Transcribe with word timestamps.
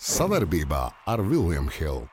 Savarbībā 0.00 0.86
ar 1.12 1.20
Vilniņu 1.20 1.74
Hildu. 1.76 2.06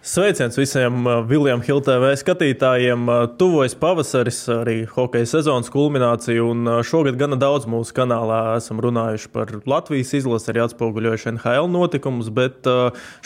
Sveiciens 0.00 0.56
visiem 0.56 1.04
Viljams 1.28 1.66
Hiltēvē 1.68 2.14
skatītājiem. 2.16 3.04
Tuvojas 3.36 3.76
pavasaris, 3.76 4.38
arī 4.54 4.78
hokeja 4.88 5.28
sezonas 5.34 5.68
kulminācija, 5.70 6.40
un 6.40 6.80
šogad 6.86 7.20
gana 7.20 7.36
daudz 7.36 7.68
mūsu 7.68 7.92
kanālā 7.98 8.40
esam 8.56 8.80
runājuši 8.80 9.30
par 9.36 9.52
Latvijas 9.68 10.14
izlasi, 10.16 10.48
arī 10.54 10.64
atspoguļojuši 10.64 11.34
NHL 11.36 11.68
notikumus, 11.76 12.32
bet 12.34 12.64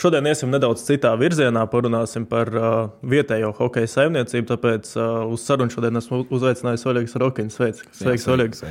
šodien 0.01 0.27
iesim 0.27 0.51
nedaudz 0.51 0.83
citā 0.89 1.15
virzienā, 1.21 1.63
parunāsim 1.71 2.27
par 2.29 2.51
vietējo 3.01 3.55
hokeja 3.63 3.95
saimniecību, 3.95 4.51
tāpēc 4.51 4.97
uz 5.31 5.47
sarunu 5.47 5.71
šodien 5.71 6.03
esmu 6.03 6.25
uzaicinājis 6.27 6.89
Oļegs 6.91 7.21
Rokins. 7.23 7.61
Sveiks, 7.61 7.87
Sveiks 7.95 8.27
Oļegs! 8.27 8.67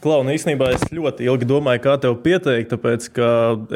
Klauna, 0.00 0.32
īstenībā 0.32 0.70
es 0.72 0.84
ļoti 0.96 1.26
ilgi 1.28 1.44
domāju, 1.44 1.82
kā 1.84 1.94
tevi 2.00 2.16
pieteikt, 2.24 2.70
tāpēc, 2.72 3.08
ka 3.12 3.26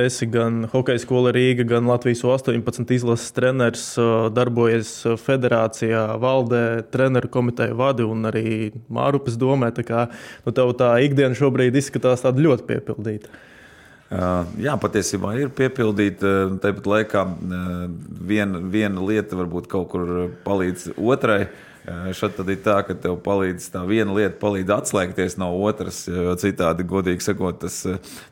esi 0.06 0.24
gan 0.32 0.62
Hokeja 0.72 1.02
skola 1.02 1.34
Rīga, 1.36 1.66
gan 1.68 1.84
Latvijas 1.84 2.22
18 2.24 2.94
izlases 2.96 3.34
treneris, 3.36 3.82
darbojies 4.32 4.92
federācijā, 5.20 6.06
valdē, 6.22 6.62
treneru 6.94 7.28
komiteju 7.34 7.76
vadi 7.76 8.06
un 8.08 8.24
arī 8.30 8.70
Mārupes 8.88 9.36
domē. 9.36 9.68
Tā 9.76 9.84
kā 9.84 10.06
nu, 10.46 10.54
tev 10.56 10.72
tā 10.80 10.94
ikdiena 11.04 11.36
šobrīd 11.36 11.76
izskatās 11.76 12.24
tāda 12.24 12.40
ļoti 12.46 12.64
piepildīta. 12.72 13.34
Jā, 14.64 14.78
patiesībā 14.80 15.34
ir 15.42 15.52
piepildīta. 15.52 16.32
Tāpat 16.64 16.88
laikā 16.88 17.26
viena, 18.32 18.64
viena 18.64 19.04
lieta 19.04 19.36
varbūt 19.36 19.68
kaut 19.76 19.92
kur 19.92 20.08
palīdz 20.48 20.94
otrai. 20.96 21.42
Šeit 21.84 22.38
tad 22.38 22.48
ir 22.48 22.60
tā, 22.64 22.78
ka 22.86 22.94
tev 22.96 23.18
palīdz 23.24 23.66
tā 23.74 23.82
viena 23.84 24.14
lieta, 24.16 24.38
palīdz 24.40 24.72
atslēgties 24.72 25.36
no 25.36 25.50
otras. 25.66 25.98
Jo 26.08 26.32
citādi, 26.40 26.86
godīgi 26.88 27.20
sakot, 27.26 27.58
tas, 27.60 27.76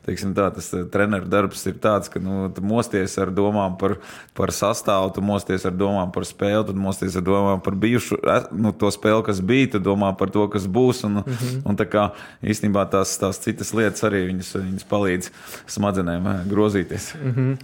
teiksim, 0.07 0.31
tā, 0.37 0.47
tas 0.55 0.71
treneru 0.93 1.29
darbs 1.29 1.61
ir 1.69 1.77
tāds, 1.83 2.09
ka 2.09 2.21
nu, 2.23 2.47
tu 2.53 2.65
mosties 2.65 3.13
ar 3.21 3.29
domām 3.35 3.77
par, 3.77 3.99
par 4.33 4.53
sastāvu, 4.57 5.13
tu 5.13 5.25
mosties 5.25 5.67
ar 5.69 5.77
domām 5.77 6.09
par 6.15 6.25
spēli, 6.25 6.65
tu 6.71 6.77
mosties 6.81 7.19
ar 7.19 7.27
domām 7.29 7.61
par 7.61 7.77
bijušu 7.77 8.17
nu, 8.57 8.73
to 8.73 8.89
spēli, 8.93 9.21
kas 9.29 9.43
bija, 9.45 9.75
tu 9.75 9.85
domā 9.85 10.09
par 10.17 10.33
to, 10.33 10.49
kas 10.49 10.65
būs. 10.65 11.05
Un, 11.05 11.21
mm 11.21 11.23
-hmm. 11.37 11.61
un 11.69 11.77
tā 11.77 11.85
kā 11.85 12.09
īstenībā 12.41 12.89
tās, 12.89 13.17
tās 13.21 13.37
citas 13.37 13.73
lietas 13.73 14.03
arī 14.03 14.25
viņas, 14.33 14.55
viņas 14.55 14.89
palīdz 14.89 15.29
smadzenēm 15.67 16.49
grozīties. 16.49 17.13
Mm 17.21 17.33
-hmm. 17.33 17.57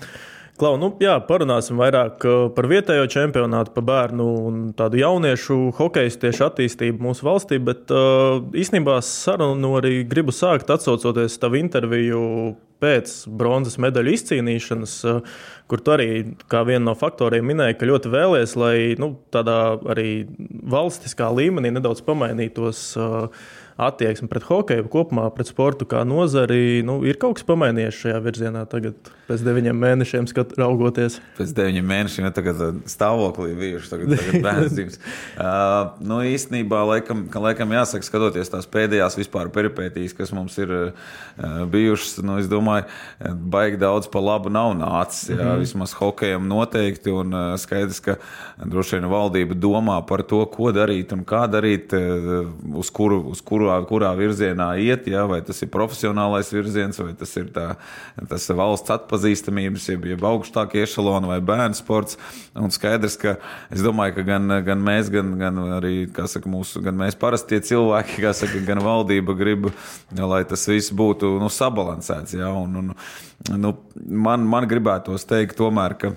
Klau, 0.59 0.73
nu, 0.75 0.89
jā, 0.99 1.13
parunāsim 1.23 1.77
vairāk 1.79 2.23
uh, 2.27 2.39
par 2.51 2.65
vietējo 2.67 3.05
čempionātu, 3.07 3.71
par 3.77 3.85
bērnu 3.87 4.25
un 4.49 4.57
tādu 4.75 4.99
jauniešu 4.99 5.69
hokeja 5.77 6.11
tieši 6.25 6.43
attīstību 6.49 7.05
mūsu 7.05 7.23
valstī. 7.23 7.61
Bet 7.63 7.93
uh, 7.95 8.41
īstenībā 8.51 8.97
sarunu 9.05 9.77
arī 9.79 10.01
gribu 10.09 10.35
sākt 10.35 10.73
atsaucoties 10.75 11.39
tavu 11.39 11.61
interviju 11.61 12.23
pēc 12.83 13.13
bronzas 13.39 13.79
medaļu 13.79 14.17
izcīnīšanas, 14.17 14.97
uh, 15.07 15.39
kur 15.69 15.83
tu 15.85 15.93
arī 15.93 16.09
kā 16.51 16.63
vienu 16.67 16.89
no 16.89 16.97
faktoriem 16.97 17.45
minēji, 17.45 17.77
ka 17.79 17.89
ļoti 17.89 18.11
vēlēs, 18.13 18.57
lai 18.59 18.75
nu, 18.99 19.13
tādā 19.33 19.77
arī 19.93 20.09
valstiskā 20.69 21.29
līmenī 21.33 21.73
nedaudz 21.77 22.03
pamainītos. 22.07 22.85
Uh, 22.99 23.29
attieksme 23.79 24.27
pret 24.27 24.43
hokeju, 24.43 24.87
kopumā 24.91 25.29
pret 25.31 25.49
sportu 25.49 25.87
kā 25.89 26.01
nozari. 26.07 26.81
Nu, 26.85 26.99
ir 27.07 27.19
kaut 27.21 27.37
kas 27.37 27.47
pamainījies 27.47 27.99
šajā 28.01 28.19
virzienā 28.25 28.65
tagad, 28.69 29.11
pēc 29.29 29.43
deviņiem 29.45 29.79
mēnešiem, 29.79 30.27
skat, 30.29 30.55
raugoties. 30.59 31.19
Pēc 31.37 31.53
deviņiem 31.55 31.87
mēnešiem 31.87 32.27
jau 32.27 32.33
tagad 32.35 32.63
uh, 32.65 32.81
stāvoklī 32.91 33.53
bijuši, 33.59 33.91
tagad, 33.93 34.13
tagad 34.19 34.41
bērns. 34.47 34.99
uh, 35.39 35.95
nu, 36.03 36.19
īstenībā, 36.27 36.81
laikam, 36.91 37.23
laikam 37.47 37.75
jāsaka, 37.77 38.07
skatoties 38.07 38.51
tās 38.51 38.67
pēdējās 38.69 39.15
vispār 39.21 39.51
peripētīs, 39.55 40.15
kas 40.17 40.35
mums 40.35 40.59
ir 40.59 40.75
uh, 40.75 41.15
bijušas, 41.71 42.19
nu, 42.27 42.39
es 42.43 42.51
domāju, 42.51 42.89
baigi 43.55 43.79
daudz 43.79 44.11
pa 44.11 44.23
labu 44.23 44.51
nav 44.51 44.73
nācis. 44.79 45.31
Jā. 45.31 45.55
Vismaz 45.59 45.93
hokejam 45.99 46.47
noteikti, 46.49 47.11
un 47.13 47.35
uh, 47.35 47.53
skaidrs, 47.59 47.99
ka 48.03 48.15
droši 48.59 48.97
vien 48.97 49.09
valdība 49.11 49.57
domā 49.57 49.99
par 50.07 50.23
to, 50.27 50.41
ko 50.51 50.71
darīt 50.75 51.13
un 51.15 51.25
kā 51.27 51.43
darīt, 51.51 51.93
uh, 51.97 52.49
uz 52.79 52.91
kuru, 52.93 53.21
uz 53.33 53.43
kurā, 53.45 53.77
kurā 53.89 54.11
virzienā 54.17 54.71
iet, 54.81 55.07
ja, 55.11 55.25
vai 55.29 55.41
tas 55.45 55.61
ir 55.63 55.71
profesionālais 55.73 56.51
virziens, 56.53 56.99
vai 57.01 57.13
tas 57.19 57.35
ir 57.39 57.49
tā, 57.55 57.67
tas 58.29 58.49
valsts 58.55 58.93
atpazīstamības, 58.95 59.89
jeb, 59.93 60.09
jeb 60.13 60.25
augstākie 60.29 60.83
ešaloni 60.85 61.29
vai 61.29 61.39
bērnu 61.45 61.77
sports. 61.77 62.19
Un 62.59 62.73
skaidrs, 62.73 63.17
ka 63.19 63.37
es 63.73 63.83
domāju, 63.85 64.17
ka 64.19 64.27
gan, 64.27 64.59
gan 64.65 64.83
mēs, 64.83 65.11
gan, 65.13 65.33
gan 65.39 65.59
arī 65.79 65.95
saka, 66.29 66.49
mūsu, 66.51 66.83
gan 66.85 66.97
mēs 66.99 67.17
parastie 67.19 67.61
cilvēki, 67.63 68.23
saka, 68.35 68.61
gan 68.67 68.83
valdība 68.83 69.35
grib, 69.37 69.69
lai 70.15 70.43
tas 70.47 70.67
viss 70.69 70.93
būtu 70.95 71.37
nu, 71.41 71.49
sabalansēts. 71.53 72.35
Ja, 72.37 72.51
un, 72.55 72.75
un, 72.81 72.93
nu, 73.57 73.73
man, 74.27 74.45
man 74.49 74.67
gribētos 74.69 75.25
teikt, 75.29 75.48
tomēr, 75.57 75.97
ka 75.99 76.15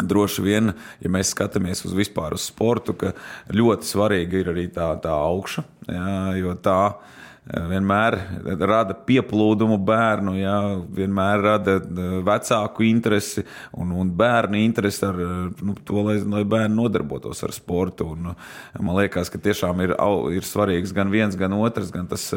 Droši 0.00 0.42
vien, 0.44 0.72
ja 1.04 1.10
mēs 1.12 1.34
skatāmies 1.34 1.84
uz 1.84 1.92
vispār 1.92 2.32
uz 2.32 2.46
sportu, 2.48 2.94
ka 2.96 3.12
ļoti 3.52 3.88
svarīga 3.90 4.38
ir 4.40 4.52
arī 4.54 4.68
tā, 4.72 4.88
tā 5.04 5.12
augša, 5.12 5.64
jā, 5.84 6.14
jo 6.40 6.54
tā 6.64 6.78
eh, 6.88 7.58
vienmēr 7.68 8.16
rada 8.64 8.96
pieplūdumu 8.96 9.76
bērnu, 9.84 10.34
jā, 10.40 10.56
vienmēr 10.96 11.44
rada 11.44 11.76
eh, 11.76 12.14
vecāku 12.24 12.86
interesi 12.88 13.44
un, 13.76 13.92
un 14.00 14.14
bērnu 14.16 14.62
interesi 14.62 15.04
ar 15.10 15.20
nu, 15.60 15.76
to, 15.84 16.00
lai, 16.08 16.16
lai 16.38 16.42
bērni 16.48 16.78
nodarbotos 16.78 17.44
ar 17.44 17.52
sportu. 17.52 18.14
Un, 18.16 18.32
man 18.80 18.96
liekas, 18.96 19.28
ka 19.28 19.42
tiešām 19.44 19.84
ir, 19.84 19.92
ir 20.32 20.48
svarīgs 20.48 20.96
gan 20.96 21.12
viens, 21.12 21.36
gan 21.36 21.52
otrs, 21.60 21.92
gan 21.92 22.08
tas 22.08 22.30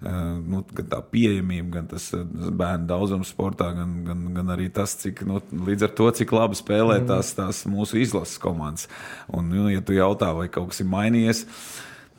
nu, 0.00 0.62
gan 0.76 0.86
tā 0.88 1.00
pieejamība, 1.12 1.68
gan 1.74 1.90
tas 1.90 2.08
bērnu 2.14 2.88
daudzums 2.88 3.32
sportā, 3.34 3.70
gan, 3.76 3.98
gan, 4.06 4.24
gan 4.36 4.54
arī 4.56 4.70
tas, 4.72 4.94
cik 5.02 5.22
nu, 5.28 5.42
līdz 5.68 5.88
ar 5.88 5.94
to, 5.98 6.08
cik 6.20 6.32
labi 6.36 6.58
spēlē 6.58 7.02
mm. 7.02 7.10
tās, 7.10 7.34
tās 7.36 7.62
mūsu 7.68 8.00
izlases 8.00 8.40
komandas. 8.40 8.88
Un, 9.28 9.52
nu, 9.52 9.68
ja 9.72 9.84
tu 9.84 9.96
jautā, 9.96 10.32
vai 10.36 10.48
kaut 10.52 10.72
kas 10.72 10.84
ir 10.84 10.90
mainījies, 10.92 11.46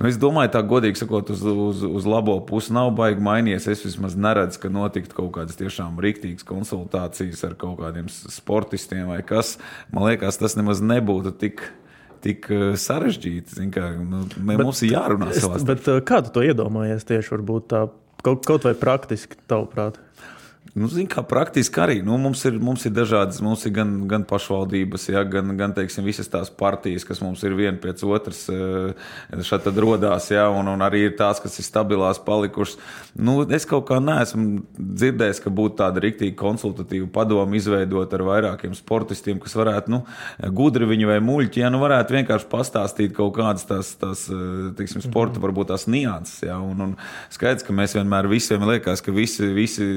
Nu, 0.02 0.08
es 0.10 0.16
domāju, 0.18 0.50
tā 0.50 0.64
godīgi 0.66 0.98
sakot, 0.98 1.28
uz, 1.30 1.44
uz, 1.46 1.82
uz 1.86 2.06
labo 2.10 2.34
pusi 2.42 2.74
nav 2.74 2.88
baigi 2.98 3.22
mainījies. 3.22 3.68
Es 3.70 3.84
vismaz 3.86 4.16
neredzu, 4.18 4.58
ka 4.64 4.72
notiktu 4.74 5.14
kaut 5.14 5.30
kādas 5.36 5.60
tiešām 5.60 6.00
rīktīgas 6.02 6.48
konsultācijas 6.48 7.44
ar 7.46 7.54
kaut 7.60 7.78
kādiem 7.84 8.08
sportistiem 8.10 9.12
vai 9.12 9.20
kas. 9.22 9.60
Man 9.94 10.08
liekas, 10.08 10.40
tas 10.42 10.58
nemaz 10.58 10.82
nebūtu 10.82 11.36
tik 11.44 11.62
tik 11.62 11.68
eh, 12.54 12.64
sarežģīti. 12.80 13.68
Kā, 13.74 13.92
nu, 13.98 14.24
bet, 14.36 14.62
mums 14.62 14.84
ir 14.86 14.96
jārunā 14.96 15.32
savā 15.36 15.62
starpā. 15.62 15.98
Eh, 15.98 16.06
kā 16.08 16.22
tu 16.26 16.34
to 16.36 16.46
iedomājies 16.46 17.08
tieši 17.10 17.36
varbūt 17.36 17.68
tā 17.74 17.86
kaut, 18.26 18.46
kaut 18.48 18.68
vai 18.68 18.76
praktiski, 18.78 19.40
tavuprāt? 19.52 20.00
Nu, 20.72 20.88
zin, 20.88 21.04
kā 21.12 21.20
praktiski 21.28 21.82
arī 21.84 21.98
nu, 22.00 22.16
mums, 22.22 22.46
ir, 22.48 22.56
mums 22.64 22.86
ir 22.88 22.94
dažādas, 22.96 23.42
mums 23.44 23.66
ir 23.68 23.74
gan, 23.76 23.90
gan 24.08 24.24
pašvaldības, 24.24 25.10
ja, 25.12 25.26
gan, 25.28 25.50
gan 25.60 25.74
teiksim, 25.76 26.06
visas 26.08 26.30
tās 26.32 26.48
partijas, 26.48 27.04
kas 27.04 27.20
mums 27.20 27.42
ir 27.44 27.58
viena 27.58 27.76
pēc 27.82 28.06
otras, 28.08 28.46
eh, 28.48 29.42
šeit 29.44 29.68
radās, 29.68 30.30
ja, 30.32 30.46
un, 30.48 30.70
un 30.72 30.86
arī 30.86 31.02
ir 31.10 31.18
tās, 31.20 31.42
kas 31.44 31.60
ir 31.60 31.68
stabilās, 31.68 32.22
palikušas. 32.24 32.80
Nu, 33.20 33.42
es 33.52 33.68
kaut 33.68 33.90
kā 33.90 33.98
neesmu 34.00 34.62
dzirdējis, 34.78 35.42
ka 35.44 35.52
būtu 35.52 35.76
tāda 35.82 36.06
rīktīva 36.06 36.38
konsultatīva 36.40 37.10
padoma 37.20 37.60
izveidot 37.60 38.16
ar 38.16 38.24
vairākiem 38.30 38.72
sportistiem, 38.78 39.44
kas 39.44 39.58
varētu, 39.60 39.92
nu, 39.92 40.02
gudri 40.56 40.88
viņi 40.88 41.12
vai 41.12 41.20
muļķi, 41.20 41.66
ja 41.66 41.74
nu 41.74 41.84
varētu 41.84 42.16
vienkārši 42.16 42.48
pastāstīt 42.54 43.12
kaut 43.20 43.36
kādas 43.42 43.68
tās, 43.68 43.92
tās 44.00 44.24
eh, 44.32 44.72
teiksim, 44.80 45.04
sporta, 45.04 45.36
mhm. 45.36 45.50
varbūt 45.50 45.74
tās 45.76 45.90
nianses. 45.92 46.46
Ja, 46.48 46.62
un, 46.64 46.88
un 46.88 46.98
skaidrs, 47.28 47.68
ka 47.68 47.76
mēs 47.76 48.00
vienmēr 48.00 48.32
visiem 48.32 48.64
liekas, 48.72 49.04
ka 49.04 49.12
visi, 49.20 49.52
visi 49.52 49.92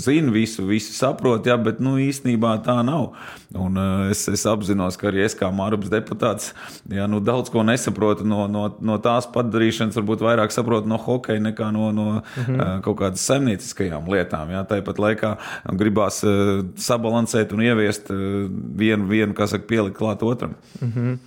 zina 0.00 0.32
visu, 0.34 0.64
visi 0.68 0.94
saprot, 0.96 1.46
jā, 1.46 1.56
bet 1.60 1.80
nu, 1.84 1.96
īstenībā 2.02 2.56
tā 2.66 2.76
nav. 2.86 3.12
Un, 3.54 3.78
uh, 3.78 4.10
es, 4.10 4.24
es 4.28 4.44
apzinos, 4.50 4.98
ka 5.00 5.08
arī 5.10 5.24
es 5.24 5.36
kā 5.38 5.50
Mārcis 5.54 5.92
deputāts 5.92 6.50
jā, 6.90 7.06
nu, 7.10 7.20
daudz 7.24 7.52
ko 7.54 7.62
nesaprotu 7.66 8.26
no, 8.26 8.44
no, 8.50 8.66
no 8.80 8.98
tās 9.02 9.28
padarīšanas, 9.34 9.96
varbūt 10.00 10.24
vairāk 10.26 10.54
saprotu 10.54 10.90
no 10.90 10.98
hokeja 11.00 11.42
nekā 11.44 11.70
no, 11.74 11.90
no 11.94 12.06
-hmm. 12.20 12.58
uh, 12.58 12.80
kaut 12.84 12.98
kādas 13.00 13.24
saimnieciskajām 13.30 14.10
lietām. 14.10 14.50
Jā. 14.50 14.64
Tāpat 14.68 14.98
laikā 14.98 15.36
gribās 15.78 16.22
uh, 16.26 16.64
sabalansēt 16.76 17.52
un 17.52 17.62
ieviest 17.62 18.10
vienu, 18.10 19.06
vienu, 19.08 19.34
kas 19.34 19.54
saka, 19.54 19.66
pielikt 19.66 19.98
klāt 19.98 20.22
otram. 20.22 20.54
-hmm. 20.80 21.18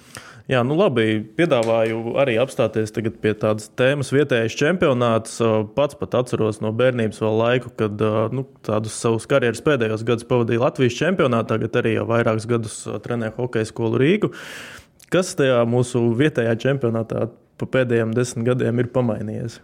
Jā, 0.47 0.61
nu 0.63 0.77
labi. 0.79 1.19
Piedāvāju 1.35 2.13
arī 2.21 2.37
apstāties 2.39 2.93
pie 2.95 3.33
tādas 3.35 3.67
tēmas 3.75 4.13
vietējais 4.15 4.55
čempionāts. 4.55 5.41
Pats 5.75 5.97
pat 5.99 6.15
atceros 6.21 6.61
no 6.63 6.71
bērnības 6.71 7.19
vēl 7.19 7.35
laiku, 7.41 7.71
kad 7.75 7.99
nu, 8.31 8.45
tādus 8.63 8.95
savus 8.95 9.27
karjeras 9.27 9.59
pēdējos 9.65 10.05
gadus 10.07 10.27
pavadīju 10.29 10.63
Latvijas 10.63 10.95
čempionātā, 11.01 11.57
tagad 11.57 11.75
arī 11.81 11.97
jau 11.97 12.07
vairākus 12.07 12.47
gadus 12.47 12.77
trenēju 13.03 13.35
hokeja 13.41 13.67
skolu 13.67 13.99
Rīgu. 13.99 14.31
Kas 15.11 15.35
tajā 15.39 15.59
mūsu 15.67 16.05
vietējā 16.15 16.55
čempionātā 16.63 17.27
pa 17.59 17.71
pēdējiem 17.75 18.15
desmit 18.15 18.47
gadiem 18.47 18.79
ir 18.79 18.93
pamainījies? 18.95 19.59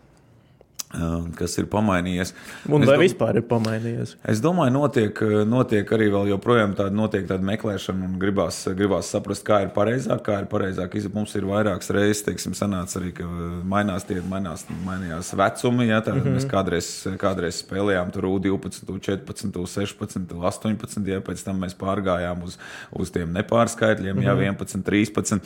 Kas 1.38 1.58
ir 1.58 1.68
pamainījies. 1.72 2.34
Un 2.70 2.84
es 2.84 2.90
vai 2.90 2.98
dom... 2.98 3.04
vispār 3.04 3.40
ir 3.40 3.46
pamainījies? 3.50 4.16
Es 4.30 4.42
domāju, 4.44 4.74
notiek, 4.76 5.22
notiek 5.50 5.90
arī 5.96 6.10
vēl 6.14 6.30
joprojām 6.34 6.76
tāda, 6.78 6.94
notiek 6.96 7.26
tāda 7.30 7.46
meklēšana 7.48 8.06
un 8.08 8.20
gribās, 8.22 8.62
gribās 8.78 9.10
saprast, 9.14 9.46
kā 9.48 9.64
ir 9.66 9.72
pareizāk, 9.76 10.22
kā 10.26 10.40
ir 10.44 10.50
pareizāk. 10.52 10.98
Mums 11.14 11.34
ir 11.38 11.48
vairākas 11.50 11.90
reizes, 11.94 12.24
teiksim, 12.28 12.54
sanāca 12.58 13.00
arī, 13.00 13.14
ka 13.18 13.26
mainās 13.70 14.06
tie, 14.10 14.20
mainās, 14.30 14.68
mainījās 14.86 15.34
vecumi. 15.40 15.90
Ja, 15.90 16.02
tā, 16.06 16.14
mm 16.14 16.22
-hmm. 16.22 16.38
Mēs 16.38 16.48
kādreiz, 16.50 16.88
kādreiz 17.22 17.62
spēlējām 17.64 18.14
tur 18.14 18.30
U12, 18.30 18.86
U14, 18.94 19.58
U16, 19.64 20.30
U18, 20.38 21.08
ja 21.08 21.22
pēc 21.22 21.44
tam 21.44 21.62
mēs 21.62 21.76
pārgājām 21.78 22.44
uz, 22.44 22.58
uz 22.92 23.12
tiem 23.12 23.34
nepārskaitļiem, 23.34 24.16
mm 24.16 24.22
-hmm. 24.22 24.46
ja 24.46 24.54
11, 24.54 24.84
13. 24.84 25.42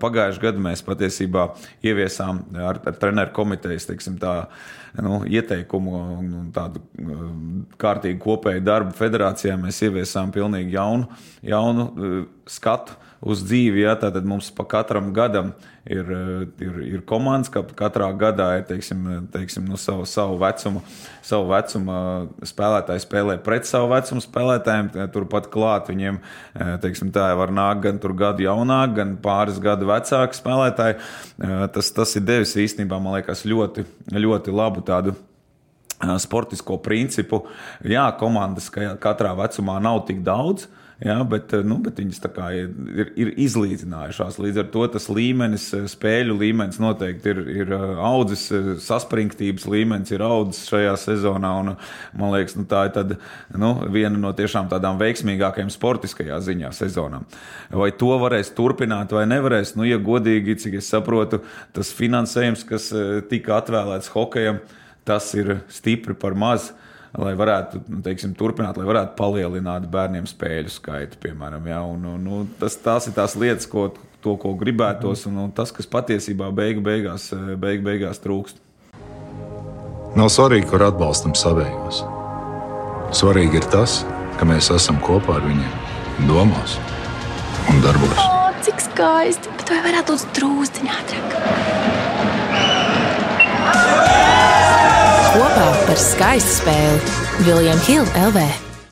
Pagājušajā 0.00 0.42
gadā 0.42 0.58
mēs 0.58 0.82
patiesībā 0.82 1.48
ieviesām 1.82 2.44
ar, 2.54 2.80
ar 2.86 2.94
treneru 2.94 3.32
komitejas, 3.32 3.86
teiksim, 3.86 4.18
tā 4.18 4.46
nu, 5.02 5.20
ieteikumu 5.28 5.98
un 6.18 6.30
tādu 6.54 6.82
uh, 6.82 7.26
kārtīgu 7.80 8.20
kopēju 8.22 8.64
darbu 8.66 8.96
federācijā 8.96 9.56
mēs 9.60 9.82
ieviesām 9.86 10.32
pilnīgi 10.34 10.76
jaunu, 10.76 11.08
jaunu 11.46 11.86
uh, 11.90 12.18
skatu 12.46 12.94
uz 13.26 13.42
dzīvi. 13.44 13.82
Ja, 13.82 13.94
tad 13.98 14.18
mums 14.28 14.48
pa 14.54 14.66
katram 14.68 15.08
gadam 15.16 15.52
ir, 15.88 16.08
ir, 16.62 16.78
ir 16.84 17.02
komandas, 17.08 17.50
ka 17.52 17.62
katrā 17.76 18.08
gadā 18.18 18.48
ir 18.58 18.66
teiksim, 18.68 19.28
teiksim, 19.32 19.66
nu, 19.70 19.78
savu, 19.80 20.06
savu, 20.08 20.36
vecumu, 20.40 20.82
savu 21.26 21.48
vecumu 21.50 21.98
spēlētāji 22.46 23.04
spēlē 23.06 23.38
pret 23.44 23.68
savu 23.68 23.90
vecumu 23.94 24.24
spēlētājiem. 24.24 24.90
Turpat 25.14 25.50
klāt 25.52 25.90
viņiem 25.92 26.20
teiksim, 26.82 27.12
tā 27.14 27.28
var 27.38 27.54
nākt 27.54 27.86
gan 27.86 28.02
gadu 28.18 28.46
jaunāk, 28.46 28.96
gan 29.00 29.16
pāris 29.22 29.60
gadu 29.62 29.88
vecāki 29.90 30.38
spēlētāji. 30.38 31.00
Tas, 31.74 31.92
tas 31.96 32.18
ir 32.18 32.26
devis 32.26 32.56
īstenībā, 32.66 33.00
man 33.02 33.18
liekas, 33.18 33.46
ļoti, 33.48 33.86
ļoti 34.14 34.54
labu 34.54 34.84
tādu 34.86 35.16
sportisko 36.20 36.76
principu. 36.84 37.46
Jā, 37.86 38.10
komandas 38.20 38.68
katrā 39.00 39.32
vecumā 39.38 39.78
nav 39.82 40.04
tik 40.08 40.20
daudz, 40.26 40.66
Ja, 41.04 41.24
bet, 41.24 41.52
eh, 41.52 41.60
nu, 41.60 41.76
bet 41.84 41.98
viņas 42.00 42.22
ir, 42.56 43.10
ir, 43.20 43.30
izlīdzinājušās. 43.36 44.38
Līdz 44.40 44.60
ar 44.62 44.68
to 44.72 44.86
tas 44.88 45.10
līmenis, 45.12 45.66
eh, 45.76 45.84
spēļu 45.92 46.38
līmenis 46.40 46.78
noteikti 46.80 47.28
ir, 47.34 47.40
ir 47.52 47.72
eh, 47.76 47.84
audzis, 48.00 48.46
saspringtības 48.80 49.66
līmenis 49.68 50.14
ir 50.16 50.24
audzis 50.24 50.70
šajā 50.70 50.94
sezonā. 50.96 51.50
Un, 51.60 51.76
man 52.16 52.32
liekas, 52.32 52.56
nu, 52.56 52.64
tā 52.64 52.86
ir 52.88 52.94
tad, 52.94 53.12
nu, 53.52 53.74
viena 53.92 54.16
no 54.16 54.32
tiešām 54.32 54.70
tādām 54.72 54.96
veiksmīgākajām 55.02 55.68
sportiskajā 55.74 56.40
ziņā 56.40 56.72
sezonām. 56.72 57.28
Vai 57.76 57.90
to 57.92 58.16
varēs 58.16 58.54
turpināt 58.56 59.12
vai 59.12 59.26
nevarēs? 59.28 59.74
Nu, 59.76 59.84
ja 59.84 60.00
godīgi, 60.00 60.56
cik 60.64 60.80
es 60.80 60.88
saprotu, 60.88 61.42
tas 61.76 61.92
finansējums, 61.92 62.64
kas 62.64 62.88
tika 63.28 63.60
atvēlēts 63.60 64.14
hokejam, 64.16 64.64
tas 65.04 65.28
ir 65.36 65.58
stipri 65.68 66.16
par 66.16 66.32
mazu 66.32 66.72
lai 67.20 67.32
varētu 67.38 67.80
nu, 67.88 68.00
teiksim, 68.04 68.34
turpināt, 68.36 68.78
lai 68.78 68.86
varētu 68.88 69.16
palielināt 69.18 69.88
bērniem 69.92 70.26
spēļu 70.28 70.72
skaitu, 70.72 71.20
piemēram. 71.22 71.68
Ja? 71.70 71.80
Un, 71.88 72.04
un, 72.12 72.20
nu, 72.22 72.42
tas, 72.60 72.76
tās 72.82 73.08
ir 73.08 73.16
tās 73.16 73.36
lietas, 73.40 73.68
ko, 73.70 73.88
to, 74.24 74.36
ko 74.40 74.54
gribētos, 74.58 75.26
un, 75.30 75.38
un 75.46 75.54
tas, 75.56 75.72
kas 75.74 75.88
patiesībā 75.90 76.50
beigu, 76.54 76.84
beigās, 76.84 77.30
beigu, 77.32 77.86
beigās 77.86 78.22
trūkst. 78.24 78.60
Nav 80.16 80.30
svarīgi, 80.32 80.68
kur 80.70 80.84
atbalstam 80.86 81.34
savējos. 81.36 82.02
Svarīgi 83.16 83.60
ir 83.60 83.68
tas, 83.72 84.00
ka 84.40 84.48
mēs 84.48 84.70
esam 84.74 85.00
kopā 85.04 85.38
ar 85.38 85.46
viņiem, 85.46 85.76
domās 86.30 86.78
un 87.70 87.84
darbos. 87.84 88.18
O, 88.24 88.50
cik 88.64 88.82
skaisti! 88.88 89.52
Bet 89.60 89.72
vai 89.74 89.84
varētu 89.90 90.16
būt 90.16 90.36
drūzdiņā 90.40 91.00
ātrāk? 91.02 92.05
Kopā 95.66 95.86
par 95.88 95.98
skaistu 95.98 96.52
spēli 96.60 97.14
Viljams 97.42 97.86
Hilde 97.88 98.20
LV. 98.28 98.42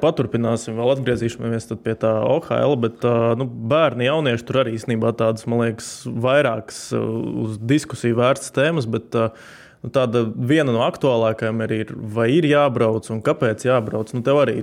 Paturpināsim, 0.00 0.74
vēl 0.74 0.90
atgriezīsimies 0.96 1.68
pie 1.84 1.92
tā 2.02 2.10
OHL, 2.26 2.74
bet 2.82 3.04
nu, 3.38 3.46
bērni, 3.46 4.08
jaunieši 4.08 4.46
tur 4.48 4.58
arī 4.64 4.72
īstenībā 4.74 5.12
tādas, 5.14 5.46
man 5.46 5.62
liekas, 5.62 5.90
vairākas 6.24 6.80
uz 6.98 7.60
diskusiju 7.62 8.18
vērts 8.18 8.50
tēmas. 8.56 8.88
Bet, 8.90 9.14
uh, 9.14 9.30
Nu, 9.84 9.90
tāda 9.92 10.22
viena 10.24 10.72
no 10.72 10.80
aktuālākajām 10.86 11.58
arī 11.60 11.82
ir, 11.82 11.90
vai 11.92 12.30
ir 12.32 12.46
jābrauc 12.48 13.04
un 13.12 13.18
kāpēc 13.24 13.66
jābrauc. 13.66 14.14
Nu, 14.16 14.22
tev 14.24 14.38
arī 14.40 14.62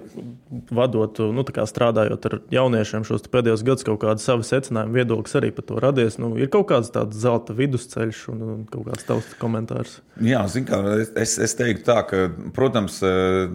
vadot, 0.73 1.19
nu, 1.29 1.43
strādājot 1.45 2.25
ar 2.25 2.35
jauniešiem 2.49 3.05
šos 3.05 3.27
pēdējos 3.29 3.61
gadus, 3.67 3.85
kaut 3.85 4.01
kāda 4.01 4.23
sava 4.23 4.41
secinājuma 4.47 4.97
viedoklis 4.97 5.37
arī 5.37 5.51
par 5.53 5.67
to 5.67 5.77
radies. 5.83 6.17
Nu, 6.17 6.31
ir 6.41 6.49
kaut 6.49 6.71
kāds 6.71 6.89
tāds 6.95 7.19
zelta 7.21 7.53
vidusceļš 7.53 8.23
un, 8.33 8.41
un 8.47 8.63
kaut 8.71 8.87
kāds 8.89 9.05
tavs 9.05 9.35
komentārs. 9.37 9.99
Jā, 10.25 10.41
kā, 10.65 10.79
es, 11.21 11.35
es 11.37 11.53
teiktu 11.59 11.85
tā, 11.85 11.99
ka, 12.09 12.23
protams, 12.57 12.97
eh, 13.05 13.45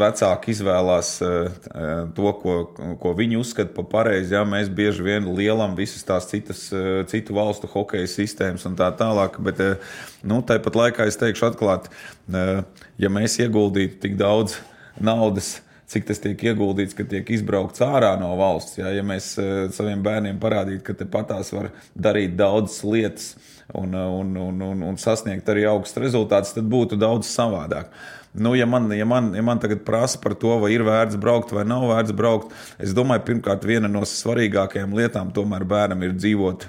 vecāki 0.00 0.54
izvēlās 0.56 1.12
eh, 1.20 1.52
to, 2.16 2.32
ko, 2.40 2.56
ko 3.00 3.14
viņi 3.20 3.42
uzskata 3.42 3.76
par 3.76 3.90
pareizi. 3.92 4.38
Jā, 4.38 4.46
mēs 4.48 4.72
bieži 4.72 5.04
vien 5.04 5.28
lielam 5.36 5.76
visas 5.76 6.08
tās 6.08 6.32
citas, 6.32 6.64
eh, 6.72 7.04
citu 7.12 7.36
valstu 7.36 7.68
hokeja 7.76 8.08
sistēmas 8.08 8.64
un 8.64 8.80
tā 8.80 8.88
tālāk. 8.96 9.36
Bet, 9.44 9.60
nu, 10.24 10.40
tāpat 10.48 10.80
laikā 10.80 10.93
laikā 10.94 11.08
es 11.10 11.18
teikšu 11.18 11.50
atklāti, 11.50 11.90
ja 12.98 13.10
mēs 13.10 13.38
ieguldītu 13.42 14.00
tik 14.00 14.16
daudz 14.16 14.60
naudas, 15.00 15.60
cik 15.90 16.06
tas 16.06 16.18
tiek 16.22 16.38
ieguldīts, 16.38 16.94
ka 16.94 17.04
tiek 17.04 17.28
izbraukts 17.30 17.82
ārā 17.84 18.14
no 18.18 18.34
valsts. 18.38 18.78
Ja, 18.78 18.90
ja 18.94 19.02
mēs 19.02 19.34
saviem 19.74 20.02
bērniem 20.02 20.38
parādītu, 20.40 20.82
ka 20.86 20.94
tepatās 20.94 21.52
var 21.52 21.70
darīt 21.94 22.36
daudzas 22.38 22.82
lietas 22.84 23.34
un, 23.74 23.94
un, 23.94 24.36
un, 24.36 24.62
un, 24.62 24.82
un 24.82 24.96
sasniegt 24.98 25.48
arī 25.48 25.66
augstus 25.68 26.02
rezultātus, 26.02 26.54
tad 26.54 26.68
būtu 26.70 26.98
daudz 27.00 27.28
savādāk. 27.28 27.90
Nu, 28.34 28.56
ja, 28.58 28.66
man, 28.66 28.88
ja, 28.90 29.04
man, 29.06 29.28
ja 29.36 29.44
man 29.46 29.60
tagad 29.62 29.84
prasa 29.86 30.18
par 30.18 30.34
to, 30.34 30.56
vai 30.58 30.72
ir 30.74 30.82
vērts 30.82 31.18
braukt 31.22 31.52
vai 31.54 31.62
nav 31.68 31.84
vērts 31.86 32.14
braukt, 32.18 32.54
es 32.82 32.94
domāju, 32.96 33.22
pirmkārt, 33.28 33.66
viena 33.66 33.90
no 33.90 34.02
svarīgākajām 34.08 34.96
lietām 34.98 35.30
tomēr 35.36 35.62
bērnam 35.70 36.02
ir 36.02 36.16
dzīvot 36.16 36.66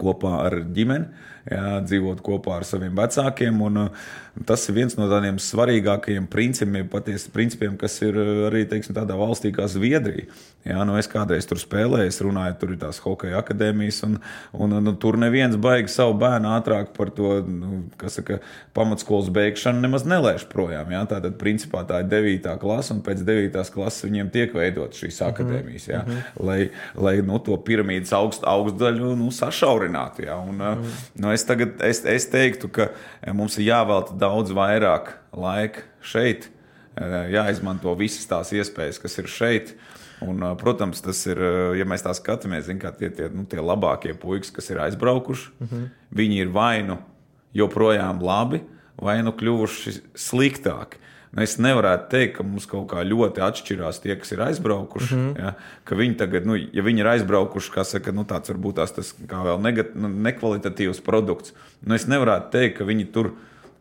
kopā 0.00 0.34
ar 0.44 0.58
ģimeni 0.76 1.32
jā, 1.50 1.80
dzīvot 1.84 2.22
kopā 2.24 2.58
ar 2.60 2.68
saviem 2.68 2.94
vecākiem. 2.98 3.60
Un, 3.68 3.82
uh, 3.86 4.06
tas 4.46 4.66
ir 4.68 4.74
viens 4.80 4.96
no 4.98 5.06
tādiem 5.10 5.38
svarīgākajiem 5.38 6.26
principiem, 6.30 6.88
patiesi 6.90 7.30
principiem, 7.34 7.76
kas 7.78 8.00
ir 8.02 8.18
uh, 8.18 8.32
arī 8.48 8.64
teiksim, 8.70 8.96
tādā 8.96 9.16
valstī 9.18 9.54
kā 9.54 9.68
Zviedrija. 9.70 10.26
Jā, 10.64 10.80
nu 10.88 10.94
es 10.96 11.04
kādreiz 11.12 11.44
tur 11.44 11.58
spēlēju, 11.60 12.08
es 12.08 12.22
runāju, 12.24 12.54
tur 12.56 12.70
ir 12.72 12.78
tās 12.80 12.96
hokeja 13.04 13.36
akadēmijas, 13.42 13.98
un, 14.06 14.14
un 14.56 14.74
nu, 14.80 14.94
tur 14.96 15.18
neviens 15.20 15.58
baigi 15.60 15.92
savu 15.92 16.14
bērnu 16.22 16.48
ātrāk 16.54 16.94
par 16.96 17.10
to, 17.12 17.34
nu, 17.44 17.82
kas 18.00 18.16
saka, 18.16 18.38
pamatskolas 18.76 19.28
beigšanu 19.34 19.84
nemaz 19.84 20.06
nelēš 20.08 20.46
projām. 20.48 20.88
Jā. 20.94 21.02
Tātad, 21.10 21.36
principā, 21.40 21.82
tā 21.84 22.00
ir 22.00 22.08
9. 22.08 22.48
klase, 22.62 22.94
un 22.96 23.02
pēc 23.04 23.20
9. 23.28 23.60
klases 23.74 24.06
viņiem 24.08 24.32
tiek 24.32 24.56
veidot 24.56 24.96
šīs 24.96 25.20
mhm. 25.20 25.34
akadēmijas, 25.34 25.88
jā, 25.90 26.00
mm 26.00 26.14
-hmm. 26.14 26.46
lai, 26.48 26.58
lai 26.96 27.14
nu, 27.28 27.38
to 27.44 27.60
piramīdas 27.60 28.16
augst, 28.16 28.48
augstdaļu 28.48 29.12
nu, 29.20 29.28
sašaurinātu. 29.28 30.24
Jā. 30.30 30.40
Un, 30.40 30.56
mm 30.56 30.80
-hmm. 30.80 31.04
nu, 31.20 31.32
es, 31.32 31.44
tagad, 31.44 31.76
es, 31.84 32.04
es 32.04 32.26
teiktu, 32.32 32.72
ka 32.72 32.88
mums 33.32 33.58
ir 33.58 33.68
jāvelta 33.68 34.16
daudz 34.24 34.54
vairāk 34.56 35.12
laika 35.36 35.84
šeit, 36.04 36.48
jāizmanto 37.34 37.94
visas 37.98 38.26
tās 38.30 38.52
iespējas, 38.54 39.00
kas 39.02 39.20
ir 39.22 39.30
šeit. 39.30 39.76
Un, 40.24 40.40
protams, 40.56 41.02
tas 41.04 41.18
ir, 41.26 41.40
ja 41.76 41.84
mēs 41.88 42.04
tā 42.06 42.14
skatāmies, 42.16 42.68
zin, 42.68 42.78
tie, 42.80 43.10
tie, 43.12 43.26
nu, 43.34 43.44
tie 43.50 43.60
labākie 43.60 44.14
puikas, 44.16 44.52
kas 44.54 44.70
ir 44.70 44.80
aizbraukuši, 44.86 45.50
mm 45.58 45.66
-hmm. 45.66 45.88
viņi 46.14 46.38
ir 46.40 46.52
vai 46.54 46.82
nu 46.86 46.98
joprojām 47.52 48.22
labi, 48.22 48.62
vai 48.96 49.22
nu 49.22 49.32
kļuvuši 49.32 49.98
sliktāki. 50.14 51.02
Nu, 51.34 51.42
es 51.42 51.56
nevaru 51.58 51.90
teikt, 52.10 52.36
ka 52.36 52.44
mums 52.46 52.66
kaut 52.70 52.86
kā 52.92 53.02
ļoti 53.02 53.42
atšķirās 53.42 53.98
tie, 54.04 54.14
kas 54.16 54.30
ir 54.32 54.42
aizbraukuši. 54.44 55.14
Mm 55.14 55.22
-hmm. 55.22 55.40
ja, 55.42 55.54
ka 55.84 55.96
viņi 55.98 56.14
tagad, 56.14 56.46
nu, 56.46 56.54
ja 56.56 56.82
viņi 56.82 57.02
ir 57.02 57.08
aizbraukuši, 57.10 57.72
kā 57.74 57.84
saka, 57.84 58.12
nu, 58.12 58.22
tāds 58.24 58.52
varbūt 58.52 58.78
tās 58.78 58.94
tas 58.94 59.10
kā 59.26 59.42
vēl 59.42 59.58
negat, 59.62 59.96
nu, 59.98 60.08
nekvalitatīvs 60.08 61.02
produkts, 61.02 61.54
nu, 61.82 61.94
es 61.94 62.06
nevaru 62.06 62.38
teikt, 62.50 62.78
ka 62.78 62.84
viņi 62.84 63.10
tur 63.10 63.32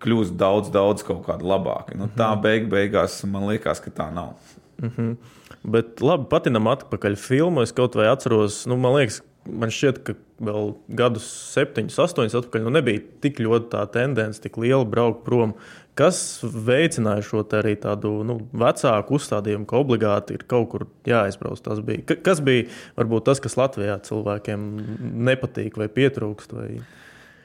kļūst 0.03 0.37
daudz, 0.39 0.71
daudz 0.73 1.05
kaut 1.07 1.23
kādi 1.27 1.47
labāki. 1.47 1.97
Nu, 1.99 2.09
tā 2.17 2.29
beig, 2.41 2.69
beigās 2.71 3.21
man 3.29 3.47
liekas, 3.49 3.81
ka 3.83 3.91
tā 3.91 4.09
nav. 4.13 4.35
Mm 4.81 4.91
-hmm. 4.95 5.15
Bet 5.63 6.01
labi, 6.01 6.27
patinam 6.29 6.67
atpakaļ 6.67 7.15
filmu. 7.15 7.61
Es 7.61 7.71
kaut 7.71 7.95
vai 7.95 8.07
atceros, 8.07 8.65
nu, 8.65 8.77
man 8.77 8.97
liekas, 8.97 9.21
man 9.47 9.71
šķiet, 9.71 10.01
ka 10.03 10.15
vēl 10.43 10.73
gadus 10.87 11.27
septiņus, 11.53 11.99
astoņus 11.99 12.35
atpakaļ 12.39 12.65
nu, 12.65 12.73
nebija 12.77 13.03
tik 13.23 13.39
ļoti 13.43 13.69
tā 13.71 13.83
tendence, 13.93 14.41
tik 14.43 14.57
liela 14.57 14.85
braukt 14.85 15.23
prom. 15.27 15.53
Kas 15.99 16.41
veicināja 16.41 17.21
šo 17.21 17.43
arī 17.53 17.75
tādu 17.77 18.23
nu, 18.25 18.39
vecāku 18.57 19.19
uzstādījumu, 19.19 19.67
ka 19.69 19.77
obligāti 19.77 20.33
ir 20.33 20.45
kaut 20.49 20.71
kur 20.71 20.87
jāaizbrauc? 21.05 21.61
Tas 21.61 21.83
bija. 21.85 22.17
Kas 22.25 22.41
bija 22.41 22.65
varbūt 22.97 23.27
tas, 23.29 23.39
kas 23.43 23.57
Latvijā 23.59 23.99
cilvēkiem 24.01 24.65
nepatīk 25.29 25.77
vai 25.77 25.87
pietrūkst? 25.93 26.55
Vai... 26.57 26.81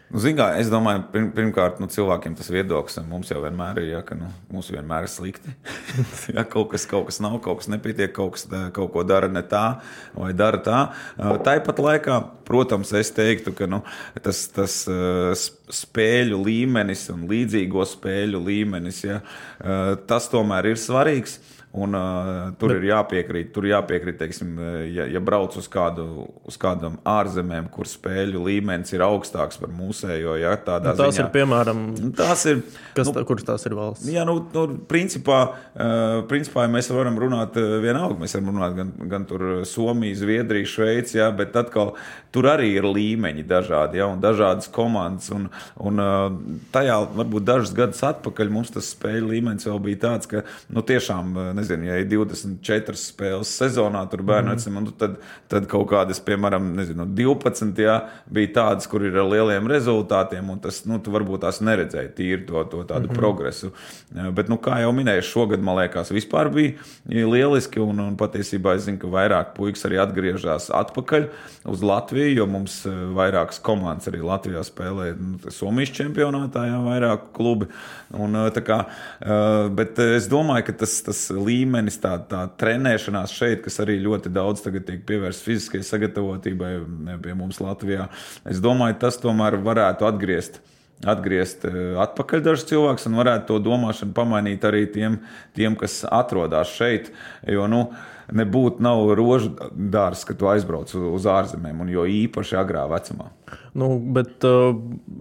Nu, 0.09 0.21
Zinām, 0.25 0.55
es 0.57 0.71
domāju, 0.73 1.03
pirm, 1.13 1.27
pirmkārt, 1.37 1.83
nu, 1.83 1.87
cilvēkiem 1.93 2.33
tas 2.39 2.47
viedoklis 2.49 2.97
mums 3.05 3.29
jau 3.29 3.43
vienmēr 3.43 3.83
ir, 3.83 3.89
ja, 3.91 3.99
ka 4.07 4.17
nu, 4.17 4.31
mums 4.49 4.71
vienmēr 4.73 5.05
ir 5.05 5.13
slikti. 5.13 5.53
ja 6.37 6.47
kaut 6.49 6.71
kas, 6.73 6.87
kaut 6.89 7.11
kas 7.11 7.21
nav, 7.21 7.37
kaut 7.45 7.61
kas 7.61 7.69
nepietiek, 7.69 8.15
kaut 8.17 8.39
kas 8.39 8.47
kaut 8.77 8.95
ko 8.95 9.05
dara 9.05 9.29
ne 9.29 9.43
tā 9.45 9.67
vai 10.15 10.31
dara 10.37 10.63
tā. 10.65 10.81
Tāpat 11.45 11.83
laikā, 11.85 12.17
protams, 12.49 12.95
es 12.97 13.13
teiktu, 13.13 13.53
ka 13.59 13.69
nu, 13.69 13.83
tas, 14.25 14.47
tas 14.57 14.81
uh, 14.89 15.37
spēļu 15.77 16.41
līmenis 16.41 17.05
un 17.13 17.29
līdzīgo 17.29 17.85
spēļu 17.93 18.41
līmenis, 18.49 19.05
ja, 19.05 19.21
tas 20.09 20.33
tomēr 20.33 20.73
ir 20.73 20.81
svarīgs. 20.81 21.37
Un, 21.77 21.93
uh, 21.93 22.55
tur 22.57 22.73
Bet... 22.73 22.79
ir 22.81 22.87
jāpiekrīt, 22.89 23.51
tur 23.53 23.67
jāpiekrīt, 23.69 24.17
teiksim, 24.17 24.55
ja, 24.89 25.05
ja 25.13 25.21
brauc 25.21 25.53
uz, 25.61 25.67
kādu, 25.69 26.25
uz 26.49 26.57
kādam 26.61 26.97
ārzemēm, 27.05 27.67
kur 27.75 27.89
spēļu 27.89 28.41
līmenis 28.47 28.95
ir 28.97 29.05
augstāks 29.05 29.61
par 29.61 29.75
mūsējo. 29.77 30.39
Ja, 30.41 30.55
nu, 30.57 30.95
tās 30.97 31.19
ziņā, 31.19 31.27
ir 31.27 31.29
piemēram, 31.35 31.83
tās 32.17 32.47
ir, 32.49 32.63
kas, 32.97 33.11
nu, 33.11 33.15
tā, 33.19 33.25
kuras 33.29 33.45
tās 33.45 33.69
ir 33.69 33.77
valsts? 33.77 34.09
Jā, 34.09 34.25
nu, 34.29 34.39
nu 34.55 34.79
principā, 34.89 35.43
uh, 35.77 36.23
principā 36.31 36.65
ja 36.65 36.73
mēs 36.73 36.89
varam 36.95 37.21
runāt 37.21 37.59
vienalga. 37.59 38.17
Mēs 38.23 38.39
varam 38.39 38.49
runāt 38.57 38.79
gan, 38.79 38.95
gan 39.13 39.29
Somija, 39.69 40.17
Zviedrija, 40.23 40.71
Šveice, 40.73 41.19
ja, 41.21 41.29
bet 41.37 41.57
atkal 41.61 41.93
tur 42.33 42.49
arī 42.49 42.73
ir 42.79 42.89
līmeņi 42.89 43.45
dažādi 43.49 44.01
ja, 44.01 44.09
un 44.09 44.25
dažādas 44.25 44.73
komandas. 44.73 45.29
Un, 45.37 45.51
un 45.85 46.01
uh, 46.01 46.33
tajā 46.73 46.97
varbūt 47.13 47.45
dažus 47.53 47.77
gadus 47.77 48.01
atpakaļ 48.09 48.57
mums 48.57 48.73
tas 48.73 48.89
spēļu 48.97 49.35
līmenis 49.35 49.69
vēl 49.69 49.85
bija 49.85 50.03
tāds, 50.09 50.33
ka 50.33 50.47
nu, 50.73 50.81
tiešām 50.81 51.37
nezinu, 51.59 51.68
ja 51.71 51.99
ir 52.01 52.09
24 52.09 52.99
spēles 52.99 53.51
sezonā, 53.61 54.05
tur 54.11 54.23
bērnu 54.23 54.55
mm. 54.55 54.77
-hmm. 54.77 54.93
tad, 54.99 55.17
tad 55.49 55.67
kaut 55.67 55.89
kādas, 55.91 56.21
piemēram, 56.25 56.73
nezinu, 56.77 57.07
12 57.07 57.83
jā, 57.83 57.99
bija 58.27 58.53
tādas, 58.55 58.87
kur 58.87 59.05
ir 59.05 59.17
ar 59.17 59.29
lieliem 59.29 59.67
rezultātiem, 59.69 60.51
un 60.51 60.59
tas, 60.59 60.85
nu, 60.87 60.99
tu 60.99 61.11
varbūt 61.11 61.41
tās 61.41 61.61
neredzēji 61.61 62.15
tīri 62.17 62.47
to, 62.47 62.65
to 62.65 62.85
tādu 62.85 63.09
mm 63.09 63.11
-hmm. 63.11 63.19
progresu. 63.19 63.73
Bet, 64.35 64.49
nu, 64.49 64.57
kā 64.57 64.81
jau 64.81 64.93
minēju, 64.93 65.23
šogad, 65.23 65.61
man 65.61 65.77
liekas, 65.79 66.11
vispār 66.11 66.51
bija 66.53 66.73
lieliski, 67.09 67.81
un, 67.81 68.01
un 68.01 68.17
patiesībā 68.17 68.75
es 68.77 68.83
zinu, 68.83 68.99
ka 68.99 69.07
vairāk 69.07 69.55
puikas 69.57 69.85
arī 69.85 70.01
atgriežas 70.03 70.71
atpakaļ 70.71 71.29
uz 71.65 71.83
Latviju, 71.83 72.35
jo 72.35 72.47
mums 72.47 72.87
vairākas 73.15 73.61
komandas 73.61 74.09
arī 74.09 74.21
Latvijā 74.25 74.63
spēlē 74.65 75.15
nu, 75.19 75.39
Somijas 75.51 75.91
čempionātā, 75.91 76.67
jā, 76.69 76.79
vairāk 76.85 77.33
klubi. 77.33 77.69
Un, 78.13 78.37
kā, 78.65 78.79
bet 79.75 79.99
es 79.99 80.29
domāju, 80.31 80.69
ka 80.69 80.73
tas, 80.73 81.03
tas 81.03 81.29
līmenis, 81.49 81.99
tā, 82.03 82.15
tā 82.31 82.45
trenēšanās 82.61 83.35
šeit, 83.35 83.63
kas 83.65 83.81
arī 83.85 83.99
ļoti 84.05 84.33
daudz 84.33 84.65
tiek 84.69 85.05
pievērsta 85.09 85.49
fiziskajai 85.49 85.91
sagatavotībai 85.91 86.73
pie 87.25 87.37
mums 87.39 87.63
Latvijā. 87.65 88.11
Es 88.49 88.61
domāju, 88.65 89.01
tas 89.03 89.21
tomēr 89.23 89.59
varētu 89.65 90.09
atgriezt 90.09 90.61
atgriezt 91.07 91.67
eh, 91.69 91.95
atpakaļ 92.03 92.45
dažus 92.45 92.67
cilvēkus 92.71 93.09
un 93.11 93.19
varētu 93.21 93.47
to 93.53 93.59
domāšanu 93.69 94.15
pamainīt 94.17 94.65
arī 94.67 94.85
tiem, 94.91 95.21
tiem 95.55 95.77
kas 95.79 96.01
atrodas 96.11 96.73
šeit. 96.75 97.13
Jo, 97.47 97.69
nu, 97.71 97.85
nebūtu 98.35 98.85
nav 98.85 99.13
rožu 99.17 99.53
dārsts, 99.73 100.27
ka 100.29 100.37
tu 100.37 100.49
aizbrauc 100.51 100.93
uz 100.93 101.27
ārzemēm, 101.29 101.81
un 101.85 101.93
jo 101.93 102.05
īpaši 102.09 102.59
agrā 102.61 102.85
vecumā. 102.91 103.31
Nu, 103.79 103.91
bet 104.15 104.45
uh, 104.45 104.73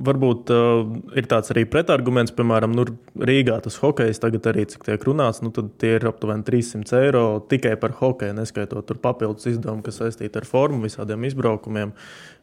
varbūt 0.07 0.51
uh, 0.51 0.81
ir 1.19 1.27
tāds 1.29 1.53
arī 1.53 1.63
pretarguments, 1.69 2.33
piemēram, 2.35 2.73
nu, 2.75 2.87
Rīgā 3.17 3.59
tas 3.63 3.77
hokejs 3.81 4.19
tagad 4.23 4.49
arī, 4.51 4.65
cik 4.71 4.87
tiek 4.87 5.03
runāts, 5.07 5.43
nu, 5.45 5.51
tad 5.55 5.69
tie 5.81 5.95
ir 5.97 6.07
aptuveni 6.09 6.45
300 6.47 7.03
eiro 7.05 7.25
tikai 7.51 7.75
par 7.79 7.95
hokeju, 7.99 8.35
neskaitot 8.37 8.87
tur 8.89 8.99
papildus 9.03 9.47
izdevumu, 9.53 9.85
kas 9.85 10.01
saistīti 10.01 10.41
ar 10.41 10.47
formu, 10.49 10.83
visādiem 10.87 11.27
izbraukumiem. 11.29 11.93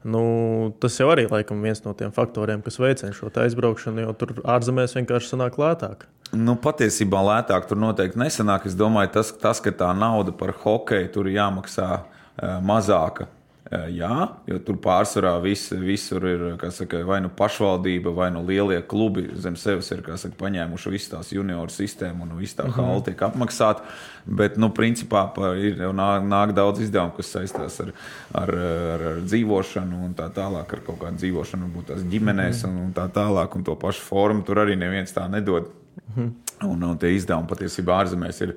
Nu, 0.04 0.74
tas 0.80 0.98
jau 1.00 1.08
arī 1.08 1.24
laikam 1.30 1.62
viens 1.64 1.80
no 1.84 1.94
tiem 1.96 2.12
faktoriem, 2.12 2.60
kas 2.64 2.76
veicina 2.80 3.14
šo 3.16 3.30
aizbraukšanu, 3.40 4.04
jo 4.04 4.12
tur 4.20 4.34
ārzemēs 4.44 4.96
vienkārši 4.98 5.32
sanāk 5.32 5.56
lētāk. 5.60 6.04
Nu, 6.36 6.58
patiesībā 6.60 7.22
lētāk 7.24 7.70
tur 7.70 7.80
noteikti 7.80 8.20
nesanāk. 8.20 8.66
Es 8.68 8.76
domāju, 8.76 9.14
tas, 9.16 9.32
tas 9.40 9.62
ka 9.64 9.72
tā 9.72 9.92
nauda 9.96 10.34
par 10.36 10.52
hokeju 10.60 11.08
tur 11.14 11.30
jāmaksā 11.32 11.88
uh, 11.96 12.58
mazāka. 12.64 13.30
Jā, 13.74 14.16
jo 14.46 14.58
tur 14.62 14.76
pārsvarā 14.78 15.32
vis, 15.42 15.64
visur 15.74 16.24
ir 16.28 16.42
saka, 16.74 17.00
vai 17.06 17.18
nu 17.24 17.30
pašvaldība, 17.32 18.12
vai 18.14 18.28
nu 18.30 18.44
lielie 18.46 18.78
klubi 18.86 19.24
zem 19.40 19.56
sevis 19.58 19.90
ir 19.90 20.02
saka, 20.04 20.36
paņēmuši 20.38 20.92
visu 20.92 21.10
tās 21.14 21.32
junioru 21.34 21.72
sistēmu 21.74 22.22
un 22.22 22.36
visu 22.38 22.60
tā 22.60 22.68
-hmm. 22.68 22.76
halu 22.78 23.02
tiek 23.02 23.22
apmaksāta. 23.26 23.82
Bet, 24.24 24.56
nu, 24.56 24.70
principā 24.70 25.26
ir 25.58 25.76
nāk, 25.92 26.22
nāk 26.24 26.52
daudz 26.54 26.80
izdevumu, 26.80 27.12
kas 27.16 27.32
saistās 27.34 27.80
ar, 27.80 27.92
ar, 28.32 28.54
ar, 28.54 29.06
ar 29.12 29.20
dzīvošanu 29.20 30.04
un 30.04 30.14
tā 30.14 30.30
tālāk, 30.30 30.72
ar 30.72 30.80
kaut 30.86 30.98
kādu 31.00 31.16
dzīvošanu, 31.16 31.66
varbūt 31.66 31.86
tās 31.86 32.02
ģimenēs 32.02 32.64
-hmm. 32.64 32.70
un, 32.70 32.84
un 32.86 32.92
tā 32.94 33.08
tālāk, 33.08 33.56
un 33.56 33.64
to 33.64 33.74
pašu 33.74 34.00
formu 34.00 34.42
tur 34.42 34.56
arī 34.56 34.76
neviens 34.76 35.12
tā 35.12 35.28
nedod. 35.30 35.83
Mhm. 36.14 36.32
Un, 36.62 36.82
un 36.86 36.98
tie 36.98 37.10
izdevumi 37.16 37.48
patiesībā 37.50 37.96
ārzemēs 38.04 38.36
ir 38.44 38.52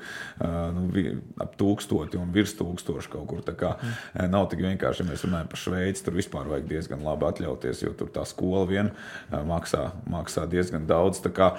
nu, 0.75 1.01
ap 1.41 1.55
tūkstoti 1.57 2.19
un 2.21 2.29
virs 2.31 2.53
tūkstoši 2.59 3.09
kaut 3.11 3.25
kur. 3.31 3.41
Kā 3.57 3.73
mhm. 3.73 4.29
nav 4.33 4.47
tik 4.51 4.61
vienkārši, 4.63 5.01
ja 5.01 5.09
mēs 5.09 5.25
runājam 5.25 5.49
par 5.49 5.61
Šveici, 5.61 6.03
tur 6.05 6.17
vispār 6.17 6.49
vajag 6.51 6.67
diezgan 6.69 7.03
labi 7.05 7.27
atļauties, 7.27 7.81
jo 7.83 7.93
tur 7.97 8.11
tā 8.13 8.23
skola 8.29 8.63
vien 8.69 8.91
maksā, 9.31 9.87
maksā 10.09 10.45
diezgan 10.49 10.85
daudz. 10.89 11.21
Tā, 11.25 11.33
kā, 11.33 11.49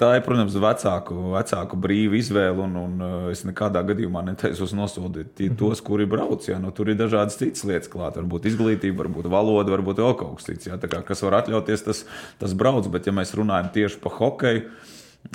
tā 0.00 0.10
ir, 0.18 0.24
protams, 0.26 0.56
vecāku, 0.60 1.16
vecāku 1.34 1.80
brīva 1.80 2.18
izvēle, 2.20 2.68
un, 2.68 2.76
un 2.84 3.04
es 3.32 3.44
nekādā 3.48 3.82
gadījumā 3.88 4.24
netaisos 4.28 4.76
nosodīt 4.76 5.32
mhm. 5.32 5.58
tos, 5.60 5.82
kuri 5.84 6.08
brauc. 6.10 6.44
Ja? 6.50 6.60
Nu, 6.62 6.74
tur 6.76 6.92
ir 6.92 7.00
dažādas 7.00 7.40
citas 7.40 7.64
lietas 7.66 7.92
klāt, 7.92 8.20
varbūt 8.20 8.50
izglītība, 8.52 9.04
varbūt 9.04 9.30
valoda, 9.32 9.72
varbūt 9.78 10.02
vēl 10.04 10.18
kaut 10.20 10.40
kas 10.40 10.50
cits. 10.50 10.68
Ja? 10.68 10.80
Kā, 10.84 11.00
kas 11.06 11.24
var 11.24 11.40
atļauties, 11.40 11.86
tas, 11.88 12.04
tas 12.40 12.56
brauc, 12.58 12.88
bet 12.92 13.08
ja 13.08 13.16
mēs 13.16 13.32
runājam 13.38 13.72
tieši 13.74 14.02
par 14.04 14.18
hokeju, 14.20 14.68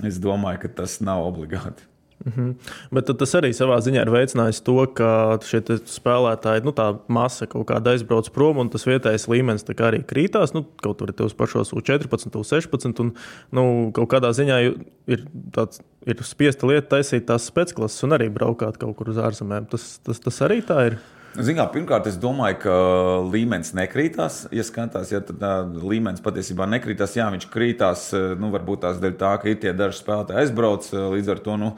Es 0.06 0.20
domāju, 0.22 0.64
ka 0.64 0.74
tas 0.82 1.00
nav 1.04 1.26
obligāti. 1.28 1.90
Mm 2.26 2.32
-hmm. 2.36 2.56
Bet 2.92 3.18
tas 3.18 3.36
arī 3.36 3.50
savā 3.56 3.78
ziņā 3.80 4.02
ir 4.02 4.10
veicinājis 4.12 4.64
to, 4.64 4.86
ka 4.94 5.40
šie 5.42 5.62
spēlētāji, 5.88 6.64
nu, 6.64 6.72
tā 6.72 7.00
masa 7.08 7.46
kaut 7.46 7.68
kāda 7.68 7.92
aizbrauc 7.94 8.30
prom, 8.30 8.58
un 8.58 8.70
tas 8.70 8.86
vietējais 8.86 9.28
līmenis 9.28 9.64
arī 9.64 10.04
krītās. 10.04 10.54
Nu, 10.54 10.66
kaut 10.84 10.98
tur 10.98 11.10
ir 11.10 11.14
tos 11.14 11.34
pašos 11.34 11.72
U14, 11.72 12.36
U16, 12.36 13.00
un 13.00 13.14
nu, 13.52 13.92
kaut 13.94 14.10
kādā 14.10 14.32
ziņā 14.32 14.76
ir, 15.08 15.26
tāds, 15.52 15.82
ir 16.06 16.16
spiesta 16.24 16.68
lieta 16.68 16.98
taisīt 16.98 17.26
tās 17.26 17.48
spēcklases 17.52 18.04
un 18.04 18.12
arī 18.12 18.30
braukāt 18.30 18.78
kaut 18.78 18.98
kur 18.98 19.10
uz 19.10 19.18
ārzemēm. 19.18 19.70
Tas, 19.70 20.00
tas, 20.04 20.20
tas 20.20 20.42
arī 20.42 20.62
tā 20.62 20.86
ir. 20.88 21.00
Zinām, 21.38 21.68
pirmkārt, 21.70 22.08
es 22.10 22.16
domāju, 22.18 22.56
ka 22.64 22.76
līmenis 23.30 23.70
nekrītās. 23.78 24.40
Ja 24.56 24.64
skatās, 24.66 25.12
ja 25.14 25.20
tad 25.22 25.76
līmenis 25.78 26.24
patiesībā 26.26 26.66
nekrītās, 26.72 27.14
jā, 27.20 27.28
viņš 27.30 27.46
krītās, 27.54 28.08
nu, 28.42 28.50
varbūt 28.56 28.82
tās 28.88 28.98
dēļ 29.02 29.14
tā, 29.20 29.36
ka 29.38 29.52
ir 29.52 29.60
tie 29.62 29.74
daži 29.78 30.00
spēlētāji 30.02 30.42
aizbrauc, 30.42 30.90
līdz 31.14 31.32
ar 31.36 31.42
to 31.46 31.58
nu, 31.62 31.72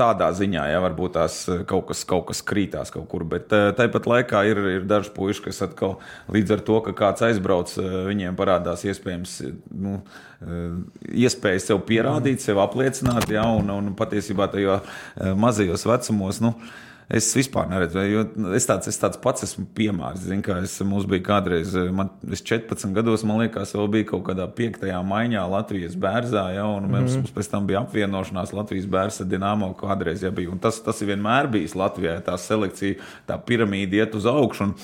tādā 0.00 0.32
ziņā, 0.34 0.66
ja 0.72 0.82
varbūt 0.82 1.14
tās 1.14 1.38
kaut 1.70 1.86
kas, 1.92 2.02
kaut 2.10 2.26
kas 2.32 2.42
krītās 2.46 2.90
kaut 2.94 3.06
kur. 3.12 3.22
Bet 3.30 3.54
tāpat 3.78 4.08
laikā 4.10 4.42
ir, 4.50 4.62
ir 4.80 4.88
daži 4.90 5.14
puiši, 5.14 5.44
kas 5.46 5.62
atkal 5.68 6.00
līdz 6.34 6.56
ar 6.56 6.64
to, 6.66 6.80
ka 6.88 6.96
kāds 7.04 7.26
aizbrauc, 7.30 7.76
viņiem 8.10 8.38
parādās 8.38 8.86
iespējams. 8.90 9.40
Nu, 9.70 10.00
Iespēja 10.44 11.62
sev 11.62 11.78
pierādīt, 11.88 12.42
sev 12.42 12.58
apliecināt, 12.60 13.30
ja, 13.32 13.46
un, 13.48 13.70
un 13.72 13.94
patiesībā 13.96 14.50
tajos 14.52 14.98
mazajos 15.40 15.86
vecumos. 15.88 16.42
Nu, 16.44 16.50
uh, 16.52 16.82
Es 17.12 17.26
vispār 17.36 17.66
neredzu, 17.68 18.00
jo 18.08 18.22
es 18.56 18.64
tāds, 18.64 18.88
es 18.88 18.96
tāds 18.96 19.18
pats 19.20 19.44
esmu 19.44 19.66
piemērs. 19.76 20.22
Zinu, 20.24 20.40
kā 20.46 20.56
es, 20.64 20.78
mums 20.88 21.04
bija 21.08 21.20
kādreiz, 21.26 21.74
man, 21.92 22.08
es 22.32 22.40
14 22.40 22.94
gados, 22.96 23.26
man 23.28 23.42
liekas, 23.42 23.74
vēl 23.76 23.90
bija 23.92 24.08
kaut 24.14 24.24
kādā 24.30 24.46
piektajā 24.56 25.02
maiņā 25.04 25.42
Latvijas 25.52 25.98
bērzā, 26.00 26.46
ja, 26.56 26.64
un 26.64 26.88
mums, 26.88 26.94
mm 26.94 27.06
-hmm. 27.06 27.26
mums 27.26 27.34
pēc 27.36 27.50
tam 27.52 27.66
bija 27.68 27.84
apvienošanās 27.84 28.54
Latvijas 28.56 28.86
bērza 28.88 29.28
Dienāmo 29.28 29.74
kādreiz, 29.76 30.24
ja 30.24 30.30
bija. 30.30 30.50
Un 30.50 30.58
tas, 30.58 30.80
tas 30.80 31.02
ir 31.02 31.12
vienmēr 31.12 31.50
bijis 31.50 31.76
Latvijā, 31.76 32.20
tā 32.24 32.38
selekcija, 32.38 32.96
tā 33.28 33.38
piramīda 33.38 34.00
iet 34.00 34.14
uz 34.14 34.26
augšu. 34.26 34.64
Un, 34.64 34.74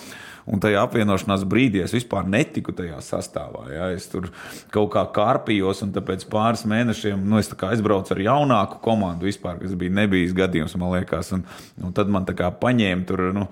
Un 0.50 0.59
tajā 0.62 0.80
apvienošanās 0.83 1.45
brīdī 1.47 1.85
es 1.85 1.92
vispār 1.95 2.26
netiku 2.26 2.73
tajā 2.75 2.99
sastāvā. 3.04 3.69
Ja? 3.71 3.90
Es 3.95 4.09
tur 4.11 4.30
kaut 4.75 4.90
kā 4.95 5.04
kārpījos, 5.14 5.85
un 5.85 5.92
pēc 5.95 6.25
pāris 6.30 6.64
mēnešiem 6.71 7.23
nu, 7.23 7.38
es 7.38 7.50
aizbraucu 7.54 8.16
ar 8.16 8.23
jaunāku 8.25 8.80
komandu, 8.83 9.28
vispār, 9.30 9.61
kas 9.61 9.76
bija 9.78 9.95
nebijis 10.00 10.35
gadījums, 10.35 10.75
man 10.80 10.97
liekas. 10.97 11.30
Un, 11.37 11.45
un 11.85 11.95
tad 11.95 12.11
man 12.11 12.26
tā 12.26 12.35
kā 12.38 12.50
paņēma 12.50 13.07
tur 13.07 13.23
nu, 13.37 13.47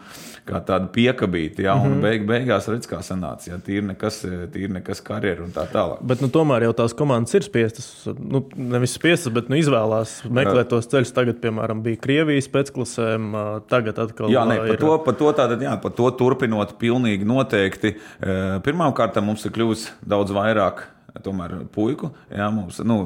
kā 0.48 0.62
tādu 0.66 0.90
piekabīti, 0.94 1.66
ja? 1.68 1.76
un 1.78 1.86
mm 1.86 1.94
-hmm. 1.94 2.02
beig, 2.02 2.26
beigās 2.26 2.66
redz, 2.72 2.88
kā 2.90 2.98
sanāca. 3.04 3.52
Ja? 3.52 3.60
Tīri 3.62 3.86
nekas, 3.92 4.24
tīri 4.54 4.72
nekas 4.80 5.02
karjeru 5.04 5.46
un 5.46 5.54
tā 5.54 5.68
tālāk. 5.70 6.02
Bet 6.02 6.24
nu, 6.24 6.32
tomēr 6.34 6.66
jau 6.66 6.72
tās 6.82 6.96
komandas 6.98 7.34
ir 7.34 7.46
spiestas, 7.46 8.08
nu, 8.18 8.42
nevis 8.56 8.96
spiestas, 8.98 9.32
bet 9.32 9.48
nu, 9.48 9.60
izvēlās 9.60 10.24
meklēt 10.26 10.72
tos 10.74 10.90
ceļus. 10.90 11.14
Tagad, 11.14 11.38
piemēram, 11.42 11.82
bija 11.82 12.02
Krievijas 12.02 12.48
pēcklasēm, 12.48 13.30
tagad 13.68 13.98
atkal 13.98 14.30
jā, 14.32 14.44
ne, 14.48 14.58
ir. 14.64 14.74
Par 14.74 14.82
to, 14.82 14.98
par 15.04 15.14
to, 15.14 15.32
tātad, 15.32 15.62
jā, 15.62 15.76
par 15.82 15.92
to 15.92 16.10
turpinot 16.10 16.78
pilnīgi 16.88 17.28
noteikti. 17.28 17.94
Eh, 17.94 18.58
Pirmkārt, 18.64 19.18
mums 19.24 19.44
ir 19.46 19.54
kļuvis 19.56 19.88
daudz 20.08 20.32
vairāk 20.34 20.86
tomēr 21.24 21.54
puiku. 21.72 22.10
Jā, 22.32 22.48
mums, 22.52 22.78
nu, 22.86 22.98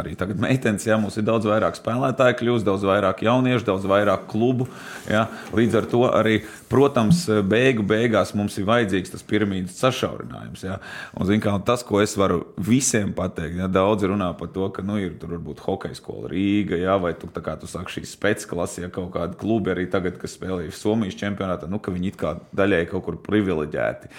arī 0.00 0.14
tagad 0.18 0.40
meitenes, 0.40 0.86
jā, 0.86 0.96
mums 1.00 1.16
ir 1.18 1.26
daudz 1.26 1.48
vairāk 1.50 1.76
spēlētāju, 1.78 2.36
kļūst 2.38 2.66
daudz 2.66 2.84
vairāk 2.86 3.24
jauniešu, 3.26 3.66
daudz 3.66 3.86
vairāk 3.90 4.26
klubu. 4.30 4.68
Jā. 5.10 5.26
Līdz 5.56 5.78
ar 5.80 5.88
to 5.90 6.02
arī, 6.08 6.36
protams, 6.70 7.24
beigu 7.50 7.84
beigās 7.86 8.32
mums 8.38 8.56
ir 8.60 8.68
vajadzīgs 8.68 9.14
tas 9.14 9.26
piramīdas 9.26 9.80
sašaurinājums. 9.82 10.64
Jā. 10.66 10.78
Un, 11.16 11.26
zin, 11.28 11.42
kā, 11.42 11.56
tas, 11.66 11.84
ko 11.86 12.02
es 12.04 12.14
varu 12.20 12.44
visiem 12.56 13.12
pateikt, 13.16 13.58
jā, 13.60 13.70
daudz 13.70 14.06
runā 14.08 14.30
par 14.38 14.52
to, 14.54 14.68
ka 14.74 14.84
nu, 14.86 15.00
ir 15.02 15.16
tur 15.20 15.34
varbūt 15.34 15.64
hokeja 15.66 15.98
skola 15.98 16.30
Rīga, 16.30 16.78
jā, 16.80 16.94
vai 17.02 17.16
tu, 17.18 17.30
kā, 17.34 17.56
tu 17.60 17.70
saki 17.70 17.98
šīs 17.98 18.14
spēcklases, 18.16 18.84
ja 18.84 18.92
kaut 18.94 19.10
kādi 19.16 19.38
klubi 19.40 19.74
arī 19.74 19.88
tagad, 19.90 20.20
kas 20.22 20.38
spēlējuši 20.38 20.78
Somijas 20.78 21.18
čempionātā, 21.18 21.68
nu, 21.70 21.82
ka 21.82 21.94
viņi 21.94 22.14
it 22.14 22.20
kā 22.20 22.36
daļēji 22.56 22.92
kaut 22.94 23.08
kur 23.08 23.18
privileģēti. 23.26 24.14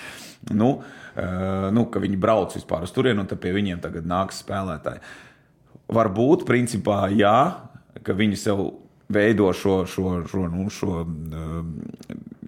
Nu, 0.50 0.72
uh, 0.82 1.68
nu, 1.76 1.86
ka 1.94 2.02
viņi 2.02 2.18
brauc 2.22 2.56
vispār 2.58 2.88
uz 2.88 2.94
turieni, 2.96 3.22
un 3.22 3.30
pie 3.30 3.54
viņiem 3.54 3.82
tagad 3.84 4.08
nāks 4.10 4.42
spēlētāji. 4.42 5.04
Varbūt, 5.92 6.48
principā, 6.48 7.04
jā, 7.14 7.38
ka 8.02 8.16
viņi 8.18 8.40
sev 8.40 8.64
veido 9.12 9.52
šo, 9.54 9.84
šo, 9.86 10.22
šo, 10.32 10.48
nu, 10.50 10.66
šo 10.74 11.04
uh, 11.04 11.62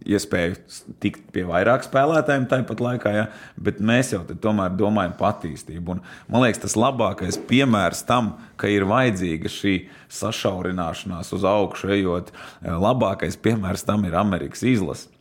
iespēju 0.03 0.57
tikt 1.03 1.29
pie 1.35 1.45
vairāk 1.47 1.85
spēlētājiem 1.85 2.47
tāpat 2.51 2.81
laikā, 2.83 3.13
ja? 3.15 3.25
bet 3.55 3.79
mēs 3.83 4.13
jau 4.13 4.21
tomēr 4.27 4.75
domājam 4.79 5.15
par 5.19 5.33
attīstību. 5.33 5.95
Un, 5.95 6.03
man 6.31 6.45
liekas, 6.45 6.63
tas 6.65 6.77
labākais 6.79 7.39
piemērs 7.49 8.03
tam, 8.07 8.33
ka 8.59 8.71
ir 8.71 8.87
vajadzīga 8.89 9.51
šī 9.51 9.75
sašaurināšanās 10.13 11.33
uz 11.35 11.47
augšu, 11.47 11.93
ejot, 11.95 12.33
labākais 12.63 13.39
piemērs 13.43 13.85
tam 13.87 14.07
ir 14.09 14.17
Amerikas 14.19 14.65
izlase. 14.67 15.12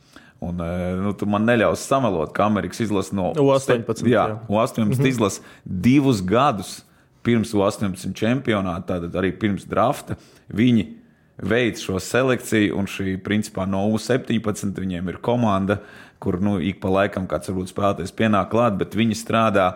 Un, 0.43 0.59
nu, 0.99 1.13
tu 1.15 1.27
man 1.31 1.45
neļaus 1.47 1.85
samelot, 1.87 2.33
ka 2.35 2.49
Amerikas 2.49 2.81
izlase 2.83 3.15
no 3.15 3.29
U18, 3.39 4.03
jā, 4.11 4.25
U18 4.49 4.83
mm 4.83 4.91
-hmm. 4.91 5.07
izlase 5.07 5.43
divus 5.65 6.23
gadus 6.27 6.81
pirms 7.23 7.55
U18 7.55 8.15
čempionāta, 8.19 8.97
tātad 8.97 9.15
arī 9.15 9.31
pirms 9.39 9.65
drafta, 9.65 10.17
viņi 10.51 10.89
veids 11.39 11.83
šo 11.83 12.01
selekciju, 12.01 12.77
un 12.79 12.87
šī 12.87 13.17
principā 13.23 13.67
no 13.69 13.85
U17 13.95 14.75
viņiem 14.79 15.09
ir 15.09 15.21
komanda, 15.23 15.79
kur 16.19 16.41
nu, 16.41 16.59
ik 16.61 16.81
pa 16.81 16.89
laikam 16.89 17.27
kāds 17.27 17.51
varbūt 17.51 17.73
spēlētājs 17.73 18.15
pienāk 18.15 18.51
klāt, 18.51 18.79
bet 18.79 18.95
viņi 18.99 19.19
strādā. 19.19 19.73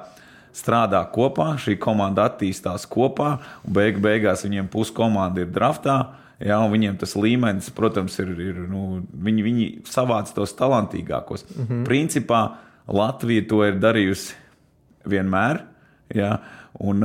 Strādā 0.57 1.03
kopā, 1.13 1.51
šī 1.61 1.75
komanda 1.77 2.31
attīstās 2.31 2.87
kopā, 2.89 3.35
un 3.67 3.73
beig 3.77 3.99
beigās 4.01 4.45
viņiem 4.47 4.71
puskomanda 4.73 5.43
ir 5.45 5.51
draftā. 5.53 6.15
Jā, 6.43 6.59
viņiem 6.69 6.99
tas 7.01 7.15
līmenis, 7.17 7.71
protams, 7.73 8.19
ir. 8.21 8.35
ir 8.45 8.59
nu, 8.69 9.03
viņi, 9.25 9.45
viņi 9.47 9.67
savāc 9.89 10.33
tos 10.37 10.53
talantīgākos. 10.59 11.47
Mm 11.49 11.65
-hmm. 11.65 11.85
Principā 11.89 12.41
Latvija 12.87 13.47
to 13.49 13.65
ir 13.65 13.81
darījusi 13.81 14.35
vienmēr. 15.09 15.63
Jā, 16.15 16.39
un, 16.79 17.01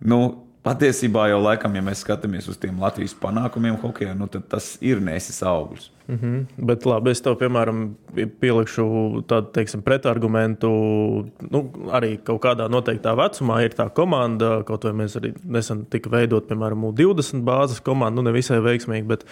nu, 0.00 0.44
Patiesībā 0.64 1.26
jau 1.28 1.42
laikam, 1.44 1.74
ja 1.76 1.82
mēs 1.84 2.00
skatāmies 2.00 2.46
uz 2.48 2.56
tiem 2.56 2.78
Latvijas 2.80 3.12
panākumiem 3.20 3.74
hokeja, 3.82 4.14
nu, 4.16 4.24
tad 4.32 4.46
tas 4.48 4.78
ir 4.80 5.02
nesis 5.04 5.42
augļus. 5.44 5.90
Mm 6.08 6.18
-hmm. 6.22 6.66
Bet 6.66 6.84
labi, 6.86 7.10
es 7.10 7.20
tev, 7.20 7.38
piemēram, 7.40 7.94
pielikšu 8.40 9.22
tādu 9.26 9.82
pretargumentu. 9.84 10.68
Nu, 11.50 11.70
arī 11.88 12.18
kaut 12.24 12.42
kādā 12.44 12.68
noteiktā 12.68 13.14
vecumā 13.16 13.64
ir 13.64 13.70
tā 13.70 13.88
komanda, 13.90 14.62
kaut 14.62 14.84
vai 14.84 14.92
mēs 14.92 15.16
arī 15.16 15.32
nesen 15.44 15.86
tika 15.86 16.10
veidot, 16.10 16.48
piemēram, 16.48 16.84
20 16.92 17.44
bāzes 17.44 17.80
komanda, 17.80 18.22
nu 18.22 18.22
nevisai 18.22 18.60
veiksmīgi, 18.60 19.06
bet 19.06 19.24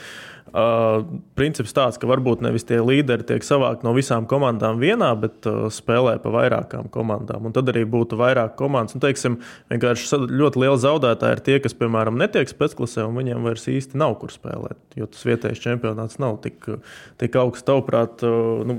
uh, 0.55 1.05
princips 1.35 1.73
tāds, 1.73 1.99
ka 1.99 2.07
varbūt 2.07 2.41
nevis 2.41 2.65
tie 2.65 2.81
līderi 2.81 3.23
tiek 3.23 3.45
savākti 3.45 3.85
no 3.85 3.93
visām 3.93 4.27
komandām 4.27 4.79
vienā, 4.79 5.21
bet 5.21 5.47
uh, 5.47 5.69
spēlē 5.69 6.19
pa 6.23 6.31
vairākām 6.31 6.89
komandām. 6.89 7.47
Un 7.47 7.53
tad 7.53 7.69
arī 7.69 7.85
būtu 7.85 8.17
vairāk 8.17 8.57
komandas. 8.57 8.95
Un, 8.95 9.01
teiksim, 9.01 9.41
vienkārši 9.73 10.23
ļoti 10.29 10.59
liela 10.59 10.77
zaudētāja 10.77 11.33
ir 11.33 11.41
tie, 11.41 11.59
kas, 11.61 11.75
piemēram, 11.75 12.17
netiek 12.17 12.49
spēcklasē, 12.49 13.05
un 13.05 13.17
viņiem 13.21 13.43
vairs 13.43 13.69
īsti 13.69 13.99
nav 14.01 14.19
kur 14.21 14.33
spēlēt, 14.33 14.79
jo 14.97 15.07
tas 15.07 15.25
vietējais 15.27 15.61
čempionāts 15.61 16.19
nav 16.23 16.41
tik 16.45 16.62
tik, 16.63 16.93
tik 17.21 17.39
augsts. 17.41 17.67
Tavuprāt, 17.67 18.23
nu, 18.23 18.77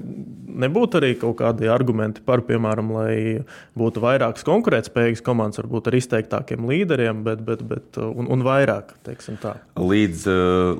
nebūtu 0.63 0.99
arī 0.99 1.13
kaut 1.19 1.37
kādi 1.41 1.69
argumenti 1.71 2.23
par, 2.25 2.43
piemēram, 2.47 2.91
lai 2.95 3.15
būtu 3.79 4.03
vairākas 4.03 4.45
konkurētspējīgas 4.47 5.23
komandas, 5.25 5.61
varbūt 5.61 5.89
ar 5.89 5.99
izteiktākiem 5.99 6.67
līderiem, 6.69 7.23
bet, 7.25 7.43
bet, 7.47 7.63
bet 7.67 7.99
un, 8.01 8.29
un 8.33 8.45
vairāk, 8.45 8.95
teiksim 9.07 9.39
tā. 9.41 9.55
Līdz, 9.79 10.27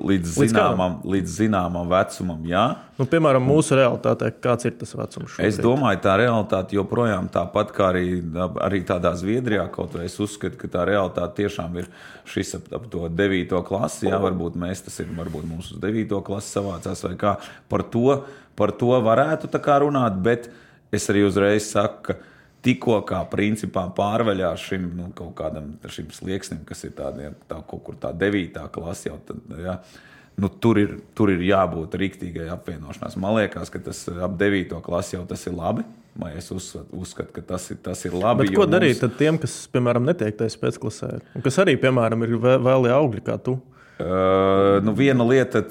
līdz, 0.03 0.36
zināmam, 0.39 1.00
līdz 1.07 1.38
zināmam 1.43 1.89
vecumam, 1.91 2.43
jā. 2.50 2.67
Nu, 2.93 3.07
piemēram, 3.09 3.41
mūsu 3.50 3.73
realitātē, 3.77 4.27
kāds 4.43 4.67
ir 4.69 4.75
tas 4.77 4.91
vecums? 4.93 5.31
Šobrīd? 5.33 5.47
Es 5.47 5.57
domāju, 5.62 5.97
tā 6.03 6.13
realitāte 6.21 6.75
joprojām 6.77 7.29
tāpat 7.33 7.71
kā 7.73 7.88
arī, 7.89 8.19
arī 8.62 8.83
tādā 8.85 9.15
Zviedrijā, 9.17 9.63
kaut 9.73 9.95
vai 9.97 10.05
es 10.05 10.19
uzskatu, 10.21 10.59
ka 10.62 10.69
tā 10.75 10.83
realitāte 10.91 11.41
tiešām 11.41 11.79
ir 11.81 11.88
šis 12.29 12.53
ap, 12.59 12.67
ap 12.77 12.85
to 12.93 13.07
9. 13.09 13.55
klasi. 13.65 14.12
Jā, 14.12 14.19
varbūt 14.21 14.59
mēs 14.62 14.85
tas 14.85 15.00
ir, 15.01 15.09
varbūt 15.17 15.47
mums 15.50 15.71
uz 15.73 15.81
9. 15.81 16.19
klasi 16.27 16.53
savācās 16.53 17.01
vai 17.07 17.15
kā. 17.25 17.33
Par 17.73 17.85
to, 17.95 18.19
par 18.59 18.75
to 18.77 18.93
varētu 19.09 19.50
runāt, 19.81 20.21
bet 20.21 20.51
es 20.93 21.09
arī 21.09 21.25
uzreiz 21.25 21.71
saku, 21.73 22.13
ka 22.13 22.19
tikko 22.63 23.01
kā 23.07 23.25
principā 23.29 23.88
pārveļās 23.95 24.69
šim 24.69 24.88
nu, 24.97 25.09
kaut 25.17 25.33
kādam 25.35 25.73
šim 25.89 26.12
slieksnim, 26.13 26.63
kas 26.65 26.85
ir 26.85 26.93
tādā, 26.95 27.33
tā, 27.50 27.59
kaut 27.67 27.83
kur 27.83 27.95
tā 28.00 28.13
9. 28.13 28.69
klase 28.71 29.09
jau. 29.09 29.17
Tad, 29.27 29.41
jā, 29.59 29.79
nu, 30.42 30.50
tur, 30.50 30.80
ir, 30.82 30.96
tur 31.18 31.32
ir 31.34 31.44
jābūt 31.46 31.98
rīktīgai 32.00 32.48
apvienošanās. 32.54 33.18
Man 33.22 33.38
liekas, 33.38 33.72
ka 33.74 33.82
tas 33.84 34.06
ap 34.13 34.38
9. 34.39 34.80
klasi 34.86 35.17
jau 35.17 35.26
tas 35.30 35.46
ir 35.50 35.58
labi. 35.58 35.86
Vai 36.13 36.36
es 36.38 36.52
uzskatu, 36.54 37.32
ka 37.34 37.41
tas 37.41 37.72
ir, 37.74 37.80
tas 37.82 38.04
ir 38.06 38.13
labi. 38.13 38.46
Bet 38.46 38.54
ko 38.54 38.67
mums... 38.67 38.74
darīt 38.76 39.00
tiem, 39.17 39.39
kas, 39.41 39.63
piemēram, 39.74 40.06
netiek 40.06 40.36
tajā 40.38 40.60
pēcklasē, 40.62 41.10
un 41.34 41.46
kas 41.46 41.58
arī, 41.63 41.74
piemēram, 41.82 42.22
ir 42.28 42.36
vēl 42.38 42.86
augļi 42.93 43.24
kā 43.26 43.39
tu? 43.41 43.56
Uh, 43.93 44.79
nu 44.82 44.95
viena 44.97 45.21
lieta, 45.21 45.62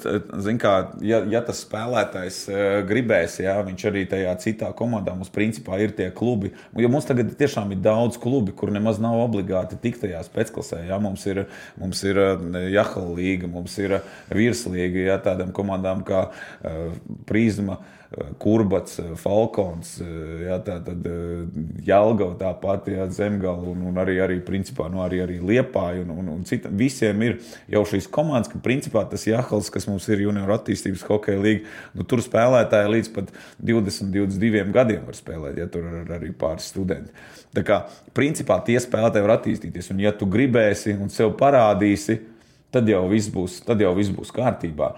kā, 0.61 0.73
ja, 1.03 1.17
ja 1.27 1.41
tas 1.43 1.59
spēlētājs 1.65 2.37
uh, 2.47 2.59
gribēs, 2.87 3.35
jā, 3.43 3.57
viņš 3.67 3.83
arī 3.89 4.05
tajā 4.07 4.31
citā 4.39 4.69
komandā 4.79 5.11
mums 5.17 5.33
principā 5.33 5.81
ir 5.83 5.91
tie 5.97 6.07
klubi. 6.15 6.53
Jo 6.79 6.91
mums 6.93 7.09
tagad 7.09 7.33
tiešām 7.39 7.75
ir 7.75 7.81
daudz 7.83 8.15
klubi, 8.23 8.55
kur 8.55 8.71
nemaz 8.71 9.01
nav 9.03 9.19
obligāti 9.25 9.75
tikt 9.83 10.05
tajā 10.05 10.23
spēcklasē. 10.23 10.85
Jā, 10.87 11.01
mums 11.03 11.27
ir, 11.27 11.43
mums 11.75 12.05
ir 12.07 12.21
Jahala 12.71 13.09
līga, 13.11 13.51
mums 13.51 13.75
ir 13.83 13.99
virslīga, 14.31 15.03
jā, 15.09 15.19
tādām 15.27 15.51
komandām 15.55 16.05
kā 16.07 16.29
uh, 16.29 16.95
Prizma. 17.27 17.81
Uh, 17.81 18.02
Kurbats, 18.37 18.99
Falkons, 19.17 19.95
jā, 20.43 20.57
tā 20.65 20.75
tad 20.85 21.07
Jālgava 21.85 22.35
tāpat, 22.37 22.91
jā, 22.93 23.07
Zemgala 23.13 23.65
un, 23.71 23.81
un 23.89 23.97
arī, 24.01 24.19
arī, 24.21 24.37
principā, 24.45 24.85
nu, 24.91 25.01
arī, 25.01 25.23
arī 25.23 25.39
Liepāja 25.41 26.03
un, 26.03 26.11
un, 26.21 26.27
un 26.35 26.43
cita. 26.45 26.69
Visiem 26.69 27.23
ir 27.25 27.39
jau 27.73 27.81
šīs 27.89 28.09
komandas, 28.13 28.51
ka 28.51 28.61
principā 28.63 29.05
tas 29.09 29.25
Jāhals, 29.25 29.71
kas 29.73 29.89
mums 29.89 30.05
ir 30.13 30.21
junior 30.27 30.51
attīstības 30.59 31.05
hokeja 31.09 31.41
līga, 31.41 31.71
nu, 31.97 32.05
tur 32.09 32.21
spēlētāji 32.21 32.91
līdz 32.97 33.13
pat 33.15 33.31
20, 33.63 34.11
22 34.13 34.67
gadiem 34.75 35.07
var 35.07 35.17
spēlēt, 35.17 35.57
ja 35.63 35.69
tur 35.71 35.87
ir 36.03 36.13
arī 36.13 36.29
pāris 36.37 36.69
studenti. 36.69 37.09
Tā 37.53 37.65
kā 37.65 37.79
principā 38.17 38.59
tie 38.65 38.77
spēlētāji 38.81 39.25
var 39.25 39.39
attīstīties, 39.39 39.89
un 39.93 40.05
ja 40.05 40.13
tu 40.17 40.29
gribēsi 40.29 40.93
un 40.97 41.09
sev 41.13 41.33
parādīsi, 41.39 42.19
tad 42.73 42.89
jau 42.89 43.03
viss 43.11 43.31
būs, 43.33 43.61
jau 43.67 43.93
viss 43.97 44.13
būs 44.13 44.33
kārtībā. 44.33 44.91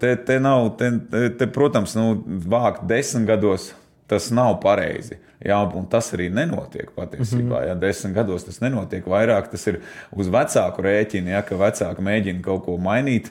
Te, 0.00 0.14
te 0.26 0.38
nav, 0.42 0.72
te, 0.80 0.90
te, 1.38 1.48
protams, 1.52 1.96
nu, 1.98 2.14
vākt 2.48 2.86
desmit 2.88 3.28
gados 3.28 3.72
tas 4.10 4.30
nav 4.34 4.58
pareizi. 4.62 5.18
Jā, 5.44 5.58
un 5.76 5.84
tas 5.90 6.08
arī 6.16 6.30
nenotiek 6.32 6.90
patiesībā. 6.96 7.58
-hmm. 7.60 7.68
Ja 7.68 7.74
desmit 7.74 8.14
gados 8.14 8.44
tas 8.44 8.60
nenotiek 8.60 9.04
vairāk, 9.04 9.50
tas 9.50 9.66
ir 9.66 9.80
uz 10.12 10.28
vecāku 10.28 10.82
rēķinu, 10.82 11.28
ja, 11.28 11.42
ka 11.42 11.56
vecāki 11.56 12.00
mēģina 12.00 12.40
kaut 12.42 12.64
ko 12.64 12.78
mainīt. 12.78 13.30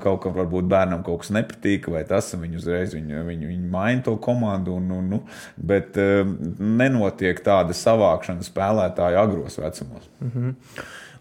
Kaut 0.00 0.22
kam 0.22 0.32
varbūt 0.32 0.64
bērnam 0.64 1.02
kaut 1.04 1.20
kas 1.20 1.30
nepatīk, 1.30 1.90
vai 1.92 2.04
tas 2.04 2.34
viņa 2.34 2.56
uzreiz 2.56 2.94
viņu, 2.94 3.24
viņu, 3.26 3.46
viņu 3.46 3.68
maina 3.70 4.02
to 4.02 4.16
komandu. 4.16 4.74
Un, 4.74 4.90
un, 4.90 5.10
nu, 5.10 5.18
bet 5.56 5.96
nenotiek 6.58 7.42
tāda 7.44 7.76
savākšana 7.76 8.40
spēlētāju 8.40 9.20
agros 9.20 9.58
vecumos. 9.58 10.08
Mm 10.20 10.30
-hmm. 10.34 10.54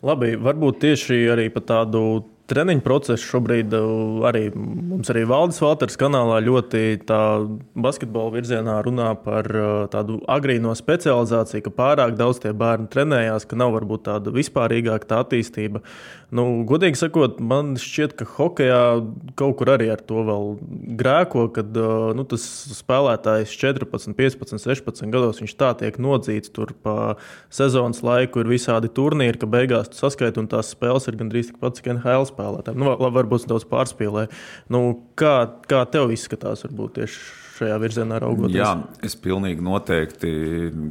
Labi, 0.05 0.35
varbūt 0.39 0.79
tieši 0.79 1.25
arī 1.33 1.49
par 1.51 1.65
tādu 1.67 2.01
treniņu 2.49 2.83
procesu 2.85 3.25
šobrīd 3.29 3.73
uh, 3.77 4.25
arī 4.29 4.49
mums 4.55 5.09
arī 5.11 5.25
Valdis 5.29 5.61
Valters 5.63 5.97
kanālā 5.99 6.39
ļoti 6.45 6.81
basketbola 7.79 8.33
virzienā 8.33 8.79
runā 8.85 9.11
par 9.23 9.49
uh, 9.53 9.67
tādu 9.91 10.19
agrīno 10.29 10.73
specializāciju, 10.77 11.65
ka 11.67 11.75
pārāk 11.75 12.15
daudz 12.19 12.41
tie 12.43 12.53
bērni 12.57 12.89
trenējās, 12.93 13.47
ka 13.49 13.59
nav 13.59 13.75
varbūt 13.77 14.07
tāda 14.09 14.33
vispārīgāka 14.35 15.09
tā 15.09 15.21
attīstība. 15.25 15.83
Nu, 16.35 16.45
godīgi 16.69 16.99
sakot, 16.99 17.39
man 17.41 17.73
šķiet, 17.81 18.13
ka 18.19 18.27
hokeja 18.35 18.81
kaut 19.39 19.55
kur 19.57 19.71
arī 19.73 19.87
ar 19.93 20.01
to 20.05 20.21
vēl 20.27 20.51
grēko, 20.99 21.47
kad 21.55 21.77
uh, 21.77 22.11
nu, 22.17 22.25
tas 22.29 22.45
spēlētājs 22.77 23.53
14, 23.57 24.13
15, 24.17 24.61
16 24.61 25.13
gados 25.13 25.41
viņš 25.41 25.55
tā 25.57 25.71
tiek 25.79 25.97
nodzīts 26.01 26.53
tur 26.53 26.75
pa 26.85 27.15
sezonas 27.53 28.03
laiku, 28.05 28.43
ir 28.43 28.53
visādi 28.53 28.91
turnīri, 28.93 29.39
ka 29.41 29.49
beigās 29.49 29.89
tu 29.89 30.01
saskaiti 30.01 30.41
un 30.41 30.49
tās 30.51 30.73
spēles 30.75 31.09
ir 31.09 31.17
gandrīz 31.19 31.49
tikpat 31.49 31.79
cik 31.79 31.93
NHL 31.97 32.29
spēlētājiem. 32.39 32.79
Nu, 32.79 32.95
varbūt 33.19 33.47
daudz 33.49 33.67
pārspīlē. 33.69 34.25
Nu, 34.71 34.81
kā, 35.19 35.35
kā 35.69 35.83
tev 35.91 36.13
izskatās 36.15 36.63
varbūt 36.67 36.99
tieši 36.99 37.21
šajā 37.59 37.77
virzienā 37.81 38.19
raugoties. 38.23 38.55
Jā, 38.55 38.71
es 39.03 39.17
pilnīgi 39.19 39.63
noteikti 39.65 40.31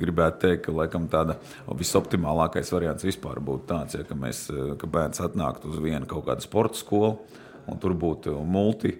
gribētu 0.01 0.43
teikt, 0.45 0.67
ka 0.67 0.75
laikam 0.77 1.09
tāda 1.09 1.39
visoptimālākais 1.79 2.73
variants 2.75 3.07
vispār 3.07 3.41
būtu 3.45 3.69
tāds, 3.71 3.97
ja, 3.97 4.05
ka, 4.05 4.17
mēs, 4.19 4.47
ka 4.81 4.91
bērns 4.91 5.23
atnāktu 5.25 5.73
uz 5.73 5.81
vienu 5.81 6.09
kaut 6.11 6.27
kādu 6.29 6.45
sporta 6.45 6.81
skolu 6.81 7.17
un 7.69 7.81
tur 7.81 7.97
būtu 7.97 8.37
multi, 8.45 8.95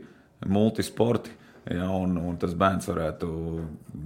multisporti. 0.49 1.35
Ja, 1.69 1.91
un, 1.93 2.15
un 2.17 2.37
tas 2.41 2.55
bērns 2.57 2.87
varētu 2.89 3.29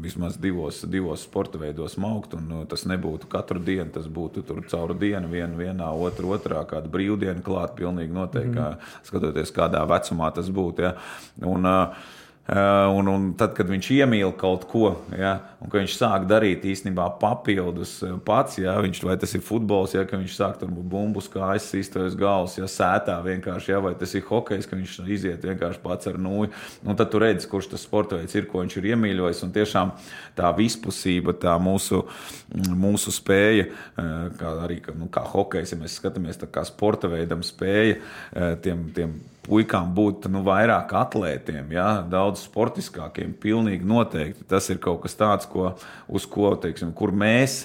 vismaz 0.03 0.35
divos, 0.43 0.81
divos 0.91 1.23
sporta 1.23 1.61
veidos 1.61 1.95
augt. 1.99 2.35
Tas 2.71 2.87
nebūtu 2.91 3.29
katru 3.31 3.63
dienu, 3.63 3.91
tas 3.95 4.09
būtu 4.11 4.43
caur 4.71 4.95
dienu, 4.99 5.31
viena, 5.31 5.55
vienā, 5.59 5.91
otrā, 5.95 6.33
otrā, 6.35 6.65
kāda 6.67 6.91
brīvdiena 6.91 7.45
klāta. 7.45 7.77
Pilnīgi 7.79 8.17
noteikti, 8.17 8.51
mm. 8.51 8.59
kā, 8.59 8.97
skatoties, 9.07 9.55
kādā 9.55 9.85
vecumā 9.87 10.33
tas 10.35 10.51
būtu. 10.51 10.89
Ja. 10.89 10.97
Un, 11.47 11.71
uh, 11.71 12.11
un, 12.51 13.07
un 13.07 13.27
tad, 13.39 13.53
kad 13.55 13.69
viņš 13.71 13.89
iemīl 13.95 14.33
kaut 14.35 14.65
ko, 14.67 14.89
ja, 15.15 15.37
un 15.63 15.71
viņš 15.71 15.93
sāk 15.95 16.25
darīt 16.27 16.65
īstenībā 16.67 17.05
papildus 17.21 17.93
eh, 18.03 18.17
pats, 18.27 18.57
ja, 18.59 18.75
viņš, 18.83 19.03
vai 19.07 19.15
tas 19.23 19.35
ir 19.39 19.45
futbols, 19.47 19.95
ja 19.95 20.03
viņš 20.03 20.35
sāk 20.35 20.57
tur 20.59 20.73
bumbus, 20.75 21.29
kā 21.31 21.53
aizsīstojas 21.53 22.17
galvas, 22.19 22.57
ja 22.59 22.67
sētā 22.67 23.21
vienkārši, 23.23 23.71
ja, 23.71 23.79
vai 23.85 23.95
tas 23.99 24.15
ir 24.19 24.27
hokejs, 24.27 24.67
ka 24.67 24.79
viņš 24.79 24.99
iziet 25.07 25.47
vienkārši 25.47 25.83
pats 25.85 26.11
ar 26.11 26.19
nūju. 26.19 26.51
Un 26.83 26.99
tad 26.99 27.13
tu 27.13 27.23
redzi, 27.23 27.47
kurš 27.51 27.71
tas 27.77 27.87
sporta 27.87 28.19
veids 28.19 28.35
ir, 28.35 28.49
ko 28.51 28.65
viņš 28.65 28.79
ir 28.81 28.91
iemīļojis. 28.91 29.45
Un 29.47 29.55
tiešām 29.55 29.93
tā 30.39 30.51
vispusība, 30.59 31.37
tā 31.39 31.55
mūsu, 31.63 32.03
mūsu 32.75 33.15
spēja, 33.15 33.69
eh, 33.71 34.15
kā 34.41 34.57
arī 34.67 34.81
nu, 34.99 35.07
kā 35.15 35.23
hokejs, 35.31 35.77
ja 35.77 35.79
mēs 35.79 36.01
skatāmies, 36.01 36.43
tā 36.43 36.51
kā 36.51 36.67
sporta 36.67 37.07
veidam 37.13 37.47
spēja 37.47 38.01
tiem, 38.63 38.89
tiem 38.97 39.21
puikām 39.47 39.91
būt 39.97 40.29
nu, 40.33 40.45
vairāk 40.47 40.93
atlētiem, 40.99 41.73
ja, 41.75 41.89
daudz 42.09 42.45
sportiskākiem. 42.47 43.35
Pilnīgi 43.43 43.87
noteikti 43.89 44.47
tas 44.49 44.71
ir 44.71 44.81
kaut 44.83 45.03
kas 45.05 45.19
tāds, 45.19 45.49
ko, 45.51 45.73
uz 46.09 46.27
ko 46.31 46.55
teiksim, 46.63 46.95
mēs 47.19 47.65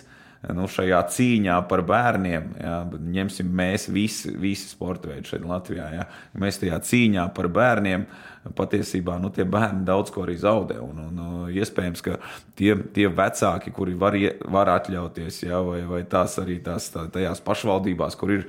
nu, 0.55 0.67
šajā 0.71 0.99
cīņā 1.13 1.57
par 1.69 1.83
bērniem, 1.87 2.49
ja, 2.61 2.79
ņemsim 3.17 3.49
mēs 3.59 3.87
visi, 3.93 4.33
visi 4.37 4.69
sporta 4.71 5.11
veidi 5.11 5.31
šeit 5.31 5.45
Latvijā, 5.47 5.89
ja, 5.95 6.07
mēs 6.39 6.61
tajā 6.61 6.79
cīņā 6.89 7.27
par 7.37 7.49
bērniem 7.53 8.07
patiesībā 8.55 9.17
nu, 9.21 9.31
tie 9.33 9.45
bērni 9.47 9.85
daudz 9.87 10.13
ko 10.13 10.23
arī 10.25 10.37
zaudē. 10.39 10.79
Un, 10.83 11.01
un, 11.07 11.21
un 11.23 11.51
iespējams, 11.51 12.03
ka 12.05 12.17
tie, 12.59 12.73
tie 12.95 13.07
vecāki, 13.11 13.73
kuri 13.75 13.95
var, 13.99 14.17
var 14.53 14.71
atļauties, 14.77 15.41
ja, 15.47 15.61
vai, 15.65 15.81
vai 15.89 16.01
tās 16.09 16.37
arī 16.41 16.59
tās 16.63 16.89
tā, 16.93 17.07
tajās 17.13 17.41
pašvaldībās, 17.45 18.17
kur 18.19 18.35
ir 18.37 18.45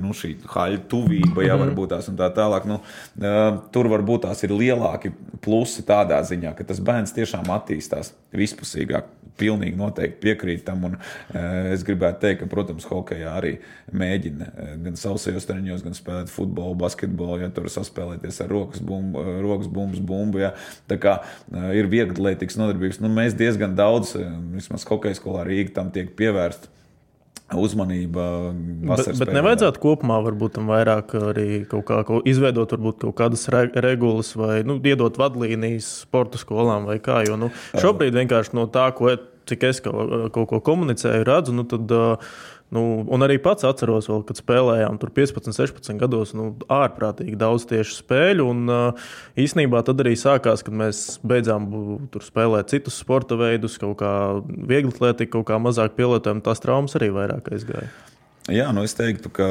nu, 0.00 0.14
šī 0.16 0.34
haļa 0.52 0.84
tuvība, 0.92 1.46
ja, 1.46 1.58
varbūt 1.60 1.94
tās 1.94 2.10
un 2.12 2.20
tā 2.20 2.30
tālāk, 2.34 2.68
nu, 2.70 2.80
tur 3.74 3.90
varbūt 3.92 4.28
tās 4.28 4.44
ir 4.46 4.54
lielāki 4.56 5.12
plusi 5.42 5.84
tādā 5.86 6.20
ziņā, 6.26 6.54
ka 6.56 6.66
tas 6.68 6.80
bērns 6.84 7.14
tiešām 7.16 7.50
attīstās 7.52 8.14
vispusīgāk. 8.36 9.18
Pilnīgi 9.40 9.78
noteikti 9.80 10.20
piekrīt 10.20 10.60
tam. 10.66 10.82
Un, 10.84 10.96
es 11.72 11.80
gribētu 11.88 12.20
teikt, 12.20 12.42
ka, 12.42 12.48
protams, 12.52 12.84
hokeja 12.86 13.30
arī 13.38 13.54
mēģina 13.96 14.50
gan 14.84 14.98
sausajos 15.00 15.48
treniņos, 15.48 15.84
gan 15.86 15.96
spēlēt 15.96 16.30
futbolu, 16.30 16.76
basketbolu, 16.82 17.38
ja 17.40 17.48
tur 17.54 17.70
saspēlēties 17.72 18.42
ar 18.44 18.52
rokas 18.52 18.84
bumbu 18.84 19.24
rokas 19.44 19.70
bumbas, 19.72 20.02
bumbu. 20.02 20.42
Ja. 20.42 20.52
Tā 20.90 20.98
kā 21.02 21.16
ir 21.76 21.90
viegli 21.92 22.14
atletikas 22.14 22.58
nodarbības. 22.60 23.00
Nu, 23.02 23.10
mēs 23.12 23.36
diezgan 23.38 23.76
daudz, 23.78 24.14
vismaz 24.54 24.86
hokeja 24.88 25.18
skolā 25.18 25.46
Rīgā, 25.48 25.74
tam 25.78 25.92
tiek 25.94 26.14
pievērsta 26.18 26.70
uzmanība. 27.58 28.24
Bet, 28.86 29.10
bet 29.18 29.32
nevajadzētu 29.34 29.82
kopumā 29.82 30.18
varbūt 30.24 30.56
tam 30.58 30.70
vairāk 30.72 31.14
arī 31.32 31.48
kaut 31.68 31.84
kā 31.88 32.00
kaut 32.08 32.28
izveidot, 32.28 32.72
varbūt 32.76 33.02
kaut 33.06 33.16
kādas 33.18 33.44
re 33.52 33.66
regulas 33.84 34.32
vai 34.38 34.62
nu, 34.66 34.78
iedot 34.80 35.18
vadlīnijas 35.20 35.90
sporta 36.06 36.40
skolām 36.40 36.88
vai 36.88 36.98
kā. 37.02 37.22
Jo 37.28 37.38
nu, 37.40 37.52
šobrīd 37.76 38.16
vienkārši 38.16 38.56
no 38.58 38.66
tā, 38.72 38.88
ko, 38.96 39.12
cik 39.50 39.68
es 39.68 39.82
kaut, 39.84 40.32
kaut 40.34 40.50
ko 40.54 40.62
komunicēju, 40.72 41.28
redzu, 41.28 41.56
nu, 41.56 41.68
tad. 41.68 41.92
Uh, 41.92 42.34
Nu, 42.72 43.02
un 43.04 43.24
arī 43.24 43.36
pats 43.42 43.66
atceros, 43.68 44.06
vēl, 44.08 44.22
kad 44.24 44.38
spēlējām 44.40 44.96
tur 45.00 45.10
15, 45.12 45.52
16 45.52 45.98
gados, 46.00 46.30
nu, 46.36 46.46
ārprātīgi 46.72 47.36
daudz 47.36 47.66
tieši 47.68 47.98
spēļu. 47.98 48.46
Un 48.48 48.72
uh, 48.72 49.10
īsnībā 49.36 49.82
tad 49.84 50.00
arī 50.00 50.14
sākās, 50.16 50.64
kad 50.64 50.78
mēs 50.80 51.02
beidzām 51.20 51.68
tur 52.14 52.24
spēlēt 52.24 52.72
citus 52.72 52.96
sporta 53.02 53.36
veidus, 53.36 53.76
kaut 53.82 53.98
kā 54.00 54.14
viegli 54.48 54.88
atlētīgi, 54.94 55.34
kaut 55.34 55.50
kā 55.50 55.60
mazāk 55.60 55.98
pielietojam, 55.98 56.40
tās 56.44 56.64
traumas 56.64 56.96
arī 56.96 57.12
vairāk 57.12 57.52
aizgāja. 57.52 57.92
Jā, 58.50 58.70
nu 58.74 58.82
es 58.82 58.96
teiktu, 58.98 59.30
ka, 59.30 59.46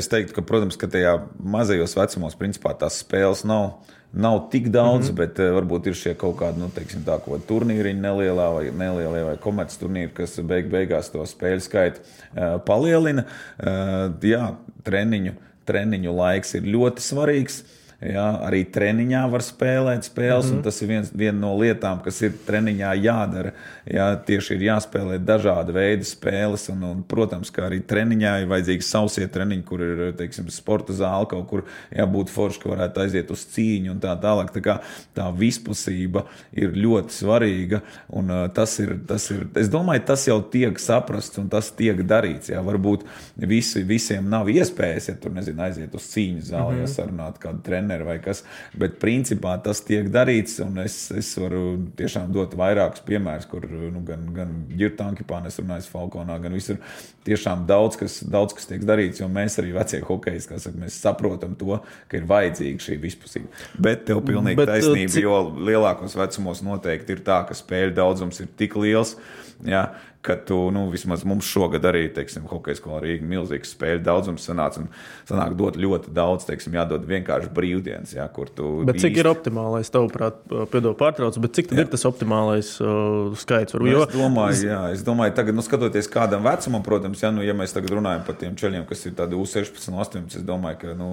es 0.00 0.08
teiktu, 0.10 0.34
ka 0.34 0.42
protams, 0.46 0.80
ka 0.80 0.88
tajā 0.90 1.12
mazajos 1.38 1.94
vecumos 1.94 2.34
principā 2.40 2.72
tās 2.80 3.02
spēles 3.04 3.44
nav 3.46 3.84
nav 4.12 4.48
tik 4.50 4.68
daudz, 4.68 5.10
mm 5.10 5.14
-hmm. 5.14 5.16
bet 5.16 5.38
uh, 5.38 5.52
varbūt 5.56 5.86
ir 5.86 5.94
šie 5.94 6.14
kaut 6.14 6.36
kādi 6.36 6.60
nu, 6.60 6.68
teiksim, 6.74 7.04
tā, 7.06 7.18
turnīri 7.48 7.94
nelielā 7.94 8.48
vai, 8.54 8.70
nelielie 8.70 9.24
vai 9.24 9.36
komerces 9.36 9.78
turnīri, 9.78 10.12
kas 10.14 10.40
beig 10.40 10.70
beigās 10.70 11.10
to 11.12 11.24
spēļu 11.26 11.60
skaitu 11.60 12.00
uh, 12.00 12.60
palielina. 12.64 13.24
Uh, 13.58 14.12
jā, 14.22 14.54
treniņu, 14.84 15.32
treniņu 15.64 16.16
laiks 16.16 16.54
ir 16.54 16.62
ļoti 16.62 17.00
svarīgs. 17.00 17.64
Ja, 18.02 18.24
arī 18.42 18.64
treniņā 18.66 19.20
var 19.30 19.44
spēlēt 19.46 20.08
spēles, 20.08 20.48
mm 20.48 20.50
-hmm. 20.50 20.56
un 20.56 20.62
tas 20.62 20.82
ir 20.82 20.88
viens, 20.88 21.10
viena 21.14 21.38
no 21.38 21.52
lietām, 21.58 22.00
kas 22.02 22.20
ir 22.22 22.32
treniņā 22.46 22.94
jādara. 22.98 23.52
Ja, 23.86 24.16
tieši 24.16 24.54
ir 24.56 24.64
jāspēlē 24.66 25.18
dažādi 25.22 25.72
veidi 25.72 26.04
spēles, 26.04 26.68
un, 26.72 26.82
un, 26.82 27.02
protams, 27.02 27.50
ka 27.50 27.68
arī 27.68 27.78
treniņā 27.86 28.40
ir 28.42 28.48
vajadzīgi 28.50 28.82
sausie 28.82 29.28
treniņi, 29.28 29.62
kur 29.62 29.80
ir 29.82 30.12
teiksim, 30.18 30.50
sporta 30.50 30.92
zāle, 30.92 31.28
kaut 31.30 31.46
kur 31.48 31.62
jābūt 31.90 32.30
forši, 32.30 32.60
ka 32.60 32.72
varētu 32.72 33.00
aiziet 33.04 33.30
uz 33.30 33.46
cīņu 33.54 33.94
un 33.94 34.00
tā 34.00 34.16
tālāk. 34.18 34.50
Tā, 34.50 34.60
kā, 34.60 34.76
tā 35.14 35.28
vispusība 35.38 36.24
ir 36.52 36.74
ļoti 36.74 37.14
svarīga, 37.14 37.82
un 38.10 38.30
uh, 38.30 38.48
tas 38.50 38.78
ir, 38.82 38.96
tas 39.06 39.30
ir, 39.30 39.46
es 39.54 39.70
domāju, 39.70 40.02
tas 40.06 40.26
jau 40.26 40.40
tiek 40.42 40.78
saprasts 40.78 41.38
un 41.38 41.48
tas 41.48 41.70
tiek 41.70 42.02
darīts. 42.02 42.50
Ja, 42.50 42.62
varbūt 42.62 43.06
visi, 43.36 43.82
visiem 43.82 44.26
nav 44.28 44.50
iespējas, 44.50 45.08
ja 45.08 45.14
tur 45.14 45.30
nezinu, 45.32 45.62
aiziet 45.62 45.94
uz 45.94 46.02
cīņu 46.02 46.42
zāli, 46.50 46.74
mm 46.74 46.76
-hmm. 46.76 46.80
ja 46.80 46.86
sarunāt 46.86 47.38
kādu 47.38 47.62
treniņu 47.62 47.91
treneri 47.92 48.04
vai 48.04 48.18
kas. 48.22 48.42
Bet 48.78 48.98
principā 49.00 49.56
tas 49.62 49.82
tiek 49.84 50.08
darīts, 50.12 50.60
un 50.64 50.80
es, 50.82 51.10
es 51.16 51.32
varu 51.38 51.78
tiešām 51.98 52.32
dot 52.32 52.54
vairākus 52.58 53.04
piemērus, 53.06 53.48
kur 53.50 53.66
nu, 53.68 54.02
gan, 54.06 54.24
gan 54.34 54.54
Girtankipā, 54.70 55.42
es 55.46 55.60
runāju 55.60 55.88
Falkonā, 55.92 56.38
gan 56.42 56.52
visur 56.56 56.80
tiešām 57.26 57.66
daudz 57.68 57.98
kas, 58.00 58.20
daudz 58.24 58.56
kas 58.56 58.68
tiek 58.70 58.82
darīts, 58.86 59.20
jo 59.22 59.28
mēs 59.32 59.58
arī 59.62 59.74
vecie 59.76 60.02
hokeji, 60.06 60.46
kā 60.48 60.58
saka, 60.62 60.80
mēs 60.82 60.98
saprotam 61.02 61.54
to, 61.58 61.78
ka 62.08 62.18
ir 62.18 62.26
vajadzīga 62.30 62.82
šī 62.82 62.98
vispusība. 63.02 63.52
Bet 63.78 64.06
tev 64.08 64.22
pilnīgi 64.26 64.58
Bet, 64.58 64.68
uh, 64.68 64.74
taisnība, 64.74 65.12
cik... 65.14 65.28
jo 65.28 65.38
lielākos 65.68 66.16
vecumos 66.18 66.64
noteikti 66.66 67.16
ir 67.16 67.24
tā, 67.26 67.42
ka 67.48 67.56
spēļu 67.56 67.96
daudzums 67.98 68.42
ir 68.42 68.50
tik 68.58 68.76
liels. 68.80 69.16
Jā, 69.62 69.82
ka 70.22 70.36
tu, 70.46 70.56
nu, 70.70 70.84
vismaz 70.90 71.24
mums 71.26 71.46
šogad 71.50 71.84
arī, 71.86 72.04
teiksim, 72.14 72.44
hokeja 72.50 72.78
skolā 72.78 73.00
Rīga 73.02 73.26
milzīgs 73.26 73.72
spēļu 73.74 74.02
daudzums 74.06 74.44
sanāca 74.46 74.80
un 74.82 74.88
sanāk 75.26 75.54
dot 75.58 75.78
ļoti 75.78 76.10
daudz, 76.14 76.46
teiksim, 76.46 76.74
jādod 76.78 77.06
vienkārši 77.06 77.50
brīvdienas, 77.54 78.14
jā, 78.14 78.26
kur 78.34 78.50
tu. 78.50 78.68
Bet 78.86 79.00
cik 79.02 79.16
īsti... 79.16 79.22
ir 79.22 79.30
optimālais, 79.30 79.90
tavuprāt, 79.94 80.42
piedod 80.72 80.98
pārtrauc, 80.98 81.38
bet 81.42 81.54
cik 81.58 81.70
tad 81.70 81.78
jā. 81.78 81.86
ir 81.86 81.90
tas 81.94 82.06
optimālais 82.10 82.74
uh, 82.82 83.34
skaits? 83.38 83.74
Varbūt, 83.74 83.90
nu, 83.90 83.94
jo... 83.96 84.04
Es 84.06 84.18
domāju, 84.18 84.66
jā, 84.66 84.82
es 84.98 85.06
domāju, 85.06 85.36
tagad, 85.38 85.58
nu, 85.58 85.66
skatoties 85.66 86.10
kādam 86.10 86.46
vecumam, 86.46 86.86
protams, 86.86 87.22
ja, 87.22 87.30
nu, 87.34 87.46
ja 87.46 87.54
mēs 87.58 87.74
tagad 87.74 87.94
runājam 87.98 88.26
par 88.26 88.38
tiem 88.42 88.58
ceļiem, 88.58 88.86
kas 88.90 89.02
ir 89.10 89.18
tādi 89.18 89.38
U16, 89.38 89.90
18, 89.90 90.38
es 90.38 90.46
domāju, 90.46 90.82
ka, 90.84 90.94
nu, 90.98 91.10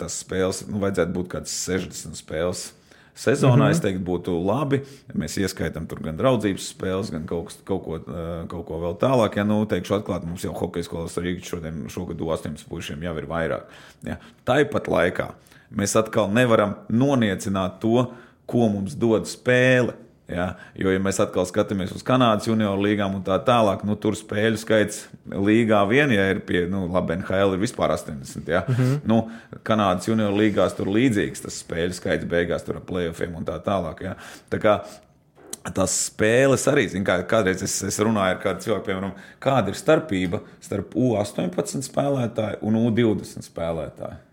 tas 0.00 0.20
spēles, 0.24 0.66
nu, 0.68 0.80
vajadzētu 0.84 1.16
būt 1.16 1.32
kāds 1.36 1.56
60 1.68 2.20
spēles 2.20 2.68
Sezonā 3.14 3.56
mm 3.56 3.62
-hmm. 3.62 3.70
es 3.70 3.80
teiktu, 3.80 4.04
būtu 4.04 4.36
labi. 4.46 4.80
Mēs 5.14 5.36
ieskaitām 5.40 5.86
tur 5.86 6.00
gan 6.02 6.16
draudzības 6.16 6.68
spēles, 6.74 7.10
gan 7.10 7.26
kaut, 7.26 7.56
kaut, 7.64 7.84
ko, 7.84 7.98
kaut 8.48 8.66
ko 8.66 8.80
vēl 8.80 8.96
tālāk. 8.98 9.36
Ja 9.36 9.44
nu, 9.44 9.66
teikšu, 9.66 9.94
atklāti, 9.94 10.26
mums 10.26 10.44
jau 10.44 10.52
hokeja 10.52 10.84
skolas 10.84 11.16
Rīgas 11.16 11.48
šodien, 11.48 11.88
šogad 11.88 12.20
18 12.20 12.68
puišiem 12.68 13.02
jau 13.02 13.16
ir 13.18 13.26
vairāk. 13.26 13.62
Ja. 14.04 14.16
Tāpat 14.46 14.88
laikā 14.88 15.30
mēs 15.70 15.96
atkal 15.98 16.30
nevaram 16.32 16.74
noniecināt 16.88 17.80
to, 17.80 18.12
ko 18.46 18.68
mums 18.68 18.94
dod 18.94 19.26
spēle. 19.30 19.94
Ja? 20.30 20.46
Jo, 20.78 20.92
ja 20.94 21.00
mēs 21.02 21.20
atkal 21.22 21.46
skatāmies 21.48 21.92
uz 21.96 22.04
Kanādas 22.06 22.48
junioru 22.48 22.84
līgām 22.84 23.16
un 23.18 23.24
tā 23.26 23.36
tālāk, 23.46 23.82
nu, 23.88 23.96
tur 24.00 24.16
spēļu 24.18 24.60
skaits 24.62 25.02
līgā 25.30 25.82
vien, 25.90 26.12
ja 26.14 26.28
ir 26.32 26.42
pie, 26.46 26.64
nu, 26.70 26.86
labi, 26.92 27.18
NHL 27.18 27.56
ir 27.56 27.62
vispār 27.64 27.94
80. 27.96 28.48
Ja? 28.48 28.64
Mm 28.68 28.74
-hmm. 28.74 29.00
nu, 29.10 29.20
Kanādas 29.66 30.08
junioru 30.08 30.38
līgās 30.40 30.76
tur 30.76 30.88
līdzīgs 30.88 31.46
tas 31.46 31.60
spēļu 31.64 31.98
skaits 31.98 32.24
beigās 32.30 32.64
tur 32.64 32.80
ar 32.80 32.86
playoffiem 32.86 33.36
un 33.36 33.44
tā 33.44 33.58
tālāk. 33.64 34.02
Ja? 34.04 34.16
Tā 34.50 34.58
kā, 34.62 34.80
tās 35.74 35.98
spēles 36.06 36.64
arī, 36.70 36.88
kā, 37.04 37.20
kādreiz 37.28 37.62
es, 37.62 37.82
es 37.82 37.98
runāju 37.98 38.36
ar 38.36 38.42
kādu 38.42 38.60
cilvēku, 38.64 38.86
piemēram, 38.86 39.12
kāda 39.38 39.68
ir 39.68 39.74
starpība 39.74 40.40
starp 40.60 40.94
U18 40.94 41.82
spēlētāju 41.82 42.58
un 42.62 42.74
U20 42.74 43.44
spēlētāju. 43.44 44.29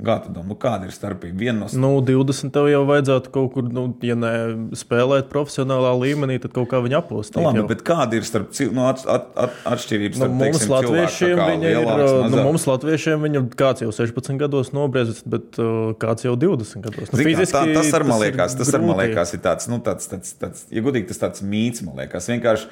Kā 0.00 0.16
tu 0.24 0.32
domā, 0.32 0.48
nu, 0.52 0.56
kāda 0.60 0.88
ir 0.88 0.94
starpība? 0.94 1.36
Viena 1.40 1.66
no 1.66 1.68
Nu, 1.80 1.90
20 2.04 2.52
tev 2.54 2.68
jau 2.70 2.80
vajadzētu 2.88 3.32
kaut 3.34 3.50
kur, 3.54 3.66
nu, 3.74 3.84
ja 4.06 4.16
ne 4.18 4.32
spēlēt 4.78 5.28
profesionālā 5.32 5.92
līmenī, 6.00 6.38
tad 6.42 6.54
kaut 6.56 6.70
kā 6.72 6.80
viņa 6.84 7.00
apostīt. 7.02 7.38
Nu, 7.38 7.46
labi, 7.48 7.62
jau. 7.62 7.68
bet 7.70 7.84
kāda 7.86 8.18
ir 8.18 8.26
starp, 8.28 8.50
nu, 8.74 8.84
at, 8.88 9.04
at, 9.04 9.30
at, 9.44 9.56
atšķirības 9.74 10.20
Nu, 10.20 10.24
starp 10.24 10.36
mums, 10.36 10.58
teiksim, 10.58 10.74
latviešiem, 10.74 11.34
kā 11.36 11.48
viņa 11.52 11.70
ir, 11.70 11.80
lielāks, 11.80 12.34
nu, 12.34 12.42
mums, 12.48 12.66
latviešiem, 12.70 13.26
viņa 13.28 13.44
kāds 13.60 13.84
jau 13.84 13.94
16 14.00 14.42
gados 14.44 14.72
nobriedzis, 14.76 15.22
bet 15.36 15.60
uh, 15.60 15.92
kāds 16.00 16.28
jau 16.28 16.36
20 16.48 16.86
gados. 16.88 17.10
Nu, 17.12 17.20
Zini 17.20 17.36
kā, 17.36 17.48
tā, 17.52 17.64
tas 17.76 17.96
ar 17.98 18.06
man 18.08 18.20
ir 18.20 18.30
liekas, 18.30 18.56
tas 18.60 18.76
ar 18.76 18.84
man 18.84 19.02
liekas 19.02 19.34
ir 19.36 19.44
tāds, 19.44 19.70
nu, 19.70 19.80
tāds, 19.84 20.08
tāds, 20.10 20.36
tāds, 20.40 20.68
ja 20.72 20.84
gudīgi 20.84 21.10
tas 21.12 21.20
tāds 21.26 21.44
mīts, 21.44 21.84
man 21.86 22.00
liekas, 22.00 22.30
vienkārši, 22.32 22.70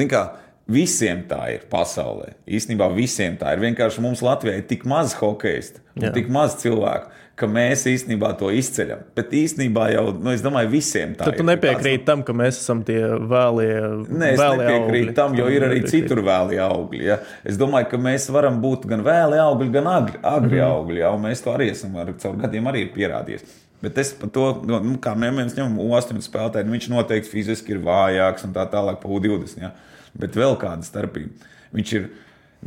zini 0.00 0.12
kā, 0.12 0.24
visiem 0.70 1.24
tā 1.28 1.40
ir 1.54 1.64
pasaulē. 1.70 2.34
Īstenībā 2.48 2.90
visiem 2.94 3.38
tā 3.40 3.54
ir. 3.54 3.64
Vienkārši 3.64 4.04
mums 4.04 4.22
Latvijā 4.24 4.60
ir 4.60 4.68
tik 4.70 4.86
maz 4.88 5.16
hokeistu, 5.18 5.82
tik 6.14 6.30
maz 6.32 6.56
cilvēku, 6.62 7.10
ka 7.40 7.48
mēs 7.48 7.86
īstenībā 7.88 8.34
to 8.40 8.50
izceļam. 8.52 9.04
Bet 9.16 9.32
īstenībā 9.36 9.86
jau, 9.94 10.04
nu, 10.12 10.32
es 10.34 10.42
domāju, 10.44 10.70
visiem 10.74 11.14
tā 11.16 11.28
Tad 11.28 11.38
ir. 11.38 11.40
tu 11.40 11.46
nepiekrīti 11.48 12.04
tam, 12.08 12.24
ka 12.26 12.34
mēs 12.36 12.58
esam 12.60 12.82
tie 12.86 12.98
vēlie. 13.00 13.70
Nē, 14.10 14.34
es 14.34 14.42
vēlie 14.42 14.58
nepiekrītu 14.60 15.06
augļi. 15.06 15.16
tam, 15.16 15.38
jo 15.38 15.48
ir 15.48 15.64
arī 15.64 15.80
Nepiekrīti. 15.80 16.04
citur 16.04 16.22
vēli 16.26 16.60
augļi. 16.66 17.02
Ja? 17.06 17.16
Es 17.48 17.56
domāju, 17.60 17.88
ka 17.94 18.02
mēs 18.02 18.28
varam 18.34 18.60
būt 18.60 18.84
gan 18.90 19.04
vēli 19.06 19.40
augļi, 19.40 19.72
gan 19.78 19.90
agri, 19.94 20.20
agri 20.20 20.60
mm. 20.60 20.66
augļi. 20.68 21.00
Ja? 21.00 21.14
un 21.16 21.24
Mēs 21.24 21.44
to 21.44 21.54
arī 21.54 21.70
esam 21.72 21.96
ar 22.00 22.12
caur 22.20 22.36
gadiem 22.44 22.68
arī 22.68 22.84
ir 22.86 22.94
pierādījis. 22.96 23.56
Bet 23.80 23.96
es 24.02 24.12
par 24.12 24.28
to, 24.34 24.46
nu, 24.68 24.76
nu, 24.84 24.98
kā 25.00 25.14
mēs 25.16 25.56
ņemam 25.56 25.78
U8 25.80 26.20
spēlētāju, 26.20 26.68
nu, 26.68 26.76
viņš 26.76 26.90
noteikti 26.92 27.32
fiziski 27.32 27.72
ir 27.72 27.80
vājāks 27.86 28.44
un 28.44 28.52
tā 28.52 28.66
tālāk 28.68 29.00
pa 29.00 29.08
U20. 29.08 29.62
Ja? 29.64 29.72
Bet 30.18 30.36
vēl 30.38 30.56
kāda 30.60 30.86
starpība. 30.86 31.50
Viņš 31.76 31.92
ir 31.98 32.08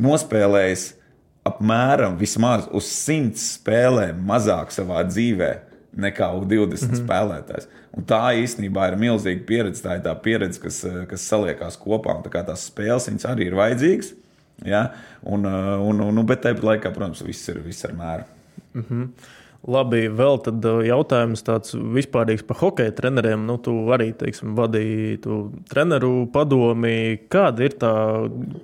nospēlējis 0.00 0.88
apmēram 1.44 2.16
vismaz 2.20 2.68
uz 2.72 2.88
100 2.88 3.40
spēlēm 3.40 4.22
mazāk 4.26 4.72
savā 4.72 5.04
dzīvē 5.08 5.52
nekā 5.94 6.30
U20 6.40 6.66
mm 6.66 6.90
-hmm. 6.90 7.00
spēlētājs. 7.02 7.68
Un 7.94 8.06
tā 8.08 8.22
īstenībā 8.40 8.88
ir 8.90 8.98
milzīga 8.98 9.46
pieredze. 9.46 9.82
Tā 9.84 9.98
ir 9.98 10.02
tā 10.02 10.14
pieredze, 10.22 10.60
kas, 10.60 10.84
eh, 10.84 11.04
kas 11.06 11.28
saliekās 11.30 11.78
kopā. 11.78 12.16
Un 12.16 12.24
tā 12.24 12.32
kā 12.32 12.42
tās 12.46 12.66
spēles 12.70 13.08
viņas 13.08 13.28
arī 13.30 13.46
ir 13.46 13.54
vajadzīgas. 13.54 14.12
Ja? 14.64 14.90
Un, 15.22 15.46
eh, 15.46 15.78
un, 15.78 16.00
un, 16.00 16.18
un, 16.18 16.26
bet 16.26 16.42
tajā 16.42 16.58
laikā, 16.58 16.92
protams, 16.94 17.22
viss 17.22 17.48
ir, 17.48 17.60
viss 17.60 17.84
ir 17.84 17.92
mēra. 17.92 18.24
Labi, 19.64 20.02
vēl 20.12 20.38
tad 20.44 20.66
uh, 20.68 20.82
jautājums 20.84 21.40
tāds 21.44 21.72
vispārīgs 21.72 22.44
par 22.44 22.58
hokeja 22.60 22.92
treneriem. 22.98 23.46
Nu, 23.48 23.56
tu 23.62 23.72
arī, 23.94 24.10
teiksim, 24.18 24.52
vadīji 24.58 25.22
tu 25.24 25.38
treneru 25.70 26.26
padomi. 26.34 27.16
Kāda 27.32 27.64
ir 27.64 27.78
tā, 27.80 27.94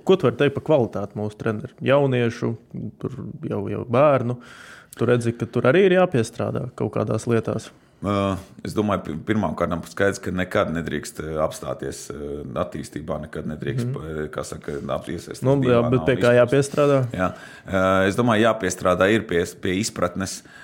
ko 0.05 0.17
tu 0.17 0.29
vari 0.29 0.37
teikt 0.43 0.59
par 0.59 0.67
kvalitāti 0.69 1.17
mūsu 1.17 1.39
treneru? 1.41 1.73
Jauniešu, 1.85 2.53
tur 3.01 3.17
jau, 3.49 3.63
jau 3.73 3.81
bērnu. 3.97 4.37
Tu 4.93 5.07
redzi, 5.09 5.33
ka 5.33 5.49
tur 5.49 5.71
arī 5.71 5.87
ir 5.87 5.97
jāpiestrādā 5.97 6.67
kaut 6.77 6.93
kādās 6.99 7.25
lietās. 7.31 7.71
Uh, 8.01 8.37
Es 8.65 8.73
domāju, 8.77 9.15
pirmām 9.25 9.53
kārtām 9.57 9.81
skaidrs, 9.89 10.21
ka 10.21 10.29
nekad 10.33 10.69
nedrīkst 10.73 11.21
uh, 11.23 11.35
apstāties 11.41 12.07
attīstībā, 12.61 13.17
nekad 13.25 13.49
nedrīkst, 13.49 13.89
mm 13.89 14.41
saka, 14.45 14.77
apiesaistīties. 15.01 15.45
Nu, 15.45 15.57
jā, 15.65 15.81
bet 15.89 16.05
pie 16.05 16.21
kā 16.21 16.37
jāpiestrādā? 16.37 17.03
Jā. 17.13 17.33
Es 18.09 18.17
domāju, 18.17 18.45
jāpiestrādā 18.45 19.09
ir 19.13 19.25
pie, 19.29 19.41
pie 19.61 19.79
izpratnes 19.81 20.41
uh, 20.41 20.60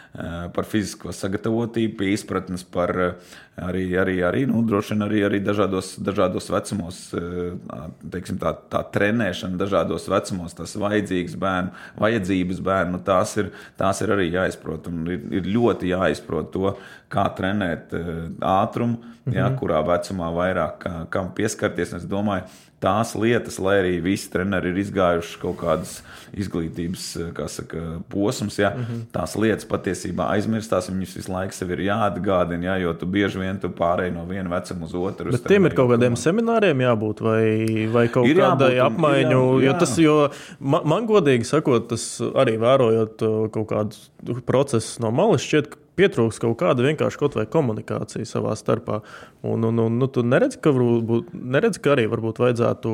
par 0.53 0.65
fizisko 0.65 1.12
sagatavotību, 1.13 1.93
pie 1.99 2.13
izpratnes 2.15 2.63
par 2.73 2.93
uh, 2.97 3.34
arī, 3.62 3.84
arī, 4.01 4.15
arī, 4.25 4.45
nu, 4.49 4.63
droši 4.65 4.95
vien 4.95 5.06
arī, 5.06 5.19
arī 5.27 5.41
dažādos, 5.45 5.91
dažādos 6.01 6.49
vecumos, 6.49 7.01
uh, 7.17 7.84
teiksim, 8.13 8.39
tā, 8.41 8.56
tā 8.71 8.82
trenēšana 8.95 9.60
dažādos 9.62 10.08
vecumos, 10.10 10.56
tas 10.58 10.73
vajadzīgs 10.82 11.38
bērnu, 11.41 11.75
vajadzības 12.01 12.63
bērnu, 12.65 12.95
nu, 12.97 13.03
tās 13.06 13.36
ir, 13.38 13.51
tās 13.77 14.01
ir 14.01 14.15
arī 14.17 14.32
jāizprot. 14.34 14.89
Un 14.89 15.06
ir, 15.13 15.21
ir 15.41 15.51
ļoti 15.53 15.93
jāizprot 15.93 16.49
to, 16.56 16.73
kā 17.13 17.27
trenēt 17.38 17.93
ātrumu, 18.41 18.97
-hmm. 19.27 19.36
jā, 19.38 19.47
kurā 19.60 19.82
vecumā 19.86 20.30
vairāk 20.36 20.80
kā, 20.84 20.93
kam 21.13 21.32
pieskarties. 21.36 21.93
Es 21.99 22.08
domāju, 22.10 22.47
tās 22.83 23.15
lietas, 23.17 23.57
lai 23.63 23.79
arī 23.81 23.93
visi 24.05 24.29
treneri 24.29 24.69
ir 24.69 24.81
izgājuši 24.83 25.39
kaut 25.41 25.57
kādas 25.61 25.95
izglītības 26.37 27.05
eh, 27.17 27.29
kā 27.37 27.47
saka, 27.49 27.83
posms, 28.11 28.59
ja, 28.59 28.69
mm. 28.75 28.83
-hmm. 28.83 29.05
tās 29.15 29.33
lietas 29.39 29.65
patiesībā 29.69 30.27
aizmirstās. 30.35 30.91
Viņus 30.91 31.15
visu 31.17 31.33
laiku 31.33 31.57
sev 31.57 31.71
ir 31.73 31.85
jāatgādina, 31.87 32.69
ja, 32.69 32.75
jo 32.83 32.93
tu 32.93 33.09
bieži 33.09 33.41
vien 33.41 33.59
tu 33.59 33.71
pārēji 33.73 34.13
no 34.13 34.25
viena 34.29 34.49
vecuma 34.49 34.85
uz 34.85 34.93
otru. 34.93 35.31
Bet 35.31 35.47
tiem 35.49 35.65
ir 35.65 35.75
kaut 35.77 35.91
kādiem 35.95 36.19
semināriem 36.19 36.85
jābūt, 36.85 37.23
vai, 37.25 37.87
vai 37.93 38.05
kaut 38.13 38.29
Ir 38.29 38.43
kādai 38.43 38.75
jābūt, 38.75 38.93
apmaiņu. 38.93 39.41
jā, 39.41 39.65
Jo 39.67 39.71
jā. 39.71 39.79
tas, 39.79 39.97
jo 39.97 40.29
man, 40.59 40.81
man 40.85 41.09
godīgi 41.09 41.49
sakot, 41.49 41.89
tas 41.89 42.21
arī 42.21 42.57
vērojot 42.61 43.25
uh, 43.25 43.49
kaut 43.49 43.67
kādus 43.73 44.09
procesus 44.45 44.99
no 44.99 45.11
malas, 45.11 45.41
šķiet, 45.41 45.73
ka 45.73 45.87
pietrūks 45.97 46.39
kaut 46.41 46.57
kāda 46.62 46.86
vienkārši 46.86 47.19
kaut 47.19 47.38
vai 47.38 47.47
komunikācija 47.49 48.27
savā 48.27 48.53
starpā. 48.57 49.01
Un, 49.47 49.65
un, 49.67 49.79
un 49.83 49.97
nu, 50.01 50.07
tu 50.12 50.23
neredzi, 50.25 50.60
ka, 50.62 50.71
varbūt, 50.75 51.33
neredzi, 51.33 51.81
ka 51.83 51.93
arī 51.95 52.07
varbūt 52.12 52.41
vajadzētu 52.41 52.93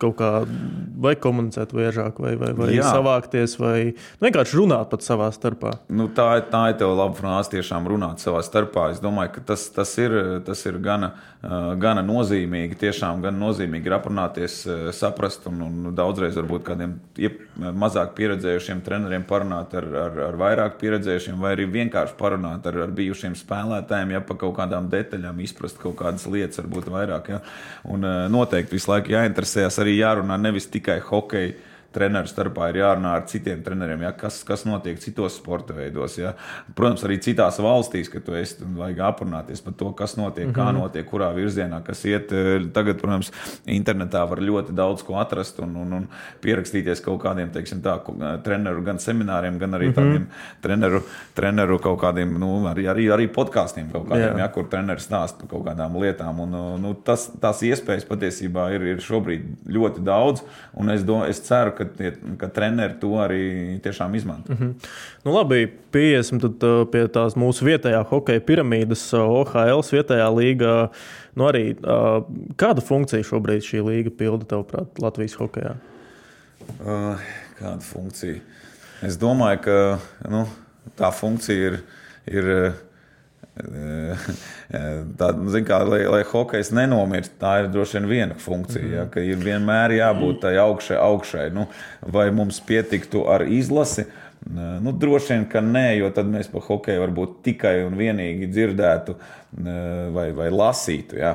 kaut 0.00 0.16
kā 0.18 0.30
vai 1.00 1.14
komunicēt 1.20 1.74
biežāk, 1.76 2.20
vai, 2.22 2.34
vai, 2.40 2.52
vai 2.56 2.70
Jā. 2.74 2.88
savākties, 2.94 3.56
vai 3.60 3.74
vienkārši 4.22 4.58
runāt 4.58 4.90
pat 4.92 5.04
savā 5.04 5.28
starpā. 5.34 5.76
Nu, 5.92 6.08
tā, 6.14 6.28
tā 6.50 6.62
ir 6.72 6.78
tev 6.80 6.94
laba 6.96 7.16
frāze, 7.18 7.52
tiešām 7.56 7.88
runāt 7.90 8.22
savā 8.22 8.42
starpā. 8.46 8.90
Es 8.94 9.02
domāju, 9.02 9.34
ka 9.36 9.44
tas, 9.52 9.66
tas 9.74 9.92
ir, 10.00 10.16
tas 10.46 10.64
ir 10.66 10.80
gana, 10.82 11.12
uh, 11.42 11.74
gana 11.80 12.04
nozīmīgi. 12.06 12.78
Tiešām 12.80 13.22
gan 13.26 13.38
nozīmīgi 13.42 13.90
ir 13.90 13.98
aprunāties, 13.98 14.60
uh, 14.66 14.88
saprast, 14.96 15.46
un, 15.50 15.60
un 15.66 15.94
daudzreiz 15.96 16.38
varbūt 16.40 16.66
kādiem 16.70 16.96
iep- 17.20 17.44
mazāk 17.60 18.14
pieredzējušiem 18.16 18.80
treneriem 18.84 19.24
parunāt 19.28 19.74
ar, 19.76 19.86
ar, 20.06 20.18
ar 20.30 20.38
vairāk 20.40 20.78
pieredzējušiem, 20.80 21.36
vai 21.42 21.54
arī 21.56 21.66
vienkārši 21.70 22.16
parunāt 22.16 22.39
ar, 22.48 22.78
ar 22.86 22.92
bijušiem 22.96 23.34
spēlētājiem, 23.38 24.14
ja 24.16 24.20
pa 24.24 24.36
kaut 24.40 24.56
kādām 24.58 24.88
detaļām 24.92 25.40
izprast 25.44 25.80
kaut 25.82 25.98
kādas 26.00 26.26
lietas, 26.30 26.60
varbūt 26.62 26.90
vairāk. 26.92 27.32
Ja. 27.34 27.40
Un 27.90 28.06
uh, 28.06 28.26
noteikti 28.32 28.78
visu 28.78 28.92
laiku 28.92 29.14
jāinteresējas, 29.14 29.80
arī 29.82 29.98
jārunā 29.98 30.38
nevis 30.40 30.70
tikai 30.72 31.00
hokeja 31.04 31.56
treneru 31.94 32.30
starpā 32.30 32.70
ir 32.70 32.80
jārunā 32.80 33.14
ar 33.18 33.24
citiem 33.30 33.62
treneriem, 33.66 34.04
ja, 34.06 34.12
kas, 34.16 34.40
kas 34.46 34.64
notiek 34.68 34.98
citos 35.02 35.36
sporta 35.40 35.74
veidos. 35.76 36.16
Ja. 36.20 36.34
Protams, 36.76 37.04
arī 37.06 37.18
citās 37.22 37.58
valstīs, 37.62 38.10
ka 38.12 38.22
tu 38.24 38.36
esi 38.38 38.60
un 38.64 38.76
vajag 38.78 39.02
aprunāties 39.08 39.62
par 39.64 39.74
to, 39.78 39.90
kas 39.98 40.16
notiek, 40.16 40.46
mm 40.46 40.52
-hmm. 40.52 40.58
kā 40.60 40.74
notiek, 40.76 41.06
kurā 41.10 41.32
virzienā 41.34 41.82
kas 41.84 42.04
iet. 42.04 42.30
Tagad, 42.72 43.00
protams, 43.00 43.32
internetā 43.66 44.28
var 44.28 44.38
ļoti 44.38 44.74
daudz 44.74 45.02
ko 45.02 45.18
atrast 45.18 45.58
un, 45.60 45.76
un, 45.76 45.92
un 45.92 46.08
pierakstīties 46.40 47.02
kaut 47.04 47.22
kādiem 47.22 47.50
teiksim, 47.50 47.82
tā, 47.82 47.98
treneru 48.44 48.82
gan 48.82 48.98
semināriem, 48.98 49.58
gan 49.58 49.74
arī 49.74 49.92
tādiem 49.94 50.26
treneru, 50.62 51.02
treneru 51.34 51.78
kaut 51.78 52.00
kādiem, 52.00 52.38
nu, 52.38 52.66
arī, 52.66 52.86
arī, 52.86 53.08
arī 53.10 53.28
podkāstiem, 53.28 53.90
kādiem, 53.92 54.38
ja, 54.38 54.48
kur 54.48 54.68
treneris 54.68 55.08
stāsta 55.08 55.38
par 55.40 55.48
kaut 55.48 55.66
kādām 55.66 55.96
lietām. 56.00 56.40
Un, 56.40 56.56
nu, 56.80 56.94
tas, 56.94 57.30
tās 57.40 57.62
iespējas 57.62 58.04
patiesībā 58.08 58.70
ir, 58.74 58.82
ir 58.94 59.04
šobrīd 59.04 59.66
ļoti 59.66 60.04
daudz, 60.04 60.44
un 60.74 60.90
es, 60.90 61.04
do, 61.06 61.24
es 61.24 61.42
ceru, 61.46 61.74
ka, 61.80 62.10
ka 62.40 62.48
treneri 62.54 62.98
to 63.00 63.10
arī 63.22 63.42
tiešām 63.84 64.14
izmanto. 64.16 64.52
Mm 64.52 64.58
-hmm. 64.58 64.88
Nu, 65.24 65.34
labi, 65.34 65.66
pieiesim 65.92 66.40
tad, 66.40 66.62
uh, 66.62 66.84
pie 66.92 67.06
tās 67.08 67.36
mūsu 67.36 67.64
vietējā 67.64 68.04
hokeja 68.08 68.40
piramīdas, 68.40 69.02
uh, 69.14 69.20
OHL 69.20 69.82
vietējā 69.92 70.28
līgā. 70.36 70.88
Nu, 71.34 71.48
arī, 71.48 71.76
uh, 71.80 72.24
kādu 72.56 72.80
funkciju 72.80 73.24
šobrīd 73.24 73.62
šī 73.64 73.84
līga 73.84 74.10
pilda, 74.10 74.44
tavuprāt, 74.44 74.86
Latvijas 74.98 75.34
hokeja? 75.34 75.74
Uh, 76.80 77.18
kāda 77.58 77.80
funkcija? 77.80 78.40
Es 79.02 79.16
domāju, 79.18 79.58
ka 79.64 79.98
nu, 80.28 80.46
tā 80.98 81.12
funkcija 81.12 81.66
ir. 81.66 81.80
ir 82.26 82.72
uh, 83.64 84.30
Tā, 84.70 85.30
nu, 85.34 85.50
zin 85.50 85.64
kā, 85.66 85.80
lai, 85.82 86.04
lai 86.06 86.20
hokejs 86.26 86.70
nenomirst, 86.76 87.34
tā 87.42 87.56
ir 87.64 87.70
droši 87.74 87.98
vien 87.98 88.08
viena 88.10 88.36
funkcija. 88.38 88.86
Ja, 88.86 89.06
ka 89.10 89.22
ir 89.24 89.40
vienmēr 89.42 89.96
jābūt 89.96 90.44
tai 90.44 90.54
augšai, 90.62 90.98
augšai. 91.02 91.46
Nu, 91.54 91.66
vai 92.14 92.28
mums 92.34 92.60
pietiktu 92.66 93.24
ar 93.30 93.42
izlasi? 93.50 94.06
Nu, 94.50 94.94
droši 94.96 95.34
vien, 95.34 95.48
ka 95.50 95.62
nē, 95.64 95.88
jo 95.98 96.12
tad 96.14 96.30
mēs 96.30 96.48
par 96.52 96.62
hokeju 96.68 97.02
varbūt 97.02 97.40
tikai 97.48 97.80
un 97.88 97.98
vienīgi 97.98 98.48
dzirdētu 98.52 99.16
vai, 100.14 100.30
vai 100.38 100.46
lasītu. 100.54 101.18
Ja. 101.18 101.34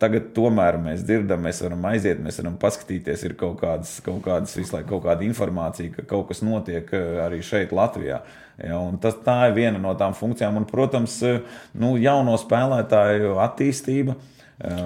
Tagad 0.00 0.30
tomēr 0.34 0.78
mēs 0.80 1.04
dzirdam, 1.04 1.44
mēs 1.44 1.60
varam 1.66 1.84
aiziet, 1.90 2.22
mēs 2.22 2.38
varam 2.40 2.56
paskatīties, 2.62 3.26
ir 3.28 3.36
kaut 3.38 3.58
kādas, 3.60 3.98
kaut 4.06 4.22
kādas 4.24 4.54
visu 4.56 4.76
laiku 4.76 4.94
kaut 4.94 5.04
kāda 5.08 5.26
informācija, 5.26 5.92
ka 5.98 6.06
kaut 6.14 6.30
kas 6.30 6.40
notiek 6.46 6.88
arī 7.26 7.42
šeit, 7.44 7.74
Latvijā. 7.74 8.22
Ja, 8.62 8.78
tas, 9.02 9.16
tā 9.24 9.48
ir 9.48 9.56
viena 9.56 9.80
no 9.82 9.94
tām 9.98 10.14
funkcijām, 10.14 10.60
un, 10.60 10.66
protams, 10.68 11.16
nu, 11.74 11.94
jauno 11.98 12.36
spēlētāju 12.38 13.34
attīstība, 13.42 14.14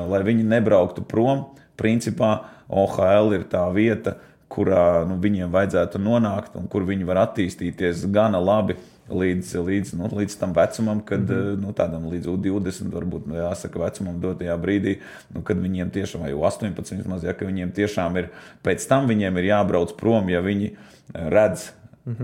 lai 0.08 0.22
viņi 0.24 0.46
nebrauktu 0.48 1.04
prom. 1.04 1.44
Principā 1.78 2.30
OHL 2.68 3.36
ir 3.36 3.44
tā 3.52 3.66
vieta, 3.74 4.16
kurā 4.48 5.04
nu, 5.08 5.18
viņiem 5.20 5.52
vajadzētu 5.52 6.00
nonākt 6.00 6.56
un 6.58 6.68
kur 6.72 6.86
viņi 6.88 7.06
var 7.08 7.20
attīstīties 7.26 8.06
gana 8.12 8.40
labi 8.40 8.78
līdz, 9.08 9.52
līdz, 9.64 9.94
nu, 9.96 10.08
līdz 10.18 10.36
tam 10.40 10.52
vecumam, 10.56 11.00
kad 11.00 11.20
mm 11.20 11.34
-hmm. 11.34 11.60
nu, 11.62 11.72
tādam 11.72 12.08
līdz 12.10 12.26
20, 12.26 12.92
varbūt 12.92 13.26
nu, 13.26 13.34
jāsaka, 13.34 13.78
vecumam 13.78 14.20
dotajā 14.20 14.56
brīdī, 14.60 14.98
nu, 15.34 15.42
kad 15.42 15.56
viņiem 15.56 15.90
tiešām, 15.90 16.20
vai 16.20 16.32
18, 16.32 16.96
vismaz, 16.96 17.24
ja 17.24 17.32
viņiem 17.32 17.72
tiešām 17.72 18.16
ir, 18.18 18.28
pēc 18.64 18.88
tam 18.88 19.08
viņiem 19.08 19.38
ir 19.38 19.44
jābrauc 19.44 19.96
prom, 19.96 20.28
ja 20.28 20.40
viņi 20.40 20.76
redz. 21.14 21.72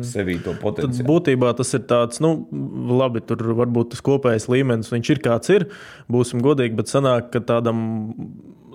Sevī 0.06 0.38
to 0.42 0.54
Tad 0.54 0.62
potenciālu. 0.62 1.06
būtībā 1.10 1.52
tas 1.58 1.74
ir 1.76 1.84
tāds, 1.90 2.20
nu, 2.24 2.34
labi, 3.00 3.22
tur 3.24 3.42
varbūt 3.60 3.94
tas 3.94 4.04
kopējais 4.04 4.48
līmenis, 4.52 4.92
viņš 4.94 5.10
ir 5.14 5.22
kāds 5.24 5.52
ir, 5.54 5.68
būsim 6.12 6.42
godīgi, 6.44 6.76
bet 6.78 6.92
sanāk, 6.92 7.30
ka 7.34 7.42
tādam 7.44 7.84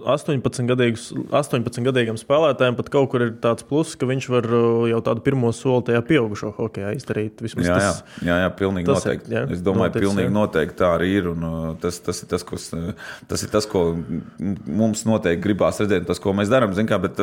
18-gadīgus 0.06 1.10
18 1.36 1.84
gadīgam 1.88 2.18
spēlētājam 2.20 2.78
pat 2.78 2.90
kaut 2.94 3.10
kur 3.12 3.24
ir 3.26 3.32
tāds 3.44 3.66
pluss, 3.68 3.96
ka 4.00 4.08
viņš 4.10 4.28
var 4.32 4.48
uh, 4.48 4.86
jau 4.92 5.00
tādu 5.06 5.24
pirmo 5.26 5.52
soli 5.56 5.84
tajā 5.90 6.02
pieaugušo 6.08 6.52
hokeja 6.58 6.94
izdarīt. 6.98 7.42
Vismaz 7.44 7.68
Jā, 7.68 7.76
jā, 7.76 7.92
tas, 7.94 8.20
jā, 8.26 8.38
jā, 8.44 8.50
pilnīgi 8.60 8.90
tas 8.90 9.06
ir, 9.06 9.12
noteikti. 9.14 9.34
jā, 9.36 9.44
es 9.56 9.64
domāju, 9.66 9.90
noticis, 9.92 10.06
pilnīgi 10.08 10.30
jā. 10.30 10.36
noteikti 10.38 10.78
tā 10.82 10.92
arī 10.98 11.10
ir. 11.20 11.30
Un, 11.34 11.46
uh, 11.48 11.70
tas, 11.82 12.00
tas, 12.06 12.22
ir 12.26 12.30
tas, 12.32 12.46
kas, 12.48 12.68
uh, 12.78 12.92
tas 13.32 13.44
ir 13.46 13.52
tas, 13.54 13.68
ko 13.70 13.84
mums 14.70 15.04
noteikti 15.08 15.44
gribās 15.44 15.80
redzēt, 15.84 16.06
tas, 16.10 16.22
ko 16.24 16.34
mēs 16.38 16.52
darām. 16.52 16.74
Kā, 16.90 16.98
bet 17.02 17.18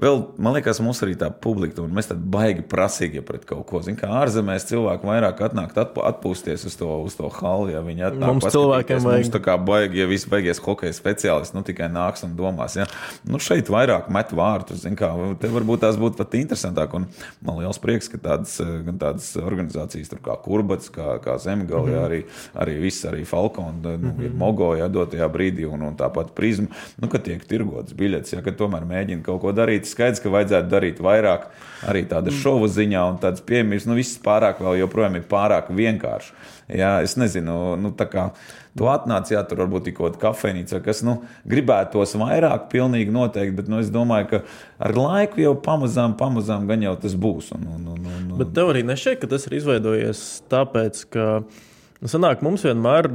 vēl, 0.00 0.20
man 0.40 0.54
liekas, 0.56 0.78
mums 0.84 1.00
arī 1.04 1.16
tā 1.18 1.28
publika, 1.32 1.82
un 1.82 1.92
mēs 1.96 2.08
tādi 2.12 2.22
baigi 2.32 2.62
prasīgi 2.70 3.22
pret 3.26 3.44
kaut 3.48 3.64
ko. 3.68 3.80
Zin, 3.82 3.96
kā 3.98 4.06
ārzemēs 4.22 4.68
cilvēki 4.70 5.08
vairāk 5.08 5.40
atnāk 5.48 5.74
atp- 5.74 6.04
atpūsties 6.12 6.66
uz 6.68 6.76
to, 6.78 6.88
uz 7.06 7.16
to 7.18 7.28
halu. 7.40 7.70
Ja 7.72 7.80
viņi 7.84 8.06
atnāk 8.12 8.32
Mums 8.32 8.46
cilvēkiem 8.54 9.02
vajag- 9.02 9.22
Mums 9.24 9.32
tā 9.34 9.40
kā 9.42 9.56
baigi, 9.58 9.98
ja 10.02 10.06
viss 10.10 10.28
beigies 10.30 10.60
hokeja 10.62 10.94
speciālists, 10.96 11.54
nu 11.56 11.62
tikai 11.66 11.88
nāks 12.12 12.24
un 12.26 12.36
domās. 12.36 12.76
Ja? 12.76 12.86
Nu, 13.24 13.40
šeit 13.42 13.70
vairāk 13.72 14.10
met 14.12 14.32
vārtus. 14.32 14.84
Kā, 14.98 15.10
te 15.40 15.48
varbūt 15.52 15.82
tās 15.84 15.98
būtu 16.00 16.18
pat 16.18 16.36
interesantāk. 16.38 16.94
Un 16.94 17.06
man 17.44 17.60
liels 17.60 17.80
prieks, 17.82 18.10
ka 18.12 18.18
tādas, 18.18 18.58
eh, 18.60 18.92
tādas 18.92 19.32
organizācijas 19.40 20.12
kā 20.22 20.36
Kurbats, 20.42 20.90
kā, 20.92 21.18
kā 21.22 21.38
Zemgala, 21.38 21.86
mm 21.86 21.92
-hmm. 21.92 22.04
arī, 22.06 22.24
arī 22.54 22.80
viss, 22.80 23.04
arī 23.04 23.24
Falkona, 23.24 23.72
nu, 23.82 23.96
mm 23.96 24.12
-hmm. 24.18 24.34
Mogo, 24.34 24.74
ja 24.74 24.88
dotajā 24.88 25.28
brīdī, 25.28 25.66
un, 25.66 25.82
un 25.82 25.96
tāpat 25.96 26.34
prizma, 26.34 26.66
nu, 26.98 27.08
ka 27.08 27.18
tiek 27.18 27.44
tirgotas 27.44 27.92
biļetes, 27.92 28.32
ja 28.32 28.40
tomēr 28.40 28.84
mēģina 28.84 29.22
kaut 29.22 29.40
ko 29.40 29.52
darīt. 29.52 29.84
Skaidrs, 29.84 30.20
ka 30.20 30.28
vajadzētu 30.28 30.68
darīt 30.68 31.00
vairāk, 31.00 31.40
arī 31.86 32.06
tāda 32.08 32.30
šova 32.30 32.66
ziņā 32.66 33.10
un 33.10 33.18
tādas 33.18 33.40
piemības. 33.40 33.86
Nu, 33.86 33.94
viss 33.94 34.18
pārāk 34.18 34.60
vēl 34.60 34.78
joprojām 34.78 35.16
ir 35.16 35.22
pārāk 35.22 35.70
vienkārši. 35.70 36.32
Jā, 36.68 37.02
es 37.02 37.16
nezinu, 37.16 37.76
nu, 37.76 37.90
tā 37.90 38.06
kā 38.08 38.30
tu 38.78 38.88
atnāc, 38.88 39.30
jā, 39.32 39.42
tur 39.48 39.62
varbūt 39.62 39.90
ir 39.90 39.96
kaut 39.96 40.14
kāda 40.14 40.22
kafejnīca, 40.22 40.80
kas 40.84 41.02
nu, 41.06 41.18
gribētos 41.48 42.14
vairāk, 42.20 42.68
pilnīgi 42.72 43.12
noteikti, 43.14 43.56
bet 43.58 43.68
nu, 43.72 43.82
es 43.82 43.90
domāju, 43.92 44.28
ka 44.30 44.40
ar 44.88 44.96
laiku 44.96 45.42
jau 45.44 45.56
pamazām, 45.64 46.16
pamazām 46.20 46.68
gan 46.70 46.84
jau 46.86 46.94
tas 47.02 47.16
būs. 47.18 47.52
Un, 47.58 47.68
un, 47.76 47.90
un, 47.96 48.08
un, 48.12 48.32
Bet 48.40 48.54
tev 48.56 48.72
arī 48.72 48.84
nešķiet, 48.88 49.20
ka 49.22 49.30
tas 49.34 49.44
ir 49.48 49.58
izveidojies 49.60 50.24
tāpēc, 50.52 51.04
ka 51.12 51.26
nu, 51.44 52.10
sanāk, 52.10 52.40
mums 52.44 52.64
vienmēr, 52.66 53.10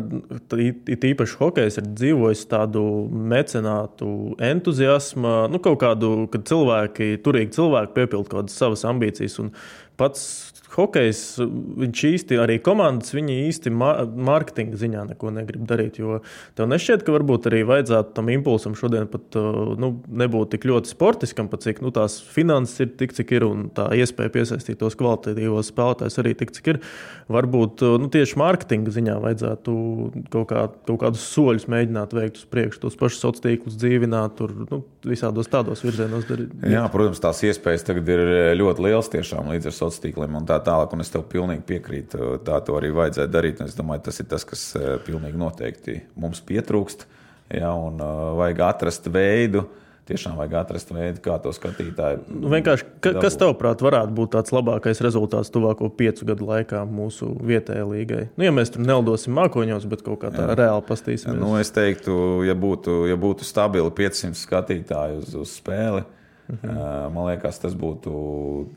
it 0.93 1.09
īpaši 1.09 1.39
hokejs, 1.41 1.79
ir 1.81 1.89
dzīvojis 1.89 2.45
tādu 2.53 2.83
mecenātu 3.33 4.11
entuziasmu, 4.51 5.33
nu, 5.51 5.63
kaut 5.63 5.81
kādu, 5.83 6.13
kad 6.33 6.45
cilvēki, 6.47 7.15
turīgi 7.25 7.57
cilvēki 7.57 7.95
piepilda 7.97 8.29
kaut 8.29 8.43
kādas 8.43 8.61
savas 8.61 8.85
ambīcijas. 8.87 9.41
Un 9.41 9.51
pats 9.97 10.27
hokejs, 10.77 11.21
viņš 11.81 12.03
īsti 12.11 12.37
arī 12.41 12.57
komandas, 12.63 13.13
viņi 13.15 13.37
īsti 13.47 13.71
mārketinga 13.73 14.77
ziņā 14.79 15.05
neko 15.11 15.31
negrib 15.33 15.65
darīt. 15.69 15.99
Jo 16.01 16.19
tev 16.57 16.69
nešķiet, 16.71 17.05
ka 17.05 17.15
varbūt 17.15 17.49
arī 17.49 17.63
vajadzētu 17.67 18.13
tam 18.17 18.31
impulsam 18.33 18.75
šodien 18.77 19.07
pat 19.11 19.37
uh, 19.39 19.73
nu, 19.79 19.93
nebūt 20.07 20.53
tik 20.53 20.67
ļoti 20.69 20.91
sportiskam, 20.91 21.49
pat 21.51 21.65
cik 21.65 21.81
nu, 21.85 21.91
tās 21.95 22.19
finanses 22.21 22.83
ir 22.83 22.91
tik, 22.99 23.15
cik 23.17 23.33
ir, 23.39 23.47
un 23.47 23.67
tā 23.73 23.89
iespēja 23.97 24.33
piesaistīt 24.33 24.79
tos 24.81 24.97
kvalitatīvos 24.99 25.71
spēlētājus 25.71 26.19
arī 26.21 26.35
tik, 26.37 26.53
cik 26.57 26.71
ir. 26.75 26.81
Varbūt 27.33 27.85
uh, 27.87 27.97
nu, 28.01 28.11
tieši 28.13 28.39
mārketinga 28.39 28.93
ziņā 28.93 29.17
vajadzētu 29.23 29.77
kaut, 30.33 30.47
kā, 30.51 30.67
kaut 30.89 31.01
kādus 31.01 31.25
soļus 31.31 31.67
mēģināt 31.71 32.15
veikt 32.17 32.41
uz 32.43 32.47
priekšu, 32.51 32.83
tos 32.85 32.99
pašus 32.99 33.23
sociālos 33.23 33.43
tīklus 33.43 33.75
dzīvināt, 33.79 34.37
tur 34.37 34.53
nu, 34.61 34.81
visādos 35.07 35.49
tādos 35.51 35.83
virzienos 35.85 36.27
darīt. 36.29 36.53
Jā, 36.69 36.85
protams, 36.91 37.21
tās 37.23 37.41
iespējas 37.47 37.85
tagad 37.87 38.07
ir 38.13 38.23
ļoti 38.59 38.85
lielas 38.87 39.11
tiešām 39.13 39.51
līdz 39.53 39.69
ar 39.69 39.75
sociāliem 39.87 40.07
tīkliem 40.07 40.37
un 40.39 40.47
tā 40.47 40.59
tālāk. 40.63 40.93
Un 40.93 41.03
es 41.03 41.11
tev 41.13 41.25
pilnīgi 41.31 41.65
piekrītu. 41.67 42.37
Tā 42.47 42.59
to 42.65 42.77
arī 42.79 42.91
vajadzētu 42.95 43.33
darīt. 43.33 43.63
Es 43.65 43.77
domāju, 43.77 44.05
tas 44.07 44.21
ir 44.21 44.29
tas, 44.31 44.45
kas 44.47 44.69
eh, 44.75 44.95
pilnīgi 45.05 45.39
noteikti 45.39 46.01
mums 46.15 46.43
pietrūkst. 46.45 47.07
Jā, 47.55 47.69
un 47.71 48.01
uh, 48.03 48.33
vajag 48.35 48.65
atrast 48.67 49.05
veidu. 49.07 49.63
Tiešām 50.07 50.37
vajag 50.39 50.53
atrast 50.61 50.91
veidu, 50.95 51.19
kā 51.23 51.33
to 51.43 51.51
skatītāju. 51.51 52.21
Nu, 52.31 52.47
vienkārši, 52.51 52.85
ka, 53.03 53.11
kas 53.17 53.35
dabūt. 53.35 53.41
tavuprāt 53.41 53.81
varētu 53.83 54.13
būt 54.15 54.31
tāds 54.37 54.53
labākais 54.55 55.01
rezultāts 55.03 55.51
tuvāko 55.51 55.89
piecu 55.91 56.27
gadu 56.29 56.47
laikā 56.47 56.85
mūsu 56.87 57.33
vietējai 57.43 57.87
līgai? 57.89 58.21
Nu, 58.39 58.45
ja 58.47 58.53
mēs 58.55 58.71
tur 58.71 58.85
nelidosim 58.87 59.35
mākoņos, 59.35 59.87
bet 59.91 60.05
kaut 60.07 60.21
kā 60.23 60.31
tā 60.31 60.47
reāli 60.53 60.85
pastīsimies. 60.87 61.39
Nu, 61.41 61.51
es 61.59 61.73
teiktu, 61.75 62.15
ja 62.47 62.55
būtu, 62.55 63.01
ja 63.11 63.19
būtu 63.19 63.47
stabili 63.47 63.91
500 63.99 64.39
skatītāji 64.39 65.19
uz, 65.19 65.35
uz 65.43 65.57
spēli, 65.59 66.05
mhm. 66.49 67.13
man 67.15 67.29
liekas, 67.29 67.59
tas 67.63 67.75
būtu 67.77 68.11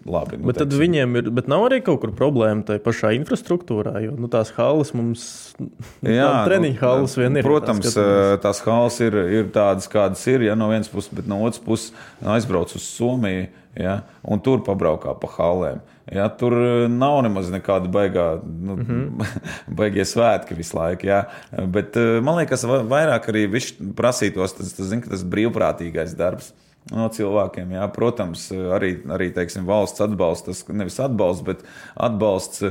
labi. 0.08 0.38
Nu, 0.40 0.50
Bet 0.50 0.60
tad 0.60 0.70
teiksim, 0.70 0.82
viņiem 0.84 1.20
ir, 1.20 1.30
bet 1.40 1.50
nav 1.50 1.66
arī 1.68 1.80
kaut 1.86 2.02
kur 2.04 2.14
problēma 2.16 2.66
tajā 2.66 2.82
pašā 2.84 3.12
infrastruktūrā, 3.18 3.96
jo 4.06 4.16
nu, 4.18 4.30
tās 4.32 4.52
halas 4.56 4.92
mums, 4.96 5.24
Jā, 6.18 6.30
treniņu 6.48 6.80
halas 6.80 7.16
vien 7.20 7.38
ir. 7.38 7.46
Protams, 7.46 7.84
tā 7.84 7.92
skatāmies. 7.94 8.34
eh, 8.34 8.40
tās 8.44 8.64
halas 8.66 9.00
ir, 9.04 9.20
ir 9.40 9.48
tādas, 9.54 9.88
kādas 9.90 10.26
ir. 10.30 10.46
Ja, 10.48 10.58
no 10.58 10.70
vienas 10.72 10.90
puses, 10.92 11.12
bet 11.14 11.30
no 11.30 11.42
otras 11.46 11.62
puses 11.62 11.90
aizbrauc 12.20 12.74
uz 12.76 12.84
Somiju 12.86 13.48
ja, 13.78 14.00
un 14.26 14.42
tur 14.42 14.62
pabraukā 14.66 15.14
pa 15.20 15.30
halēm. 15.36 15.82
Ja, 16.10 16.26
tur 16.34 16.56
nav 16.90 17.20
nemaz 17.22 17.52
nekāda 17.52 17.90
baigā, 17.92 18.24
nu, 18.42 18.76
mm. 18.76 18.86
-hmm. 18.86 19.44
baigie 19.78 20.04
svētki 20.04 20.56
visu 20.58 20.76
laiku. 20.76 21.06
Ja. 21.06 21.24
Bet 21.50 21.94
man 22.22 22.40
liekas, 22.40 22.64
va- 22.66 22.82
vairāk 22.82 23.30
arī 23.30 23.46
prasītos 23.94 24.56
tas, 24.56 24.72
tas, 24.74 24.90
ka 24.90 25.10
tas 25.14 25.22
brīvprātīgais 25.22 26.16
darbs. 26.18 26.52
No 26.88 27.10
cilvēkiem, 27.12 27.74
jā, 27.76 27.84
protams, 27.92 28.46
arī, 28.74 28.94
arī 29.12 29.28
teiksim, 29.36 29.66
valsts 29.68 30.00
atbalsts, 30.02 30.46
tas 30.48 30.62
nevis 30.72 30.96
atbalsts, 31.02 31.44
bet 31.46 31.60
atbalsts 32.00 32.64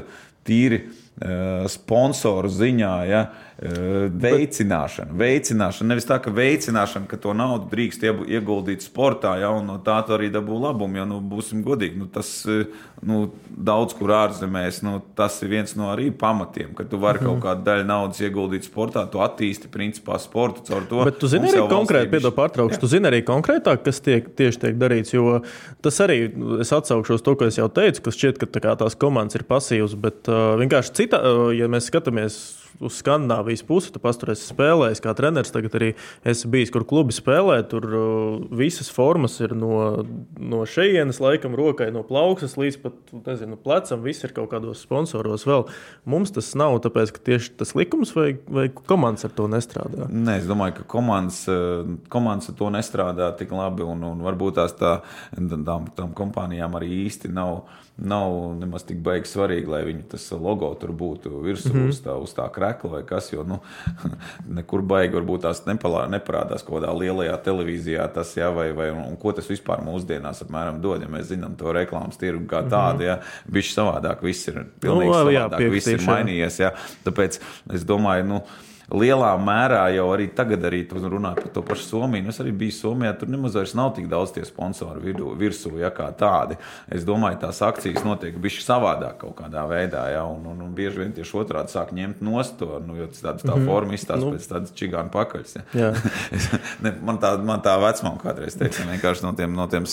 tīri 0.49 0.81
eh, 0.81 1.67
sponsoru 1.69 2.49
ziņā, 2.51 2.93
eh, 3.05 3.45
veicināšana. 3.59 5.11
Veicināšana, 5.19 5.91
nevis 5.91 6.07
tā, 6.07 6.15
ka 6.23 6.31
veicināšana, 6.31 7.09
ka 7.11 7.17
to 7.19 7.33
naudu 7.35 7.67
drīkst 7.73 8.05
ieguldīt 8.07 8.85
sportā, 8.85 9.33
ja, 9.41 9.49
no 9.65 9.75
tā 9.83 9.97
tu 10.07 10.15
arī 10.15 10.29
dabū 10.31 10.59
labumu. 10.63 11.01
Jo, 11.01 11.07
nu, 11.09 11.17
būsim 11.19 11.63
godīgi, 11.65 11.99
nu, 11.99 12.07
tas 12.11 12.29
eh, 12.47 12.69
nu, 13.03 13.25
daudz 13.49 13.97
kur 13.99 14.13
ārzemēs, 14.15 14.79
nu, 14.87 15.01
tas 15.17 15.41
ir 15.43 15.51
viens 15.51 15.75
no 15.79 15.89
arī 15.91 16.07
pamatiem, 16.15 16.71
ka 16.77 16.85
tu 16.87 17.01
vari 17.01 17.19
kaut 17.23 17.41
kādu 17.43 17.65
daļu 17.67 17.87
naudas 17.89 18.21
ieguldīt 18.23 18.67
sportā, 18.69 19.03
tu 19.11 19.23
attīsti 19.23 19.71
principā 19.73 20.19
sportu 20.23 20.63
caur 20.69 20.87
to. 20.87 21.03
Bet 21.09 21.19
tu 21.19 21.31
zini 21.31 21.51
arī 21.51 21.65
konkrēti, 21.67 22.11
piedod 22.15 22.35
pārtraukšu, 22.37 22.79
tu 22.79 22.91
zini 22.91 23.11
arī 23.11 23.21
konkrētāk, 23.27 23.83
kas 23.83 23.99
tiek, 24.05 24.31
tieši 24.39 24.63
tiek 24.63 24.79
darīts, 24.79 25.11
jo 25.17 25.41
tas 25.83 25.99
arī, 26.05 26.21
es 26.63 26.71
atsaukšos 26.75 27.27
to, 27.27 27.35
ko 27.35 27.51
es 27.51 27.59
jau 27.59 27.67
teicu, 27.67 28.07
ka 28.07 28.15
šķiet, 28.15 28.39
ka 28.39 28.47
tā 28.47 28.63
kā 28.63 28.77
tās 28.79 28.95
komandas 28.99 29.35
ir 29.41 29.47
pasīvas, 29.51 29.99
bet 29.99 30.31
uh, 30.31 30.55
vienkārši 30.63 30.95
cita, 31.03 31.19
uh, 31.19 31.51
ja 31.55 31.67
mēs 31.71 31.91
skatāmies 31.91 32.39
uz 32.79 32.99
Skandināvijas 33.01 33.63
pusi, 33.67 33.91
tu 33.93 34.01
pasturēsi 34.03 34.49
spēlējis 34.53 35.03
kā 35.03 35.13
treneris, 35.17 35.51
tagad 35.53 35.75
arī 35.79 35.89
esi 36.27 36.49
bijis, 36.51 36.71
kur 36.73 36.85
klubi 36.87 37.15
spēlē, 37.15 37.59
tur 37.69 37.87
uh, 37.89 38.37
visas 38.55 38.91
formas 38.93 39.37
ir 39.43 39.55
no, 39.57 40.05
no 40.39 40.61
šejienes, 40.69 41.21
laikam, 41.23 41.57
rokai, 41.59 41.89
no 41.95 42.03
plauksnes 42.07 42.57
līdz 42.59 42.79
pat, 42.83 42.97
nezinu, 43.25 43.59
plecam, 43.59 44.03
viss 44.05 44.25
ir 44.27 44.33
kaut 44.35 44.51
kādos 44.53 44.83
sponsoros 44.85 45.45
vēl. 45.49 45.67
Mums 46.09 46.33
tas 46.35 46.51
nav, 46.59 46.77
tāpēc, 46.85 47.13
ka 47.15 47.25
tieši 47.31 47.55
tas 47.59 47.75
likums 47.77 48.13
vai, 48.15 48.31
vai 48.47 48.67
komandas 48.69 49.27
ar 49.27 49.35
to 49.35 49.49
nestrādā. 49.51 50.07
Nē, 50.09 50.39
es 50.41 50.47
domāju, 50.49 50.79
ka 50.79 50.87
komandas, 50.95 51.41
eh, 51.51 51.83
komandas 52.13 52.51
ar 52.51 52.57
to 52.59 52.71
nestrādā 52.73 53.31
tik 53.39 53.53
labi. 53.55 53.85
Un, 53.89 54.03
un 54.05 54.23
varbūt 54.25 54.59
tās 54.59 54.75
tā, 54.79 54.99
tām, 55.35 55.89
tām 55.95 56.15
kompānijām 56.17 56.75
arī 56.79 56.91
īsti 57.05 57.31
nav, 57.33 57.63
nav 58.01 58.35
nemaz 58.59 58.85
tik 58.87 59.01
baigi 59.03 59.27
svarīgi, 59.27 59.67
lai 59.69 59.81
viņu 59.87 60.05
tas 60.13 60.25
logo 60.31 60.69
tur 60.79 60.93
būtu 60.95 61.41
virsū 61.43 61.71
mm 61.71 61.79
-hmm. 61.79 61.89
uz, 61.89 62.01
tā, 62.05 62.15
uz 62.15 62.33
tā 62.35 62.45
krekla 62.51 62.91
vai 62.91 63.01
kas. 63.03 63.31
Jo 63.33 63.43
nu, 63.43 63.59
nekur 64.59 64.81
baigi 64.81 65.15
varbūt 65.15 65.41
tās 65.47 65.65
nepalā, 65.65 66.07
neparādās 66.09 66.63
kaut 66.63 66.79
kādā 66.79 66.93
lielajā 66.99 67.37
televīzijā 67.43 68.07
tas, 68.13 68.35
jā, 68.37 68.49
vai, 68.55 68.71
vai 68.71 68.89
un, 68.91 69.03
un 69.11 69.17
ko 69.17 69.31
tas 69.31 69.49
vispār 69.49 69.83
mūsdienās 69.85 70.43
apmēram 70.45 70.81
dod. 70.81 71.01
Ja 71.01 71.07
mēs 71.07 71.29
zinām 71.33 71.55
to 71.59 71.73
reklāmas 71.73 72.17
tirgu 72.17 72.47
kā 72.47 72.63
tādu, 72.69 73.03
ja 73.03 73.19
viņš 73.51 73.73
savādāk 73.75 74.23
viss 74.23 74.47
ir 74.47 74.65
pilnīgi 74.79 75.09
Nu, 75.09 75.31
jā, 75.31 75.45
savādāk, 75.45 75.69
viss 75.71 75.87
ir 75.87 75.99
jā. 75.99 76.07
mainījies. 76.07 76.59
Jā. 76.59 76.73
Tāpēc 77.05 77.39
es 77.73 77.85
domāju, 77.87 78.25
nu, 78.25 78.41
lielā 78.91 79.31
mērā 79.41 79.83
jau 79.93 80.07
arī 80.13 80.27
tagad, 80.35 80.63
arī 80.65 80.83
tu 80.89 80.97
runā 81.01 81.35
par 81.37 81.47
to 81.53 81.61
pašu 81.65 81.83
Somiju. 81.89 82.23
Nu, 82.25 82.29
Es 82.29 82.39
arī 82.41 82.51
biju 82.55 82.71
Somijā, 82.73 83.11
tur 83.19 83.29
nemaz 83.29 83.55
vairs 83.57 83.73
nav 83.77 83.91
tik 83.95 84.07
daudz 84.09 84.31
tie 84.35 84.43
sponsori 84.45 85.01
vidu, 85.03 85.31
virsū, 85.37 85.71
ja 85.81 85.89
kā 85.93 86.07
tādi. 86.17 86.57
Es 86.89 87.05
domāju, 87.05 87.39
tās 87.41 87.61
akcijas 87.65 88.03
notiek 88.05 88.37
bišķi 88.41 88.65
savādāk 88.65 89.17
kaut 89.21 89.35
kādā 89.41 89.65
veidā, 89.69 90.07
ja, 90.13 90.23
un, 90.25 90.45
un, 90.49 90.61
un 90.65 90.73
bieži 90.77 91.03
vien 91.03 91.13
tieši 91.13 91.37
otrādi 91.41 91.73
sāk 91.73 91.93
ņemt 91.95 92.21
nost 92.25 92.57
to, 92.59 92.79
nu, 92.85 92.97
jo 92.99 93.07
tas 93.11 93.21
tāds 93.25 93.45
tā 93.45 93.57
forma 93.65 93.93
izstāsta 93.97 94.25
Nu. 94.25 94.33
pēc 94.37 94.47
tādas 94.51 94.73
čigāna 94.77 95.09
pakaļas. 95.13 95.55
Ja. 95.59 95.65
Jā. 95.79 95.91
Es- 96.31 96.49
ne, 96.85 96.93
man 97.05 97.17
tā, 97.21 97.35
man 97.43 97.61
tā 97.65 97.75
vecmāma 97.81 98.21
kādreiz 98.23 98.57
teica, 98.57 98.87
vienkārši 98.89 99.25
no 99.27 99.33
tiem, 99.37 99.53
no 99.57 99.67
tiem 99.71 99.85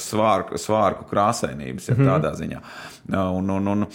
svārku, 0.00 0.58
svārku 0.60 1.06
krāsainības, 1.10 1.90
ja 1.90 1.98
tādā 1.98 2.32
ziņā. 2.38 2.60
Un, 3.10 3.48
un, 3.50 3.66
un, 3.72 3.86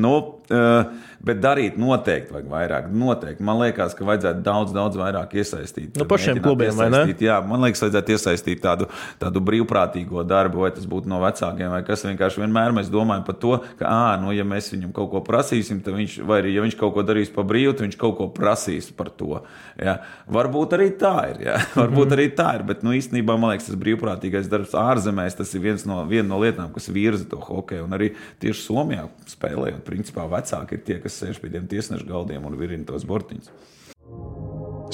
nu, 0.00 0.12
eh, 0.50 0.88
bet 1.24 1.38
darīt 1.44 1.76
noteikti 1.78 2.34
vajag 2.34 2.48
vairāk. 2.50 2.88
Noteikti. 2.90 3.43
Man 3.44 3.60
liekas, 3.60 3.94
ka 3.96 4.06
vajadzētu 4.08 4.42
daudz, 4.44 4.72
daudz 4.74 4.98
vairāk 4.98 5.34
iesaistīt. 5.38 5.94
Nu, 5.98 6.06
pašiem 6.08 6.40
klubiem, 6.44 6.74
vai 6.78 6.88
ne? 6.92 7.02
Jā, 7.22 7.38
man 7.44 7.64
liekas, 7.66 7.84
vajadzētu 7.84 8.14
iesaistīt 8.16 8.62
tādu, 8.64 8.88
tādu 9.20 9.42
brīvprātīgo 9.44 10.24
darbu, 10.28 10.64
vai 10.64 10.72
tas 10.74 10.86
būtu 10.90 11.10
no 11.10 11.20
vecākiem, 11.22 11.70
vai 11.74 11.82
kas 11.86 12.06
vienkārši 12.06 12.42
vienmēr 12.44 12.74
mēs 12.76 12.90
domājam 12.92 13.26
par 13.26 13.38
to, 13.42 13.58
ka, 13.78 13.88
ah, 13.88 14.14
nu, 14.22 14.32
ja 14.36 14.46
mēs 14.48 14.72
viņam 14.74 14.94
kaut 14.96 15.12
ko 15.12 15.22
prasīsim, 15.26 15.82
tad 15.84 15.98
viņš, 15.98 16.18
vai 16.26 16.40
arī, 16.42 16.54
ja 16.56 16.64
viņš 16.64 16.78
kaut 16.80 16.94
ko 16.96 17.04
darīs 17.06 17.32
pa 17.34 17.44
brīvu, 17.46 17.76
tad 17.76 17.88
viņš 17.88 17.98
kaut 18.00 18.16
ko 18.20 18.28
prasīs 18.34 18.90
par 18.94 19.12
to. 19.14 19.42
Jā. 19.80 19.98
Varbūt 20.30 20.76
arī 20.76 20.90
tā 21.00 21.14
ir, 21.32 21.42
jā. 21.48 21.58
varbūt 21.82 22.16
arī 22.16 22.28
tā 22.36 22.50
ir, 22.58 22.66
bet, 22.68 22.84
nu, 22.86 22.94
īstenībā, 22.96 23.36
man 23.40 23.54
liekas, 23.54 23.70
tas 23.70 23.80
brīvprātīgais 23.80 24.50
darbs 24.52 24.76
ārzemēs, 24.78 25.38
tas 25.38 25.54
ir 25.56 25.64
viens 25.64 25.86
no, 25.88 26.00
viena 26.10 26.28
no 26.30 26.40
lietām, 26.42 26.72
kas 26.74 26.90
virza 26.94 27.26
to 27.30 27.40
hokeju, 27.42 27.86
un 27.88 27.96
arī 27.98 28.12
tieši 28.42 28.64
Somijā 28.64 29.08
spēlējot, 29.30 29.82
principā 29.86 30.26
vecāki 30.30 30.78
ir 30.78 30.84
tie, 30.86 30.98
kas 31.02 31.18
sēž 31.20 31.40
pie 31.42 31.52
tiem 31.52 31.66
tiesnešu 31.70 32.08
galdiem 32.08 32.46
un 32.46 32.56
virina 32.58 32.86
tos 32.88 33.06
bortiņus. 33.34 33.52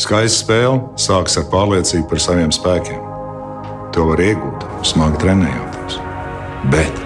Skaista 0.01 0.45
spēle 0.45 0.81
sākas 0.97 1.37
ar 1.41 1.47
pārliecību 1.53 2.09
par 2.09 2.21
saviem 2.23 2.53
spēkiem. 2.55 3.01
To 3.95 4.07
var 4.13 4.21
iegūt, 4.23 4.67
smagi 4.87 5.19
trenējoties. 5.21 5.99
Bet 6.71 7.01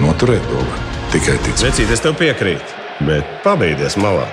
noturēt 0.00 0.44
to 0.48 0.60
var 0.62 0.84
tikai 1.12 1.36
ticēt. 1.44 1.64
Vecīt, 1.72 1.90
es 1.92 2.04
tev 2.04 2.14
piekrītu, 2.20 2.76
bet 3.08 3.26
pabeigties 3.44 3.98
malā. 4.00 4.28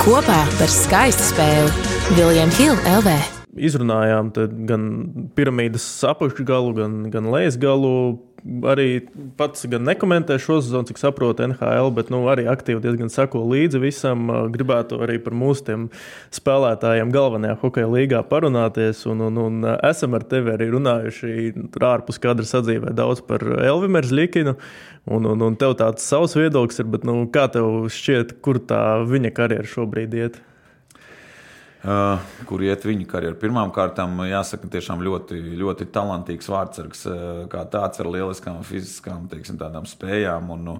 Kopā 0.00 0.40
par 0.56 0.72
skaistu 0.72 1.34
spēli 1.34 2.16
Viljams 2.16 2.56
Hilde 2.56 2.96
LV. 2.96 3.18
Izrunājām 3.60 4.30
gan 4.64 4.82
piramīdas 5.36 5.84
apakšgalu, 6.08 6.72
gan, 6.78 6.94
gan 7.12 7.28
lejas 7.34 7.58
galu 7.60 8.16
arī 8.70 8.88
pats 9.38 9.66
gan 9.70 9.84
nekomentē 9.88 10.36
šo 10.40 10.60
sezonu, 10.62 10.88
cik 10.88 11.00
saprotu 11.00 11.46
NHL, 11.46 11.90
bet 11.96 12.10
nu, 12.12 12.22
arī 12.32 12.46
aktīvi 12.50 12.82
diezgan 12.84 13.12
sako 13.12 13.42
līdzi 13.50 13.80
visam. 13.82 14.30
Gribētu 14.52 15.00
arī 15.04 15.18
par 15.22 15.36
mūsu 15.36 15.76
spēlētājiem 16.34 17.12
galvenajā 17.14 17.58
hokeja 17.62 17.90
līgā 17.90 18.22
parunāties. 18.30 19.04
Un, 19.10 19.24
un, 19.28 19.40
un 19.44 19.70
esam 19.86 20.16
ar 20.18 20.26
tevi 20.30 20.54
arī 20.54 20.70
runājuši 20.74 21.54
ārpus 21.90 22.20
kadra 22.22 22.46
sadzīvē 22.46 22.94
daudz 22.96 23.24
par 23.26 23.44
Elvimeru 23.44 24.10
Zlikinu. 24.10 24.56
Un, 25.10 25.26
un, 25.26 25.42
un 25.42 25.56
tev 25.58 25.74
tāds 25.80 26.04
savs 26.06 26.36
viedoklis 26.36 26.82
ir, 26.82 26.90
bet 26.92 27.06
nu, 27.08 27.22
kā 27.32 27.46
tev 27.52 27.88
šķiet, 27.92 28.38
kur 28.44 28.60
tā 28.60 29.00
viņa 29.08 29.32
karjera 29.36 29.68
šobrīd 29.68 30.16
iet? 30.20 30.40
Uh, 31.80 32.20
kur 32.44 32.60
iet 32.60 32.82
viņa 32.84 33.06
karjeru. 33.08 33.38
Pirmkārt, 33.40 33.94
jāsaka, 34.28 34.68
tiešām 34.68 35.00
ļoti, 35.00 35.38
ļoti 35.56 35.86
talantīgs 35.88 36.50
vārdsargs, 36.52 37.06
uh, 37.08 37.22
kā 37.48 37.62
tāds 37.72 38.02
ar 38.02 38.10
lieliskām 38.12 38.58
fiziskām 38.68 39.24
teiksim, 39.30 39.56
spējām. 39.88 40.50
Un, 40.52 40.74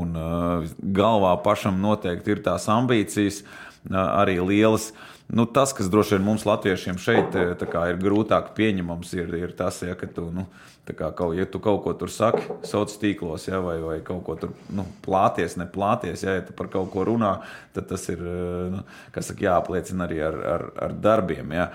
un 0.00 0.16
uh, 0.16 0.64
galvā 0.96 1.34
pašam 1.44 1.76
noteikti 1.82 2.32
ir 2.32 2.40
tās 2.46 2.70
ambīcijas, 2.72 3.42
arī 3.90 4.38
lielas. 4.40 4.92
Nu, 5.26 5.42
tas, 5.50 5.72
kas 5.74 5.88
droši 5.90 6.14
vien 6.14 6.22
mums, 6.22 6.44
latviešiem, 6.46 7.00
šeit 7.02 7.34
ir 7.34 7.98
grūtāk 7.98 8.52
pieņemams, 8.54 9.10
ir, 9.18 9.32
ir 9.34 9.54
tas, 9.58 9.80
ja, 9.82 9.96
ka 9.98 10.06
tu, 10.06 10.28
nu, 10.30 10.44
kā, 10.86 11.10
ja 11.34 11.48
tu 11.50 11.58
kaut 11.58 11.80
ko 11.82 11.96
tur 11.98 12.12
saki, 12.14 12.44
sociālos 12.62 13.00
tīklos, 13.02 13.48
ja, 13.48 13.58
vai, 13.64 13.74
vai 13.82 13.96
kaut 14.06 14.22
ko 14.28 14.36
tur 14.38 14.54
nu, 14.70 14.84
plāties, 15.02 15.58
neplāties, 15.58 16.22
ja, 16.22 16.36
ja 16.38 16.46
tu 16.46 16.54
par 16.54 16.70
kaut 16.70 16.92
ko 16.94 17.02
runā, 17.10 17.40
tad 17.74 17.90
tas 17.90 18.06
ir 18.14 18.22
nu, 18.22 18.84
saka, 19.18 19.40
jāapliecina 19.48 20.06
arī 20.06 20.22
ar, 20.28 20.38
ar, 20.54 20.66
ar 20.86 20.96
darbiem. 21.08 21.58
Ja. 21.58 21.68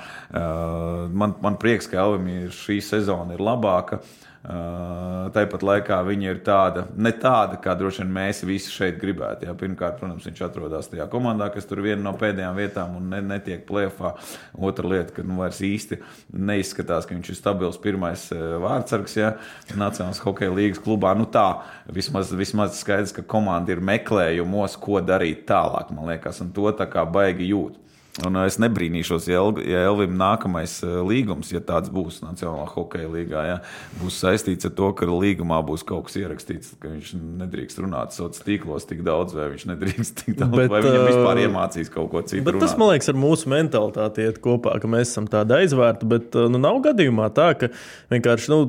Man, 1.11 1.35
man 1.43 1.59
prieks, 1.59 1.91
ka 1.91 2.05
Elvim 2.05 2.47
šī 2.55 2.79
sezona 2.87 3.35
ir 3.35 3.43
labāka. 3.43 3.99
Uh, 3.99 4.30
tāpat 4.41 5.61
laikā 5.61 5.99
viņa 6.07 6.31
ir 6.31 6.39
tāda, 6.45 6.87
ne 6.97 7.11
tāda, 7.13 7.59
kā 7.61 7.75
droši 7.77 8.01
vien 8.01 8.13
mēs 8.15 8.41
visi 8.47 8.71
šeit 8.73 8.97
gribētu. 9.01 9.45
Jā. 9.45 9.53
Pirmkārt, 9.57 9.99
protams, 9.99 10.25
viņš 10.25 10.41
atrodas 10.47 10.89
tajā 10.89 11.05
komandā, 11.11 11.51
kas 11.53 11.69
tur 11.69 11.83
viena 11.85 12.01
no 12.01 12.15
pēdējām 12.17 12.57
vietām 12.57 12.95
un 12.97 13.11
ne, 13.13 13.21
netiek 13.21 13.61
plēfā. 13.67 14.15
Otra 14.57 14.89
lieta, 14.89 15.13
ka 15.13 15.25
nu, 15.27 15.37
vairs 15.43 15.61
īsti 15.65 15.99
neizskatās, 16.33 17.05
ka 17.05 17.13
viņš 17.13 17.29
ir 17.29 17.37
stabils 17.37 17.77
pirmais 17.81 18.25
vārdsargs 18.33 19.17
ja, 19.19 19.35
Nacionālās 19.77 20.23
hokeja 20.25 20.55
līnijas 20.55 20.81
klubā. 20.81 21.13
Nu, 21.17 21.29
tā 21.29 21.61
vismaz, 21.93 22.33
vismaz 22.33 22.81
skaidrs, 22.81 23.13
ka 23.13 23.25
komanda 23.27 23.75
ir 23.75 23.83
meklējumos, 23.85 24.79
ko 24.81 25.03
darīt 25.05 25.45
tālāk, 25.49 25.93
man 25.93 26.09
liekas, 26.15 26.41
un 26.41 26.49
to 26.55 26.73
tā 26.73 26.89
kā 26.89 27.05
baigi 27.05 27.53
jūt. 27.53 27.77
Un 28.19 28.35
es 28.41 28.57
nebrīnīšos, 28.59 29.29
ja, 29.31 29.39
El, 29.39 29.61
ja 29.63 29.85
Elvim 29.87 30.17
nākamais 30.19 30.73
līgums, 31.07 31.53
ja 31.53 31.61
tāds 31.63 31.87
būs 31.93 32.19
Nacionālajā 32.25 32.67
hokeja 32.73 33.07
līgā, 33.07 33.43
ja, 33.47 33.53
būs 34.01 34.17
saistīts 34.19 34.67
ar 34.67 34.73
to, 34.75 34.89
ka 34.99 35.07
līgumā 35.07 35.61
būs 35.63 35.85
kaut 35.87 36.09
kas 36.09 36.17
ierakstīts, 36.19 36.73
ka 36.81 36.91
viņš 36.91 37.13
nedrīkst 37.39 37.79
runāt 37.79 38.11
sociālos 38.11 38.43
tīklos 38.43 38.87
tik 38.89 39.05
daudz, 39.07 39.35
vai 39.37 39.47
viņš 39.53 39.63
nedrīkst 39.69 40.23
tik 40.25 40.35
daudz, 40.41 40.57
bet, 40.59 40.71
vai 40.73 40.81
viņam 40.83 41.07
vispār 41.07 41.41
iemācīs 41.45 41.93
kaut 41.93 42.09
ko 42.11 42.23
citu. 42.25 42.43
Bet 42.49 42.57
runāt. 42.57 42.65
tas, 42.67 42.75
man 42.81 42.91
liekas, 42.91 43.11
ar 43.13 43.21
mūsu 43.21 43.53
mentalitāti 43.53 44.27
iet 44.27 44.41
kopā, 44.43 44.75
ka 44.83 44.91
mēs 44.91 45.13
esam 45.13 45.31
tādi 45.31 45.55
aizvērti, 45.61 46.11
bet 46.11 46.35
nu, 46.51 46.59
nav 46.59 46.81
gadījumā 46.83 47.31
tā, 47.37 47.47
ka 47.63 47.71
vienkārši 48.11 48.51
nu, 48.51 48.59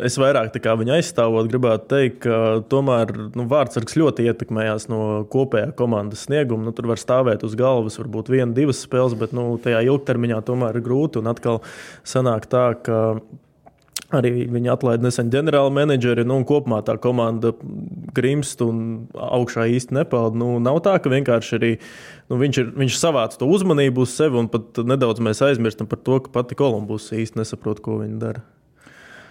es 0.00 0.16
vairāk 0.20 0.56
viņu 0.80 0.96
aizstāvot, 0.96 1.50
gribētu 1.50 1.88
teikt, 1.92 2.22
ka 2.24 2.40
tomēr 2.72 3.12
nu, 3.36 3.44
vārdsargs 3.50 3.98
ļoti 4.00 4.30
ietekmējās 4.30 4.88
no 4.88 5.26
kopējā 5.28 5.74
komandas 5.76 6.24
snieguma. 6.24 6.64
Nu, 6.64 6.72
tur 6.76 6.88
var 6.90 7.00
stāvēt 7.00 7.44
uz 7.44 7.56
galvas, 7.58 7.98
varbūt 8.00 8.29
viena, 8.32 8.50
divas 8.56 8.82
spēles, 8.86 9.18
bet 9.18 9.34
nu, 9.36 9.52
tajā 9.62 9.82
ilgtermiņā 9.90 10.40
tomēr 10.46 10.78
ir 10.78 10.86
grūti. 10.86 11.20
Un 11.20 11.30
atkal 11.30 11.62
sanāk 12.08 12.48
tā, 12.50 12.70
ka 12.86 13.00
Arī 14.10 14.48
viņi 14.50 14.72
atlaida 14.72 15.06
nesen 15.06 15.28
ģenerāla 15.30 15.70
menedžeri, 15.70 16.24
nu, 16.26 16.40
un 16.40 16.46
kopumā 16.46 16.80
tā 16.82 16.96
komanda 16.98 17.52
grimst 18.16 18.62
un 18.64 18.80
augšā 19.14 19.68
īsti 19.70 19.94
nepeld. 20.00 20.34
Nu, 20.38 20.56
nav 20.62 20.80
tā, 20.82 20.96
ka 20.98 21.12
vienkārši 21.12 21.58
arī 21.60 21.70
nu, 21.78 22.40
viņš, 22.40 22.58
ir, 22.58 22.72
viņš 22.82 22.96
savāc 22.98 23.38
to 23.38 23.46
uzmanību 23.46 24.02
uz 24.02 24.16
sevi, 24.18 24.40
un 24.42 24.50
pat 24.50 24.82
nedaudz 24.82 25.22
mēs 25.22 25.44
aizmirstam 25.46 25.86
par 25.90 26.02
to, 26.02 26.18
ka 26.24 26.34
pati 26.40 26.58
Kolumbus 26.58 27.12
īsti 27.14 27.38
nesaprot, 27.38 27.84
ko 27.84 28.00
viņi 28.02 28.18
dara. 28.18 28.42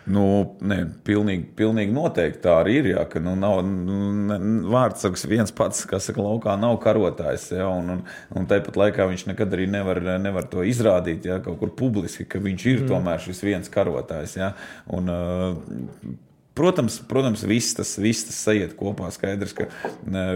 Nu, 0.10 0.24
ne, 0.66 0.80
pilnīgi, 1.06 1.44
pilnīgi 1.60 1.94
noteikti 1.94 2.42
tā 2.42 2.56
arī 2.64 2.80
ir. 2.80 2.88
Jā, 2.96 3.04
ka, 3.10 3.22
nu, 3.22 3.36
nav, 3.38 3.60
nu, 3.66 4.40
vārdsargs 4.72 5.28
viens 5.30 5.54
pats, 5.56 5.84
kas 5.90 6.10
saka, 6.10 6.24
laukā 6.26 6.56
nav 6.60 6.80
karotājs. 6.84 7.50
Ja, 7.54 7.68
un, 7.70 7.92
un, 7.94 8.02
un 8.34 8.48
tāpat 8.50 8.80
laikā 8.80 9.06
viņš 9.12 9.28
nekad 9.30 9.54
arī 9.58 9.68
nevar, 9.70 10.02
nevar 10.22 10.48
to 10.50 10.66
izrādīt 10.66 11.30
ja, 11.30 11.38
kaut 11.46 11.60
kur 11.62 11.76
publiski, 11.78 12.26
ka 12.30 12.42
viņš 12.42 12.66
ir 12.72 12.82
mm. 12.82 12.90
tomēr 12.90 13.22
šis 13.28 13.44
viens 13.46 13.74
karotājs. 13.74 14.38
Ja, 14.40 14.54
un, 14.98 15.14
uh, 15.14 16.18
Protams, 16.60 17.00
protams 17.08 17.46
viss, 17.48 17.74
tas, 17.78 17.94
viss 18.02 18.28
tas 18.28 18.40
sajiet 18.44 18.76
kopā. 18.80 19.08
Skaidrs, 19.16 19.56
ka, 19.56 19.70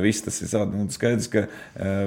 viss 0.03 0.23
tas 0.23 0.39
ir 0.45 0.53
nu, 0.71 0.87
skaidrs, 0.93 1.27
ka 1.31 1.45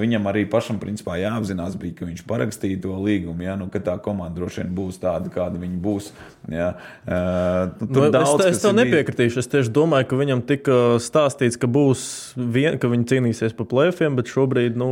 viņam 0.00 0.26
arī 0.30 0.46
pašam 0.50 0.80
principā, 0.80 1.18
jāapzinās, 1.20 1.76
bija, 1.80 1.98
ka 2.00 2.08
viņš 2.08 2.24
parakstīja 2.28 2.80
to 2.86 2.96
līgumu. 3.04 3.44
Ja, 3.44 3.58
nu, 3.60 3.68
ka 3.72 3.82
tā 3.84 3.98
komanda 4.02 4.40
droši 4.40 4.62
vien 4.62 4.72
būs 4.76 5.00
tāda, 5.02 5.28
kāda 5.32 5.60
viņa 5.60 5.80
būs. 5.84 6.08
Ja. 6.48 6.72
Nu, 7.04 7.90
nu, 7.90 8.06
daudz, 8.14 8.46
es 8.46 8.56
es 8.56 8.64
tev 8.64 8.74
nepiekritīšu. 8.78 9.42
Es 9.42 9.50
tieši 9.52 9.72
domāju, 9.76 10.08
ka 10.10 10.20
viņam 10.22 10.42
tika 10.48 10.78
stāstīts, 11.02 11.60
ka, 11.60 11.68
būs 11.70 12.06
vien, 12.36 12.80
ka 12.80 12.90
viņi 12.92 13.08
cīnīsies 13.12 13.56
par 13.58 13.68
plēfiem, 13.70 14.16
bet 14.16 14.32
šobrīd 14.32 14.80
nu, 14.80 14.90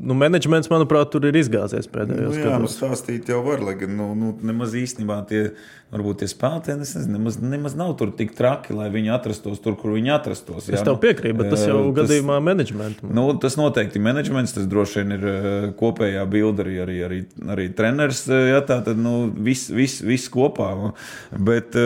nu, 0.00 0.16
menedžments, 0.16 0.70
manuprāt, 0.72 1.12
tur 1.12 1.28
ir 1.28 1.36
izgāzies 1.36 1.90
pēdējos 1.92 2.32
gados. 2.32 2.40
Nu, 2.40 2.48
jā, 2.48 2.60
nu, 2.64 2.72
stāstīt 2.72 3.32
jau 3.32 3.42
var, 3.46 3.64
lai 3.68 3.76
gan 3.80 3.92
nu, 3.98 4.10
nu, 4.18 4.32
nemaz 4.46 4.76
īstenībā 4.78 5.20
tie, 5.28 5.42
varbūt 5.92 6.22
tie 6.22 6.30
spēlētāji 6.32 7.10
nemaz, 7.12 7.40
nemaz 7.42 7.76
nav 7.78 7.94
tur 8.00 8.14
tik 8.16 8.32
traki 8.38 8.45
traki, 8.46 8.76
lai 8.78 8.88
viņi 8.94 9.12
atrastos 9.16 9.60
tur, 9.64 9.76
kur 9.80 9.96
viņi 9.96 10.14
atrastos. 10.14 10.70
Jā, 10.70 10.78
es 10.78 10.86
tev 10.86 10.96
nu, 10.96 11.02
piekrītu, 11.02 11.36
bet 11.42 11.52
tas 11.52 11.66
jau 11.66 11.82
tas, 11.90 11.94
gadījumā 12.00 12.38
menedžmentam. 12.46 13.12
Nu, 13.16 13.28
tas 13.42 13.58
noteikti 13.58 14.02
menedžments, 14.02 14.54
tas 14.56 14.68
droši 14.70 15.02
vien 15.02 15.16
ir 15.18 15.28
kopējā 15.80 16.24
bilde 16.30 16.64
arī, 16.64 16.76
arī, 16.86 16.98
arī, 17.08 17.22
arī 17.56 17.70
treneris. 17.76 18.24
Jā, 18.30 18.62
tā 18.66 18.80
tad 18.86 19.00
nu, 19.02 19.26
viss 19.34 19.72
vis, 19.74 19.98
vis 20.06 20.30
kopā. 20.32 20.72
Bet, 21.36 21.76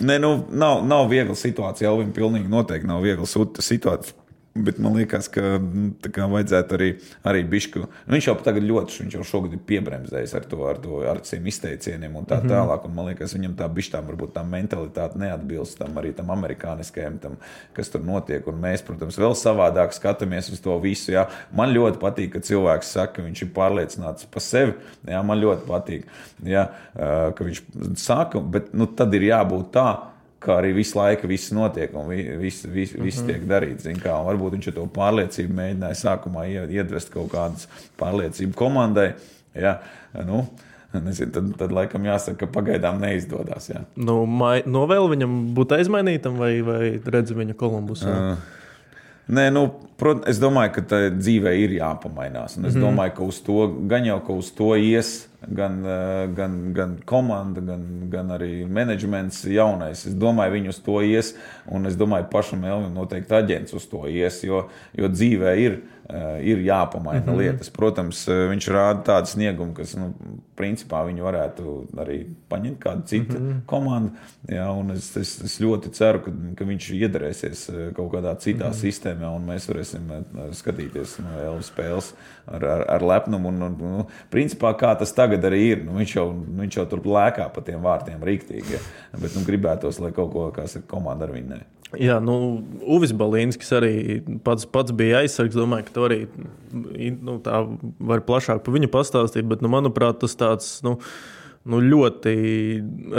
Ne, 0.00 0.14
nu, 0.18 0.28
nav, 0.56 0.78
nav 0.88 1.10
viegla 1.10 1.34
situācija. 1.36 1.90
Elvim 1.90 2.14
pilnīgi 2.16 2.48
noteikti 2.48 2.88
nav 2.88 3.02
viegla 3.04 3.26
situācija. 3.28 4.16
Bet 4.54 4.76
man 4.78 4.92
liekas, 4.98 5.30
ka 5.32 5.56
nu, 5.62 5.94
kā, 6.12 6.26
vajadzētu 6.28 6.76
arī, 6.76 6.88
arī 7.24 7.40
bišku. 7.48 7.86
Viņš 8.12 8.26
jau 8.28 8.34
tagad 8.44 8.66
ļoti, 8.68 8.98
viņš 9.00 9.14
jau 9.16 9.24
šogad 9.24 9.54
ir 9.56 9.62
piebremzējis 9.64 10.34
ar 10.36 10.44
to, 10.50 10.58
ar 10.68 10.80
to 10.82 10.98
ar 11.08 11.22
šiem 11.24 11.48
izteicieniem 11.48 12.18
un 12.20 12.28
tā 12.28 12.36
mm 12.36 12.44
-hmm. 12.44 12.52
tālāk. 12.52 12.84
Un 12.84 12.94
man 12.94 13.08
liekas, 13.08 13.32
viņam 13.32 13.54
tā 13.56 13.68
bišķām 13.72 14.04
varbūt 14.10 14.34
tā 14.36 14.44
mentalitāte 14.44 15.18
neatbilst 15.18 15.78
tam 15.78 15.96
arī 15.96 16.12
tam 16.12 16.30
amerikāniskajam, 16.36 17.18
tam, 17.18 17.36
kas 17.72 17.88
tur 17.88 18.04
notiek. 18.04 18.46
Un 18.46 18.60
mēs, 18.60 18.84
protams, 18.84 19.18
vēl 19.18 19.32
savādāk 19.32 19.96
skatāmies 19.96 20.52
uz 20.52 20.60
to 20.60 20.78
visu. 20.78 21.12
Jā. 21.12 21.28
Man 21.50 21.72
ļoti 21.72 21.98
patīk, 21.98 22.32
ka 22.32 22.40
cilvēks 22.40 22.92
saka, 22.92 23.12
ka 23.12 23.22
viņš 23.22 23.42
ir 23.42 23.48
pārliecināts 23.54 24.26
par 24.26 24.42
sevi. 24.42 24.74
Jā, 25.08 25.22
man 25.22 25.40
ļoti 25.40 25.66
patīk, 25.66 26.04
jā, 26.44 26.68
ka 27.34 27.44
viņš 27.44 27.62
saka, 27.96 28.40
bet 28.40 28.74
nu, 28.74 28.86
tad 28.86 29.14
ir 29.14 29.22
jābūt 29.22 29.72
tā 29.72 30.11
kā 30.44 30.58
arī 30.60 30.72
visu 30.76 30.98
laiku 30.98 31.30
viss 31.30 31.52
notiek 31.54 31.94
un 31.98 32.08
viss, 32.08 32.66
viss, 32.66 32.96
viss 32.98 33.22
-hmm. 33.22 33.26
tiek 33.26 33.46
darīts. 33.48 33.88
Kā, 34.02 34.16
varbūt 34.26 34.58
viņš 34.58 34.74
to 34.74 34.86
pārliecību 34.86 35.54
mēģināja 35.60 36.00
sākumā 36.02 36.46
iedvest 36.70 37.10
kaut 37.10 37.32
kādas 37.32 37.68
pārliecību 37.98 38.54
komandai. 38.54 39.14
Ja, 39.54 39.80
nu, 40.24 40.46
Nezinu, 40.92 41.32
tad, 41.32 41.52
tad 41.56 41.72
laikam 41.72 42.04
jāsaka, 42.04 42.36
ka 42.36 42.46
pagaidām 42.52 42.98
neizdodas. 43.00 43.70
Jā. 43.70 43.80
Nu, 43.96 44.26
mai, 44.26 44.62
no 44.66 44.84
vēl 44.86 45.08
viņam 45.08 45.54
būtu 45.56 45.78
aizmainītam, 45.78 46.36
vai, 46.36 46.60
vai 46.60 47.00
redzi 47.00 47.34
viņa 47.34 47.56
Kolumbusā? 47.56 48.12
Uh, 48.12 48.36
Nē, 49.32 49.46
nu, 49.54 49.68
prot, 49.96 50.26
es 50.28 50.40
domāju, 50.42 50.74
ka 50.74 50.82
tā 50.90 50.98
dzīvē 51.14 51.54
ir 51.62 51.76
jāpamainās. 51.78 52.56
Es 52.56 52.58
mm 52.58 52.66
-hmm. 52.68 52.80
domāju, 52.84 53.14
ka 53.16 53.22
uz 53.24 53.40
to 53.40 53.68
gan 53.88 54.04
jau 54.04 54.20
ka 54.26 54.32
uz 54.32 54.50
to 54.50 54.76
ies 54.76 55.28
gan, 55.48 55.86
eh, 55.86 56.26
gan, 56.36 56.72
gan 56.72 56.96
komanda, 57.04 57.60
gan, 57.60 58.10
gan 58.10 58.28
arī 58.28 58.66
menedžments 58.66 59.44
jaunais. 59.44 60.06
Es 60.06 60.14
domāju, 60.14 60.56
viņi 60.56 60.68
uz 60.68 60.78
to 60.78 61.00
ies, 61.02 61.34
un 61.66 61.86
es 61.86 61.96
domāju, 61.96 62.30
pašam 62.30 62.64
Elvim 62.64 62.94
noteikti 62.94 63.34
aģents 63.34 63.74
uz 63.74 63.86
to 63.86 64.06
ies, 64.10 64.42
jo, 64.44 64.68
jo 64.96 65.08
dzīvē 65.08 65.56
ir 65.58 65.82
Eh, 66.12 66.40
ir 66.44 66.58
jāpamaina 66.58 67.20
mm 67.20 67.28
-hmm. 67.28 67.38
lietas. 67.38 67.70
Protams, 67.70 68.28
eh, 68.28 68.32
viņš 68.32 68.66
rāda 68.68 69.02
tādu 69.02 69.26
sniegumu, 69.26 69.72
kas, 69.72 69.94
nu, 69.96 70.12
principā, 70.56 71.06
viņu 71.06 71.22
varētu 71.22 71.86
arī 71.96 72.26
paņemt 72.50 72.78
kādu 72.78 73.02
citu 73.04 73.38
mm 73.38 73.48
-hmm. 73.48 73.60
komandu. 73.66 74.10
Jā, 74.48 74.92
es, 74.94 75.16
es, 75.16 75.40
es 75.44 75.60
ļoti 75.60 75.90
ceru, 75.90 76.20
ka, 76.20 76.30
ka 76.56 76.64
viņš 76.64 76.90
iedarēsies 76.92 77.70
kaut 77.94 78.12
kādā 78.12 78.36
citā 78.36 78.66
mm 78.66 78.72
-hmm. 78.72 78.82
sistēmā, 78.84 79.36
un 79.36 79.46
mēs 79.46 79.68
varēsim 79.68 80.00
skatīties 80.52 81.18
no 81.18 81.28
nu, 81.28 81.44
Elvis 81.44 81.72
spēles 81.72 82.12
ar, 82.46 82.64
ar, 82.64 82.84
ar 82.88 83.02
lepnumu. 83.02 83.48
Un, 83.48 83.62
un, 83.62 83.76
nu, 83.80 84.06
principā, 84.30 84.74
kā 84.76 84.98
tas 84.98 85.12
tagad 85.12 85.31
arī 85.40 85.60
ir, 85.72 85.84
nu, 85.86 85.96
viņš, 85.96 86.16
jau, 86.18 86.26
viņš 86.60 86.76
jau 86.78 86.84
tur 86.90 87.06
lēkā 87.08 87.48
pa 87.54 87.64
tiem 87.64 87.80
vārtiem 87.84 88.20
rīktīgi. 88.28 88.76
Ja? 88.76 88.80
Bet 89.16 89.36
nu, 89.38 89.44
gribētos, 89.48 90.00
lai 90.02 90.12
kaut 90.12 90.32
ko, 90.34 90.50
saka, 90.66 90.84
komanda 90.90 91.28
ar 91.28 91.32
viņu 91.34 91.54
ne. 91.54 91.62
Jā, 92.00 92.16
nu, 92.24 92.62
Uvis 92.88 93.12
Balīnskis 93.16 93.74
arī 93.76 93.94
pats, 94.44 94.64
pats 94.64 94.94
bija 94.96 95.20
aizsargs. 95.20 95.56
Domāju, 95.58 95.88
ka 95.88 95.96
tu 95.96 96.06
arī 96.06 96.18
nu, 97.18 97.36
tā 97.44 97.62
vari 98.00 98.24
plašāk 98.24 98.62
par 98.64 98.76
viņu 98.78 98.88
pastāstīt. 98.92 99.44
Bet, 99.48 99.64
nu, 99.64 99.72
manuprāt, 99.72 100.22
tas 100.22 100.36
tāds. 100.40 100.78
Nu, 100.86 100.96
nu, 101.68 101.82
ļoti 101.84 102.32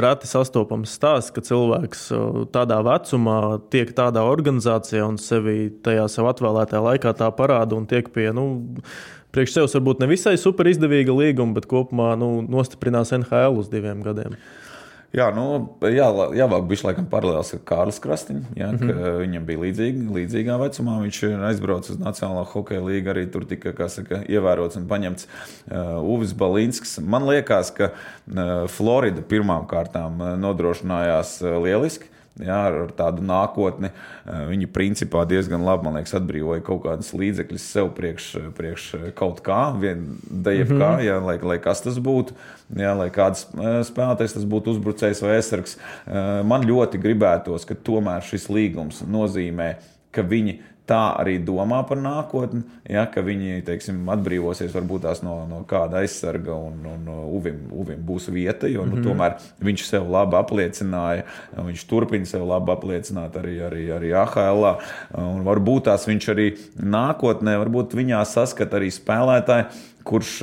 reti 0.03 0.29
sastopams 0.29 0.95
stāsts, 0.97 1.31
ka 1.35 1.43
cilvēks 1.45 2.07
tādā 2.55 2.79
vecumā 2.83 3.39
tiek 3.73 3.93
tādā 3.95 4.25
organizācijā 4.27 5.05
un 5.05 5.19
sevi 5.21 5.69
tajā 5.85 6.09
sev 6.11 6.31
atvēlētajā 6.33 6.81
laikā 6.89 7.13
tā 7.19 7.29
parāda 7.37 7.77
un 7.77 7.85
tiek 7.89 8.09
pie. 8.15 8.31
Nu, 8.35 8.65
Priekš 9.33 9.55
sevis 9.55 9.73
varbūt 9.73 10.03
ne 10.03 10.09
visai 10.11 10.35
super 10.37 10.67
izdevīga 10.69 11.13
līguma, 11.15 11.55
bet 11.57 11.65
kopumā 11.69 12.11
nu, 12.21 12.35
nostiprinās 12.45 13.15
NHL 13.17 13.57
uz 13.57 13.71
diviem 13.71 14.03
gadiem. 14.05 14.37
Jā, 15.13 15.27
nu, 15.29 15.43
jā, 15.93 16.07
jāvāk 16.33 16.63
bija 16.69 16.87
laikam 16.87 17.05
paralēls 17.09 17.51
ar 17.53 17.59
Kārlis 17.69 17.99
Krastiņu. 18.01 18.55
Jā, 18.57 18.71
mm 18.71 18.79
-hmm. 18.79 19.17
Viņam 19.21 19.43
bija 19.45 19.61
līdzīgi, 19.61 20.05
līdzīgā 20.15 20.55
vecumā. 20.57 20.95
Viņš 21.03 21.19
aizbrauca 21.49 21.93
uz 21.93 21.99
Nacionālo 22.01 22.45
hokeja 22.49 22.81
līgu, 22.81 23.11
arī 23.13 23.27
tur 23.29 23.45
tika 23.45 23.89
saka, 23.89 24.23
ievērots 24.25 24.77
un 24.77 24.87
paņemts 24.89 25.27
uh, 25.27 26.01
Uvis 26.01 26.33
Balīnskis. 26.33 26.97
Man 27.01 27.29
liekas, 27.29 27.69
ka 27.77 27.91
uh, 27.93 28.65
Florida 28.67 29.21
pirmām 29.21 29.67
kārtām 29.69 30.17
uh, 30.21 30.33
nodrošinājās 30.37 31.41
uh, 31.45 31.61
lieliski 31.61 32.09
jā, 32.41 32.59
ar 32.69 32.91
tādu 32.97 33.23
nākotni. 33.25 33.91
Eh, 34.25 34.43
viņi 34.49 34.69
principā 34.73 35.23
diezgan 35.29 35.63
labi 35.65 35.91
liekas, 35.93 36.15
atbrīvoja 36.17 36.63
kaut 36.65 36.83
kādas 36.87 37.13
līdzekļus 37.13 37.67
sev 37.75 37.91
priekš, 37.97 38.29
priekš 38.57 38.89
kaut 39.19 39.43
kā, 39.45 39.61
DFK, 39.77 40.73
mm 40.73 40.81
-hmm. 40.81 41.05
jā, 41.05 41.19
lai, 41.21 41.37
lai 41.53 41.59
kas 41.59 41.81
tas 41.81 41.99
būtu. 41.99 42.33
Jā, 42.73 42.93
lai 42.97 43.09
kāds 43.13 43.45
eh, 43.53 43.81
spēlētājs 43.85 44.37
tas 44.39 44.45
būtu 44.49 44.73
uzbrucējs 44.73 45.21
vai 45.21 45.35
aizsargs, 45.37 45.77
eh, 46.07 46.43
man 46.43 46.65
ļoti 46.65 46.97
gribētos, 46.97 47.65
ka 47.65 47.75
tomēr 47.75 48.21
šis 48.21 48.49
līgums 48.49 49.03
nozīmē, 49.05 49.75
ka 50.11 50.21
viņi 50.21 50.59
tā 50.89 50.99
arī 51.19 51.37
domā 51.43 51.79
par 51.87 51.99
nākotni, 52.03 52.63
ja, 52.89 53.05
ka 53.11 53.23
viņi 53.23 53.61
teiksim, 53.67 54.01
atbrīvosies 54.13 54.73
varbūt 54.75 55.07
no, 55.23 55.35
no 55.47 55.61
kāda 55.67 56.01
aizsarga 56.03 56.55
un, 56.55 56.81
un 56.89 57.07
uvim, 57.37 57.61
uvim 57.71 58.01
būs 58.03 58.27
vieta, 58.33 58.67
jo 58.67 58.85
nu, 58.85 58.97
mm 58.97 58.99
-hmm. 58.99 59.07
tomēr 59.07 59.37
viņš 59.63 59.85
sev 59.87 60.09
labi 60.11 60.35
apliecināja, 60.35 61.23
viņš 61.55 61.85
turpina 61.87 62.25
sev 62.25 62.47
labi 62.47 62.71
apliecināt 62.71 63.37
arī, 63.39 63.55
arī, 63.69 63.83
arī 63.95 64.11
AHL. 64.23 64.63
Un 65.13 65.43
varbūt 65.43 65.87
tās 65.87 66.07
viņš 66.07 66.29
arī 66.29 66.47
nākotnē, 66.79 67.57
varbūt 67.63 67.95
viņā 67.95 68.25
saskat 68.25 68.73
arī 68.73 68.91
spēlētāji 68.91 69.65
kurš 70.03 70.33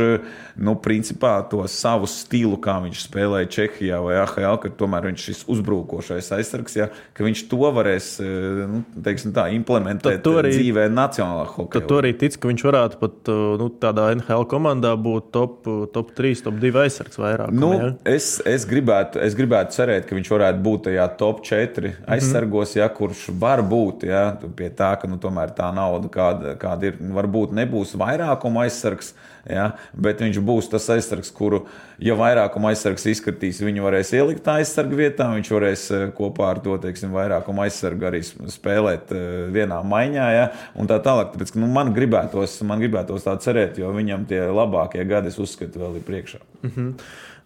nu, 0.61 0.75
principā 0.81 1.41
to 1.51 1.63
savu 1.71 2.09
stilu, 2.11 2.59
kā 2.61 2.77
viņš 2.85 3.05
spēlēja 3.07 3.49
Čehijā 3.55 4.01
vai 4.05 4.17
AHL, 4.21 4.59
ka 4.63 4.73
tomēr 4.77 5.09
viņš 5.11 5.27
ir 5.33 5.43
uzbrukošais 5.55 6.31
aizsargs, 6.37 6.77
ja, 6.77 6.89
ka 7.17 7.25
viņš 7.25 7.45
to 7.51 7.71
varēs 7.77 8.09
nu, 8.21 8.83
teiksim, 9.05 9.35
tā, 9.37 9.47
implementēt 9.57 10.27
arī, 10.33 10.53
dzīvē, 10.57 10.87
nacionālā 10.93 11.47
hokeja. 11.49 11.79
Tad 11.79 11.89
tu 11.91 12.01
arī 12.01 12.13
tic, 12.21 12.37
ka 12.41 12.51
viņš 12.51 12.67
varētu 12.67 13.01
pat 13.01 13.33
nu, 13.61 13.71
tādā 13.83 14.11
NHL 14.17 14.47
komandā 14.51 14.93
būt 15.01 15.31
top, 15.35 15.71
top 15.95 16.13
3, 16.19 16.45
top 16.49 16.61
2 16.61 16.85
aizsargs 16.85 17.21
vairāk. 17.21 17.55
Nu, 17.55 17.73
ja? 17.77 17.91
es, 18.17 18.33
es, 18.49 18.67
gribētu, 18.69 19.23
es 19.25 19.37
gribētu 19.39 19.77
cerēt, 19.79 20.09
ka 20.09 20.19
viņš 20.19 20.33
varētu 20.35 20.65
būt 20.67 20.87
tajā 20.89 21.09
top 21.21 21.45
4 21.47 21.87
mhm. 21.87 22.11
aizsargos, 22.17 22.75
mm 22.75 22.79
-hmm. 22.79 22.83
ja, 22.83 22.93
kurš 23.01 23.27
var 23.41 23.65
būt 23.65 24.07
ja, 24.09 24.25
pie 24.57 24.71
tā, 24.77 24.95
ka 25.01 25.09
nu, 25.09 25.21
tomēr 25.21 25.55
tā 25.57 25.73
nauda, 25.75 26.09
kāda, 26.13 26.57
kāda 26.61 26.91
ir, 26.91 27.01
varbūt 27.01 27.57
nebūs 27.57 27.97
vairākuma 28.01 28.67
aizsargs. 28.69 29.15
Ja? 29.49 29.71
Bet 29.97 30.21
viņš 30.21 30.41
būs 30.45 30.69
tas 30.73 30.89
aizsargs, 30.93 31.31
kuru, 31.35 31.63
ja 32.03 32.17
vairākuma 32.19 32.73
aizsargs 32.73 33.07
izskatīs, 33.13 33.63
viņu 33.65 33.87
varēs 33.87 34.13
ielikt 34.17 34.45
tā 34.47 34.59
aizsarga 34.61 34.99
vietā. 34.99 35.31
Viņš 35.37 35.53
varēs 35.55 35.87
eh, 35.97 36.05
kopā 36.17 36.51
ar 36.53 36.63
to 36.65 36.77
teiksim, 36.83 37.15
vairākuma 37.17 37.67
aizsargu 37.69 38.11
arī 38.11 38.23
spēlēt 38.27 39.15
eh, 39.17 39.25
vienā 39.55 39.81
maiņā. 39.87 40.29
Ja? 40.37 40.47
Un 40.77 40.91
tā 40.91 41.01
tālāk. 41.05 41.33
Tāpēc, 41.35 41.55
nu, 41.61 41.71
man, 41.73 41.95
gribētos, 41.97 42.61
man 42.69 42.83
gribētos 42.83 43.27
tā 43.27 43.37
cerēt, 43.43 43.81
jo 43.81 43.93
viņam 43.97 44.29
tie 44.31 44.45
labākie 44.51 45.07
gadi, 45.09 45.33
es 45.33 45.41
uzskatu, 45.41 45.83
vēl 45.85 46.01
ir 46.01 46.07
priekšā. 46.09 46.45
Mm 46.63 46.73
-hmm. 46.77 46.95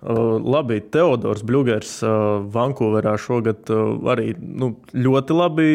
Uh, 0.05 0.36
labi, 0.36 0.80
Teodors 0.80 1.42
Bluegers 1.42 2.03
uh, 2.03 2.11
Vankūverā 2.53 3.14
šogad 3.16 3.70
uh, 3.72 3.97
arī 4.12 4.34
nu, 4.36 4.74
ļoti 4.92 5.32
labi 5.32 5.68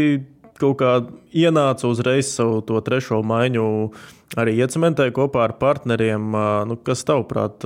ienāca 1.34 1.88
uzreiz 1.88 2.28
savu 2.36 2.62
trešo 2.62 3.24
maiņu 3.24 3.64
uh, 3.86 3.92
arī 4.38 4.56
iecementēja 4.60 5.14
kopā 5.16 5.48
ar 5.48 5.56
partneriem. 5.62 6.32
Nu, 6.70 6.78
kas 6.86 7.06
tavuprāt 7.08 7.66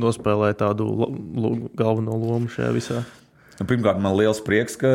nospēlēja 0.00 0.60
tādu 0.64 0.90
galveno 1.76 2.16
lomu 2.20 2.52
šajā 2.52 2.70
visā? 2.76 3.02
Nu, 3.60 3.66
pirmkārt, 3.68 4.00
man 4.00 4.14
liels 4.16 4.38
prieks, 4.40 4.78
ka 4.80 4.90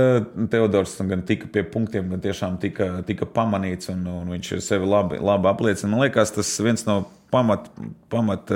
Teodors 0.50 0.96
gan 1.06 1.22
tika 1.28 1.46
pie 1.54 1.62
punktiem, 1.70 2.08
gan 2.10 2.24
tiešām 2.24 2.58
tika, 2.62 2.88
tika 3.06 3.28
pamanīts, 3.30 3.92
un, 3.94 4.02
un 4.10 4.32
viņš 4.34 4.56
sevi 4.66 4.90
labi, 4.90 5.20
labi 5.22 5.52
apliecina. 5.52 5.92
Man 5.92 6.02
liekas, 6.02 6.34
tas 6.34 6.50
viens 6.66 6.82
no 6.88 7.04
pamat, 7.34 7.70
pamat 8.10 8.50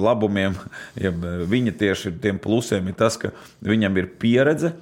labumiem, 0.00 0.56
ja 0.96 1.12
viņa 1.12 1.76
tieši 1.82 2.08
ir 2.08 2.18
tiem 2.24 2.40
plusiem, 2.40 2.88
ir 2.88 2.96
tas, 2.96 3.20
ka 3.20 3.34
viņam 3.64 4.00
ir 4.00 4.08
pieredze 4.22 4.72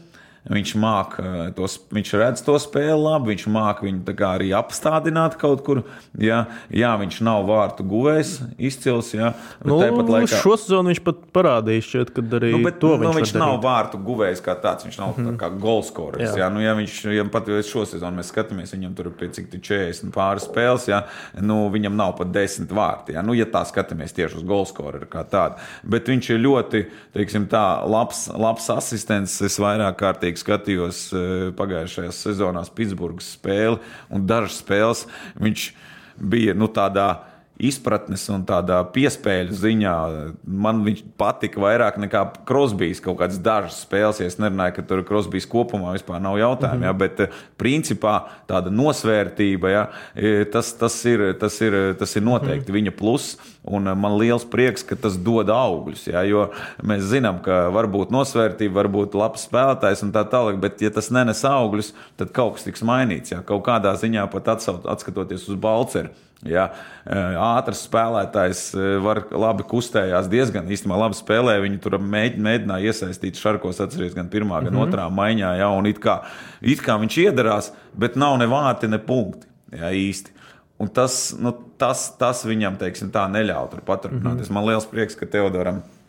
Viņš 0.43 0.73
māca, 0.83 1.23
eh, 1.23 1.51
tos, 1.55 1.77
viņš 1.95 2.11
redz 2.19 2.41
to 2.43 2.57
spēli 2.59 2.99
labi, 2.99 3.31
viņš 3.31 3.45
māca 3.47 3.85
viņu 3.87 4.15
arī 4.27 4.49
apstādināt 4.59 5.37
kaut 5.39 5.63
kur. 5.63 5.85
Jā, 6.19 6.47
jā 6.67 6.91
viņš 6.99 7.21
nav 7.23 7.47
vārtu 7.47 7.87
guvējs, 7.87 8.33
izcils. 8.59 9.13
Jā, 9.15 9.33
nu, 9.63 9.79
laikā... 9.79 10.41
Šo 10.43 10.57
sezonu 10.59 10.91
viņš 10.91 11.03
pat 11.07 11.21
parādīja, 11.31 11.85
šķiet, 11.87 12.11
kad 12.17 12.35
arī 12.41 12.51
nu, 12.57 12.63
bet, 12.67 12.81
to 12.83 12.91
nu, 12.97 13.13
viņš, 13.13 13.19
viņš 13.21 13.35
nav 13.39 13.53
darīt. 13.53 13.67
vārtu 13.69 14.01
guvējs 14.03 14.43
kā 14.43 14.57
tāds. 14.59 14.89
Viņš 14.89 14.99
nav 14.99 15.13
mm. 15.15 15.29
tā 15.31 15.37
kā 15.45 15.53
golskorers. 15.63 16.33
Jā. 16.33 16.43
Jā, 16.43 16.51
nu, 16.51 16.65
ja 16.65 16.75
viņš 16.75 16.99
ja 17.15 17.27
pat 17.31 17.47
šo 17.69 17.87
sezonu 17.87 18.19
mēs 18.19 18.35
skatāmies, 18.35 18.75
viņam 18.75 18.99
tur 18.99 19.13
ir 19.13 19.33
cik 19.39 19.47
40 19.55 20.11
pāris 20.11 20.49
spēles, 20.49 20.89
jā, 20.91 21.05
nu, 21.39 21.61
viņam 21.71 21.95
nav 21.95 22.17
pat 22.19 22.35
10 22.35 22.75
vārti. 22.75 23.15
Jā, 23.15 23.23
nu, 23.23 23.39
ja 23.39 23.47
tā 23.47 23.63
skatāmies 23.69 24.17
tieši 24.17 24.41
uz 24.41 24.47
golskoreru 24.49 25.07
kā 25.13 25.23
tādu. 25.23 25.63
Bet 25.87 26.11
viņš 26.11 26.33
ir 26.35 26.43
ļoti, 26.43 26.85
teiksim 27.15 27.47
tā, 27.53 27.63
labs, 27.87 28.27
labs 28.35 28.67
asistents. 28.75 29.39
Es 29.47 29.61
vairāk 29.63 30.01
kārtīgi 30.03 30.32
rūpīgi 30.33 30.41
skatījos 30.41 31.13
eh, 31.13 31.53
pagājušajās 31.57 32.23
sezonās 32.25 32.71
Pitsburgas 32.73 33.35
spēli 33.37 33.79
un 34.11 34.27
dažas 34.27 34.61
spēles. 34.63 35.07
Viņš 35.37 35.73
bija 36.19 36.55
nu, 36.55 36.69
tādā 36.69 37.32
izpratnes 37.63 38.25
un 38.33 38.43
tādā 38.47 38.81
piespēļu 38.95 39.55
ziņā 39.55 39.95
man 40.43 40.83
viņš 40.87 41.03
patika 41.21 41.61
vairāk 41.63 41.99
nekā 42.03 42.25
Krosbīs. 42.49 43.01
Kaut 43.03 43.21
kādas 43.21 43.39
dažas 43.43 43.83
spēles, 43.85 44.21
es 44.25 44.39
nerunāju, 44.43 44.77
ka 44.79 44.85
tur 44.89 45.05
Krosbīs 45.07 45.47
kopumā 45.51 45.95
vispār 45.97 46.23
nav 46.23 46.39
jautājumu, 46.41 46.81
mm 46.81 46.83
-hmm. 46.83 46.87
ja, 46.87 46.93
bet 46.93 47.21
eh, 47.21 47.39
principā 47.59 48.15
tāda 48.49 48.71
nosvērtība, 48.71 49.71
ja, 49.71 49.87
e, 50.15 50.45
tas, 50.45 50.73
tas, 50.79 51.05
ir, 51.05 51.35
tas, 51.39 51.61
ir, 51.61 51.95
tas 51.99 52.17
ir 52.17 52.23
noteikti 52.23 52.59
mm 52.59 52.67
-hmm. 52.67 52.81
viņa 52.81 52.97
pluss. 52.99 53.39
Un 53.63 53.89
eh, 53.89 53.95
man 53.95 54.19
liels 54.19 54.45
prieks, 54.45 54.83
ka 54.83 54.97
tas 54.97 55.17
dod 55.17 55.49
augļus. 55.49 56.07
Ja, 56.13 56.23
jo 56.23 56.51
mēs 56.83 57.07
zinām, 57.15 57.43
ka 57.43 57.69
var 57.69 57.87
būt 57.87 58.11
nosvērtība, 58.11 58.75
var 58.75 58.89
būt 58.89 59.15
labs 59.15 59.47
spēlētājs 59.49 60.03
un 60.03 60.13
tā 60.13 60.25
tālāk, 60.25 60.59
bet, 60.61 60.83
ja 60.83 60.91
tas 60.91 61.11
nenes 61.11 61.45
augļus, 61.45 61.95
tad 62.17 62.33
kaut 62.33 62.55
kas 62.55 62.65
tiks 62.65 62.83
mainīts. 62.83 63.31
Ja, 63.33 63.43
kaut 63.43 63.63
kādā 63.67 63.95
ziņā 63.95 64.27
pat 64.31 64.49
atskatoties 64.49 65.49
uz 65.49 65.57
Balceru. 65.57 66.09
Ja, 66.49 66.65
ātrs 67.07 67.85
spēlētājs 67.87 68.63
var 69.05 69.21
labi 69.31 69.63
kustējās, 69.71 70.27
diezgan 70.33 70.67
īstenībā 70.75 70.99
labi 71.05 71.15
spēlē. 71.15 71.55
Viņi 71.63 71.79
tur 71.85 71.99
mēģināja 72.03 72.91
iesaistīt 72.91 73.39
šarkos, 73.39 73.79
atcerieties, 73.85 74.17
gan 74.19 74.31
pirmā, 74.33 74.59
gan 74.65 74.73
mm 74.73 74.81
-hmm. 74.81 74.91
otrā 74.91 75.07
maiņā. 75.07 75.55
Ja, 75.61 75.71
it, 75.87 76.03
kā, 76.03 76.19
it 76.61 76.83
kā 76.83 76.99
viņš 76.99 77.19
iedarās, 77.29 77.73
bet 77.95 78.19
nav 78.19 78.39
ne 78.43 78.51
vārti, 78.51 78.91
ne 78.91 78.99
punkti. 78.99 79.47
Ja, 79.71 79.95
īsti. 79.95 80.35
Un 80.83 80.89
tas, 80.89 81.37
nu, 81.39 81.55
tas, 81.79 82.11
tas 82.19 82.45
viņam 82.45 82.77
teiksim, 82.77 83.11
tā 83.15 83.29
neļauj 83.31 83.71
tur 83.71 83.81
paturpināties. 83.87 84.51
Mm 84.51 84.57
-hmm. 84.57 84.59
Man 84.59 84.67
liels 84.67 84.87
prieks, 84.87 85.15
ka 85.15 85.27
Teodoram 85.27 85.83
Ir, 85.83 86.02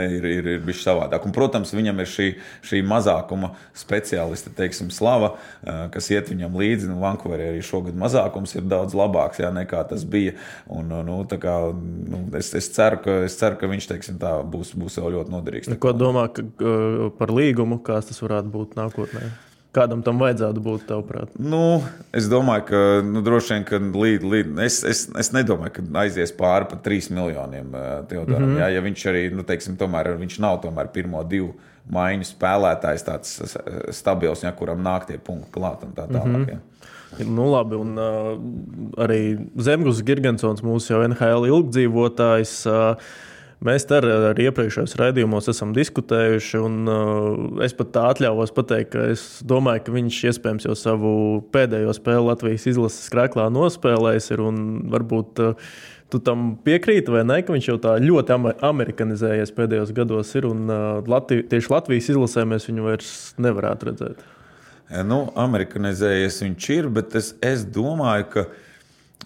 ir, 0.00 0.26
ir 0.30 0.48
bijis 0.64 0.82
savādāk. 0.86 1.26
Un, 1.26 1.34
protams, 1.34 1.74
viņam 1.76 2.02
ir 2.02 2.10
šī, 2.10 2.28
šī 2.68 2.82
mazākuma 2.86 3.52
speciāliste, 3.78 4.52
teiksim, 4.56 4.90
slava, 4.94 5.34
eh, 5.62 5.84
kas 5.94 6.10
iet 6.14 6.32
viņam 6.32 6.56
līdzi. 6.58 6.90
Nu, 6.90 7.00
Vankūverī 7.02 7.52
arī 7.52 7.62
šogad 7.66 7.98
mazākums 7.98 8.56
ir 8.56 8.66
daudz 8.70 8.96
labāks 8.98 9.42
jā, 9.42 9.52
nekā 9.54 9.84
tas 9.90 10.04
bija. 10.08 10.34
Un, 10.72 10.92
nu, 11.06 11.20
kā, 11.32 11.56
nu, 11.74 12.24
es, 12.38 12.52
es, 12.58 12.70
ceru, 12.74 13.00
ka, 13.04 13.20
es 13.28 13.38
ceru, 13.40 13.60
ka 13.60 13.70
viņš 13.70 13.88
teiksim, 13.92 14.18
tā, 14.22 14.38
būs, 14.46 14.74
būs 14.78 15.00
vēl 15.00 15.16
ļoti 15.18 15.36
noderīgs. 15.36 15.72
Ko 15.82 15.94
domā 15.96 16.28
ka, 16.34 16.44
par 17.18 17.32
līgumu, 17.34 17.82
kāds 17.84 18.12
tas 18.12 18.22
varētu 18.24 18.52
būt 18.52 18.78
nākotnē? 18.78 19.30
Kādam 19.72 20.02
tam 20.04 20.18
vajadzētu 20.20 20.60
būt, 20.60 20.82
tavuprāt? 20.84 21.30
Nu, 21.40 21.80
es 22.12 22.26
domāju, 22.28 22.66
ka 22.68 22.80
nu, 23.08 23.22
droši 23.24 23.54
vien, 23.54 23.62
ka 23.64 23.78
līd, 23.80 24.26
līd, 24.28 24.50
es, 24.60 24.82
es, 24.84 25.06
es 25.16 25.32
nedomāju, 25.32 25.78
ka 25.78 25.84
aizies 26.02 26.34
pāri 26.36 26.68
pat 26.68 26.82
3 26.84 27.08
miljoniem 27.16 27.70
Teodoram. 28.10 28.42
Mm 28.42 28.50
-hmm. 28.50 28.60
jā, 28.60 28.68
ja 28.74 28.82
viņš 28.84 29.06
arī, 29.08 29.22
nu, 29.32 29.46
teiksim, 29.48 29.78
tomēr 29.80 30.12
viņš 30.20 30.38
nav 30.44 30.60
tomēr 30.66 30.92
pirmo 30.92 31.24
divu 31.24 31.54
maiņu 31.90 32.28
spēlētājs, 32.28 33.06
tāds 33.06 33.56
stabils, 33.96 34.44
ja, 34.44 34.52
kuram 34.52 34.84
nāk 34.84 35.08
tie 35.08 35.18
punkti 35.18 35.50
klāt 35.56 35.82
un 35.88 35.96
tā 35.96 36.06
tālāk. 36.06 36.36
Mm 36.36 36.44
-hmm. 36.44 36.50
Jā. 37.18 37.26
Nu, 37.28 37.50
labi, 37.50 37.76
un 37.76 37.98
uh, 37.98 38.38
arī 39.04 39.48
Zemgus 39.56 40.02
Gigantsons, 40.02 40.62
mūsu 40.62 40.92
jau 40.92 41.02
NHL 41.08 41.48
ilgdzīvotājs. 41.48 42.66
Uh, 42.66 42.96
Mēs 43.62 43.84
ar, 43.94 44.06
ar 44.32 44.38
iepriekšējos 44.42 44.96
raidījumos 44.98 45.46
esam 45.52 45.70
diskutējuši, 45.76 46.58
un 46.58 46.90
uh, 46.90 47.60
es 47.62 47.74
pat 47.78 47.92
tā 47.94 48.08
atļāvos 48.10 48.50
pateikt, 48.56 48.90
ka 48.96 49.04
es 49.12 49.22
domāju, 49.46 49.84
ka 49.86 49.94
viņš 49.94 50.18
iespējams 50.32 50.66
jau 50.66 50.74
savu 50.78 51.12
pēdējo 51.54 51.94
spēli 51.94 52.26
Latvijas 52.26 52.66
izlases 52.72 53.12
krēklā 53.12 53.46
nospēlējis. 53.54 54.32
Ir, 54.34 54.42
varbūt 54.96 55.42
uh, 55.44 55.70
tu 56.10 56.18
tam 56.26 56.56
piekrīti, 56.66 57.14
vai 57.14 57.22
ne? 57.28 57.38
Ka 57.46 57.54
viņš 57.54 57.70
jau 57.70 57.78
tā 57.86 57.94
ļoti 58.02 58.34
amerikanizējies 58.66 59.54
pēdējos 59.54 59.94
gados, 59.94 60.34
ir, 60.38 60.50
un 60.50 60.66
uh, 60.66 60.98
Latvi, 61.14 61.44
tieši 61.46 61.72
Latvijas 61.76 62.10
izlasē 62.16 62.44
mēs 62.48 62.66
viņu 62.66 62.88
vairs 62.88 63.14
nevarētu 63.42 63.92
redzēt. 63.92 64.26
Nu, 65.06 65.22
amerikanizējies 65.38 66.42
viņš 66.42 66.68
ir, 66.74 66.90
bet 66.98 67.14
es, 67.16 67.30
es 67.40 67.62
domāju, 67.64 68.26
ka 68.34 68.46
viņš 68.50 68.71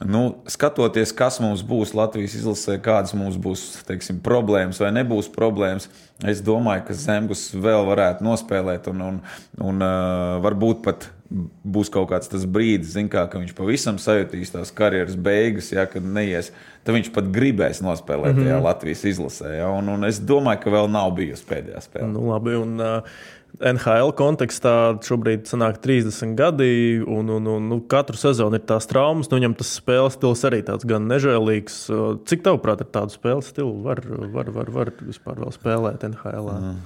Nu, 0.04 0.42
skatoties, 0.50 1.12
kas 1.16 1.38
mums 1.40 1.62
būs 1.64 1.94
Latvijas 1.96 2.34
izlasē, 2.36 2.76
kādas 2.84 3.14
mums 3.16 3.38
būs 3.40 3.62
teiksim, 3.88 4.18
problēmas 4.24 4.80
vai 4.82 4.90
nebūs 4.92 5.30
problēmas, 5.32 5.88
es 6.28 6.42
domāju, 6.44 6.84
ka 6.88 6.96
Zemgus 7.00 7.48
vēl 7.54 7.86
varētu 7.88 8.26
nospēlēt. 8.26 8.90
Un, 8.92 9.04
un, 9.06 9.20
un 9.64 9.84
uh, 9.84 10.36
varbūt 10.44 10.82
pat 10.84 11.08
būs 11.30 11.88
kaut 11.90 12.10
kāds 12.12 12.28
tas 12.30 12.44
brīdis, 12.44 12.94
kā, 13.10 13.24
ka 13.30 13.40
viņš 13.40 13.54
pavisam 13.56 13.96
sajutīs 13.98 14.52
tās 14.52 14.70
karjeras 14.74 15.16
beigas, 15.16 15.72
ja, 15.72 15.86
kad 15.90 16.04
neies. 16.04 16.52
Tad 16.86 16.94
viņš 16.94 17.08
pat 17.16 17.32
gribēs 17.34 17.80
nospēlēt 17.82 18.36
mm 18.36 18.44
-hmm. 18.44 18.62
Latvijas 18.68 19.04
izlasē. 19.08 19.56
Ja, 19.58 19.70
un, 19.74 19.88
un 19.88 20.04
es 20.06 20.20
domāju, 20.20 20.60
ka 20.62 20.76
vēl 20.76 20.92
nav 20.92 21.16
bijusi 21.16 21.48
pēdējā 21.48 21.82
spēlē. 21.88 22.12
Nu, 22.12 22.28
labi, 22.34 22.54
un, 22.60 22.76
uh... 22.80 23.16
NHL 23.56 24.12
kontekstā 24.16 24.74
šobrīd 25.06 25.46
sanāk 25.48 25.78
30 25.84 26.34
gadi, 26.36 26.68
un, 27.00 27.30
un, 27.32 27.46
un 27.54 27.68
nu, 27.70 27.78
katru 27.88 28.18
sezonu 28.20 28.58
ir 28.58 28.66
tās 28.68 28.88
traumas. 28.90 29.30
Nu, 29.30 29.38
viņam 29.40 29.56
tas 29.56 29.70
spēles 29.78 30.18
stils 30.18 30.44
arī 30.48 30.60
tāds 30.66 30.88
gan 30.88 31.08
nežēlīgs. 31.10 31.78
Cik 32.28 32.44
tavuprāt, 32.46 32.84
ar 32.84 32.90
tādu 32.98 33.16
spēles 33.16 33.48
stilu 33.54 33.78
var, 33.86 34.02
var, 34.34 34.52
var, 34.52 34.72
var 34.74 34.92
vispār 35.00 35.40
vēl 35.40 35.54
spēlēt 35.56 36.04
NHL? 36.10 36.52
Mm. 36.52 36.84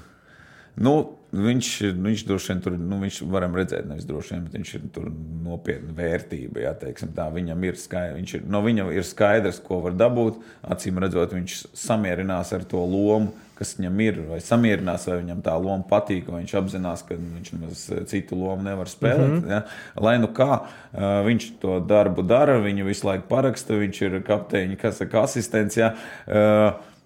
Nu, 0.81 0.95
viņš, 1.35 1.68
viņš 2.01 2.23
droši 2.29 2.53
vien 2.53 2.62
tur, 2.64 2.77
nu, 2.79 3.01
viņš 3.03 3.21
varam 3.29 3.57
redzēt, 3.59 3.89
nevis 3.91 4.07
droši 4.09 4.37
vien, 4.37 4.47
bet 4.47 4.55
viņš 4.57 4.73
ir 4.79 4.87
tur 4.95 5.11
nopietna 5.45 5.93
vērtība. 5.97 6.62
Jā, 6.62 6.73
teiksim, 6.79 7.11
tā, 7.16 7.27
viņam 7.35 7.66
ir 7.66 7.79
skaidrs, 7.81 8.35
ir, 8.39 8.47
no 8.49 8.62
viņa 8.64 8.87
ir 8.95 9.07
skaidrs, 9.07 9.61
ko 9.66 9.83
var 9.85 9.99
dabūt. 9.99 10.39
Acīm 10.71 11.03
redzot, 11.03 11.35
viņš 11.37 11.59
samierinās 11.77 12.55
ar 12.57 12.64
to 12.71 12.81
lomu, 12.87 13.35
kas 13.61 13.74
viņam 13.76 14.00
ir, 14.00 14.18
vai 14.30 14.40
samierinās, 14.40 15.04
vai 15.11 15.18
viņam 15.20 15.44
tā 15.44 15.54
loma 15.61 15.84
patīk, 15.90 16.30
vai 16.32 16.40
viņš 16.40 16.56
apzinās, 16.62 17.04
ka 17.04 17.18
viņš 17.20 17.52
nemaz 17.52 17.84
citu 18.08 18.38
lomu 18.40 18.64
nevar 18.64 18.88
spēlēt. 18.88 19.28
Mm 19.28 19.42
-hmm. 19.42 19.52
ja? 19.52 19.62
Lai 20.00 20.16
nu 20.18 20.32
kā 20.32 20.62
viņš 21.28 21.50
to 21.61 21.78
darbu 21.84 22.24
dara, 22.24 22.56
viņu 22.64 22.88
visu 22.88 23.06
laiku 23.06 23.28
paraksta, 23.28 23.76
viņš 23.76 24.02
ir 24.02 24.20
kapteiņa, 24.24 24.80
kas 24.80 25.02
asistents. 25.04 25.76
Ja? 25.76 25.94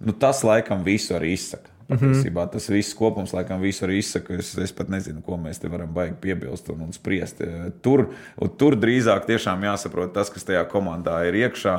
Nu, 0.00 0.12
tas 0.12 0.44
laikam 0.44 0.84
visu 0.84 1.14
arī 1.18 1.34
izsaka. 1.34 1.74
Patiesībā 1.89 2.47
tas 2.49 2.66
viss 2.72 2.95
kopums, 2.97 3.35
laikam, 3.37 3.61
visu 3.61 3.85
arī 3.85 3.99
izsaka. 4.01 4.39
Es, 4.41 4.55
es 4.61 4.72
pat 4.72 4.89
nezinu, 4.93 5.20
ko 5.24 5.37
mēs 5.41 5.61
te 5.61 5.68
varam 5.68 5.91
baigi 5.93 6.16
piebilst 6.22 6.70
un, 6.72 6.87
un 6.87 6.95
spriest. 6.97 7.43
Tur, 7.85 8.07
tur 8.61 8.76
drīzāk 8.80 9.26
tiešām 9.28 9.66
jāsaprot 9.68 10.14
tas, 10.16 10.30
kas 10.32 10.47
tajā 10.49 10.62
komandā 10.70 11.18
ir 11.28 11.37
iekšā. 11.43 11.74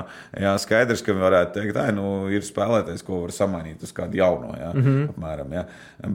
Jā, 0.45 0.53
skaidrs, 0.62 1.01
ka 1.06 1.16
varētu 1.18 1.58
teikt, 1.58 1.74
ka 1.78 1.88
nu, 1.95 2.28
ir 2.34 2.45
spēlētājs, 2.45 3.01
ko 3.06 3.24
var 3.24 3.34
samainīt 3.34 3.82
uz 3.86 3.93
kādu 3.95 4.20
jauno. 4.22 4.53
Jā, 4.60 4.74
mm 4.76 4.86
-hmm. 4.86 5.08
apmēram, 5.16 5.58
jā. 5.58 5.66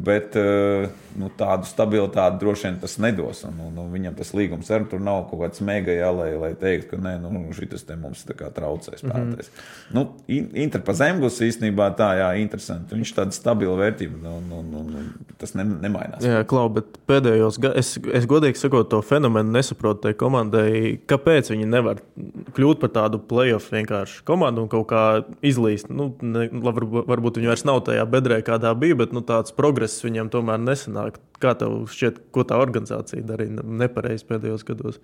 Bet 0.07 0.38
eh, 0.38 0.86
nu, 1.18 1.32
tādu 1.38 1.66
stabilitāti 1.66 2.38
droši 2.45 2.68
vien 2.68 2.78
tas 2.80 2.99
nedos. 2.99 3.43
Un, 3.45 3.59
un, 3.66 3.82
un 3.84 3.91
viņam 3.93 4.14
tas 4.14 4.32
līgums 4.34 4.70
ar 4.70 4.86
tur 4.86 5.01
nav 5.01 5.26
kaut 5.30 5.43
kāds 5.43 5.61
mega, 5.61 5.91
jā, 5.93 6.12
lai, 6.14 6.55
teiktu, 6.55 6.91
ka 6.91 7.03
nē, 7.03 7.16
nu, 7.26 7.45
šis 7.53 7.84
te 7.84 7.97
mums 7.97 8.24
traucē 8.24 8.97
spēlēties. 8.97 9.51
Mm 9.51 9.59
-hmm. 9.59 9.95
nu, 9.95 10.07
Inter 10.55 10.80
pa 10.80 10.93
zemgus 10.93 11.41
īstenībā 11.41 11.91
tā, 11.97 12.14
jā, 12.22 12.30
interesanti. 12.41 12.95
Viņš 12.95 13.14
tāds 13.16 13.41
stabils 13.41 13.80
vērtība. 13.81 14.18
Un, 14.31 14.51
un, 14.55 14.68
un, 14.81 15.09
tas 15.41 15.55
ne, 15.59 15.64
nemainās. 15.85 16.24
Jā, 16.24 16.43
Klau, 16.49 16.68
bet 16.72 16.99
pēdējos 17.11 17.59
gados 17.62 17.81
es, 17.81 17.91
es 18.20 18.28
godīgi 18.31 18.61
sakot, 18.61 18.89
to 18.93 19.01
fenomenu 19.07 19.55
nesaprotu 19.57 20.07
tai 20.07 20.14
komandai. 20.20 20.99
Kāpēc 21.11 21.51
viņi 21.53 21.68
nevar 21.70 22.03
kļūt 22.57 22.83
par 22.83 22.95
tādu 22.95 23.22
playoff 23.31 23.72
vienkārši 23.74 24.22
komandu 24.28 24.66
un 24.66 24.70
kaut 24.72 24.89
kā 24.93 25.05
izlīst? 25.47 25.91
Nu, 25.93 26.11
ne, 26.22 26.47
varbūt 26.51 27.41
viņi 27.41 27.53
vairs 27.53 27.66
nav 27.68 27.83
tajā 27.89 28.07
bedrē, 28.11 28.41
kādā 28.47 28.72
bija, 28.78 28.99
bet 29.03 29.16
nu, 29.16 29.24
tāds 29.26 29.57
progress 29.57 30.05
viņiem 30.07 30.33
tomēr 30.33 30.61
nesanāk. 30.62 31.20
Kā 31.41 31.57
tev 31.57 31.87
šķiet, 31.89 32.24
ko 32.35 32.45
tā 32.45 32.61
organizācija 32.61 33.24
darīja 33.24 33.64
nepareizi 33.64 34.26
pēdējos 34.28 34.66
gados? 34.68 35.01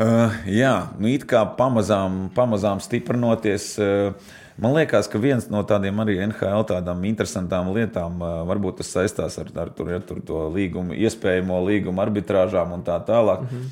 Uh, 0.00 0.32
jā, 0.48 0.74
nu 1.02 1.10
it 1.10 1.26
kā 1.28 1.42
pamazām, 1.58 2.28
pamazām 2.32 2.78
stiprinoties. 2.80 3.74
Uh, 3.82 4.38
Man 4.60 4.74
liekas, 4.76 5.08
ka 5.08 5.18
viens 5.20 5.46
no 5.48 5.62
tādiem 5.64 6.02
arī 6.02 6.18
NHL 6.26 6.66
tādām 6.68 7.04
interesantām 7.08 7.70
lietām, 7.72 8.20
varbūt 8.20 8.82
tas 8.82 8.90
saistās 8.92 9.38
ar, 9.40 9.48
ar, 9.56 9.70
tur, 9.72 9.88
ar 9.96 10.04
tur 10.04 10.20
to 10.26 10.42
līgumu, 10.52 10.92
iespējamo 11.00 11.62
līgumu 11.64 12.02
arbitrāžām 12.04 12.74
un 12.76 12.84
tā 12.84 12.98
tālāk, 13.06 13.46
mm 13.46 13.48
-hmm. 13.48 13.70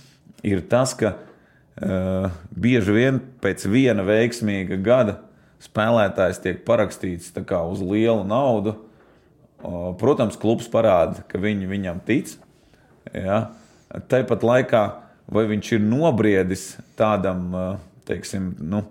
ir 0.48 0.62
tas, 0.70 0.94
ka 0.94 1.12
uh, 1.12 2.30
bieži 2.50 2.92
vien 2.92 3.20
pēc 3.42 3.68
viena 3.68 4.02
veiksmīga 4.02 4.80
gada 4.80 5.18
spēlētājs 5.60 6.40
tiek 6.42 6.64
parakstīts 6.64 7.32
uz 7.34 7.80
lielu 7.80 8.24
naudu. 8.24 8.76
Uh, 9.58 9.94
protams, 9.98 10.36
klubs 10.36 10.68
parāda, 10.70 11.24
ka 11.28 11.38
viņi 11.38 11.66
viņam 11.66 12.00
tic. 12.06 12.36
Ja? 13.12 13.50
Tāpat 13.90 14.42
laikā, 14.42 14.82
vai 15.26 15.44
viņš 15.50 15.72
ir 15.72 15.80
nobriedis 15.80 16.78
tādam, 16.96 17.54
uh, 17.54 17.76
teiksim, 18.06 18.54
nu, 18.60 18.84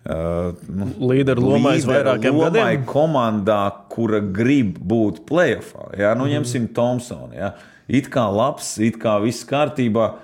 Uh, 0.00 0.54
nu, 0.72 0.86
līderu 1.10 1.42
lomā 1.44 1.74
vairākiem 1.84 2.38
lomai 2.38 2.70
gadiem. 2.72 2.84
Komandā, 2.88 3.60
kura 3.92 4.22
grib 4.24 4.78
būt 4.80 5.26
playoffā. 5.28 5.90
Ja? 5.92 6.14
Nu, 6.16 6.24
mm. 6.24 6.38
Ņemsim 6.38 6.70
Thompsonu. 6.76 7.34
Ja? 7.36 7.52
It 7.90 8.08
kā 8.12 8.24
labs, 8.32 8.78
it 8.80 8.96
kā 9.02 9.18
viss 9.20 9.44
kārtībā, 9.48 10.14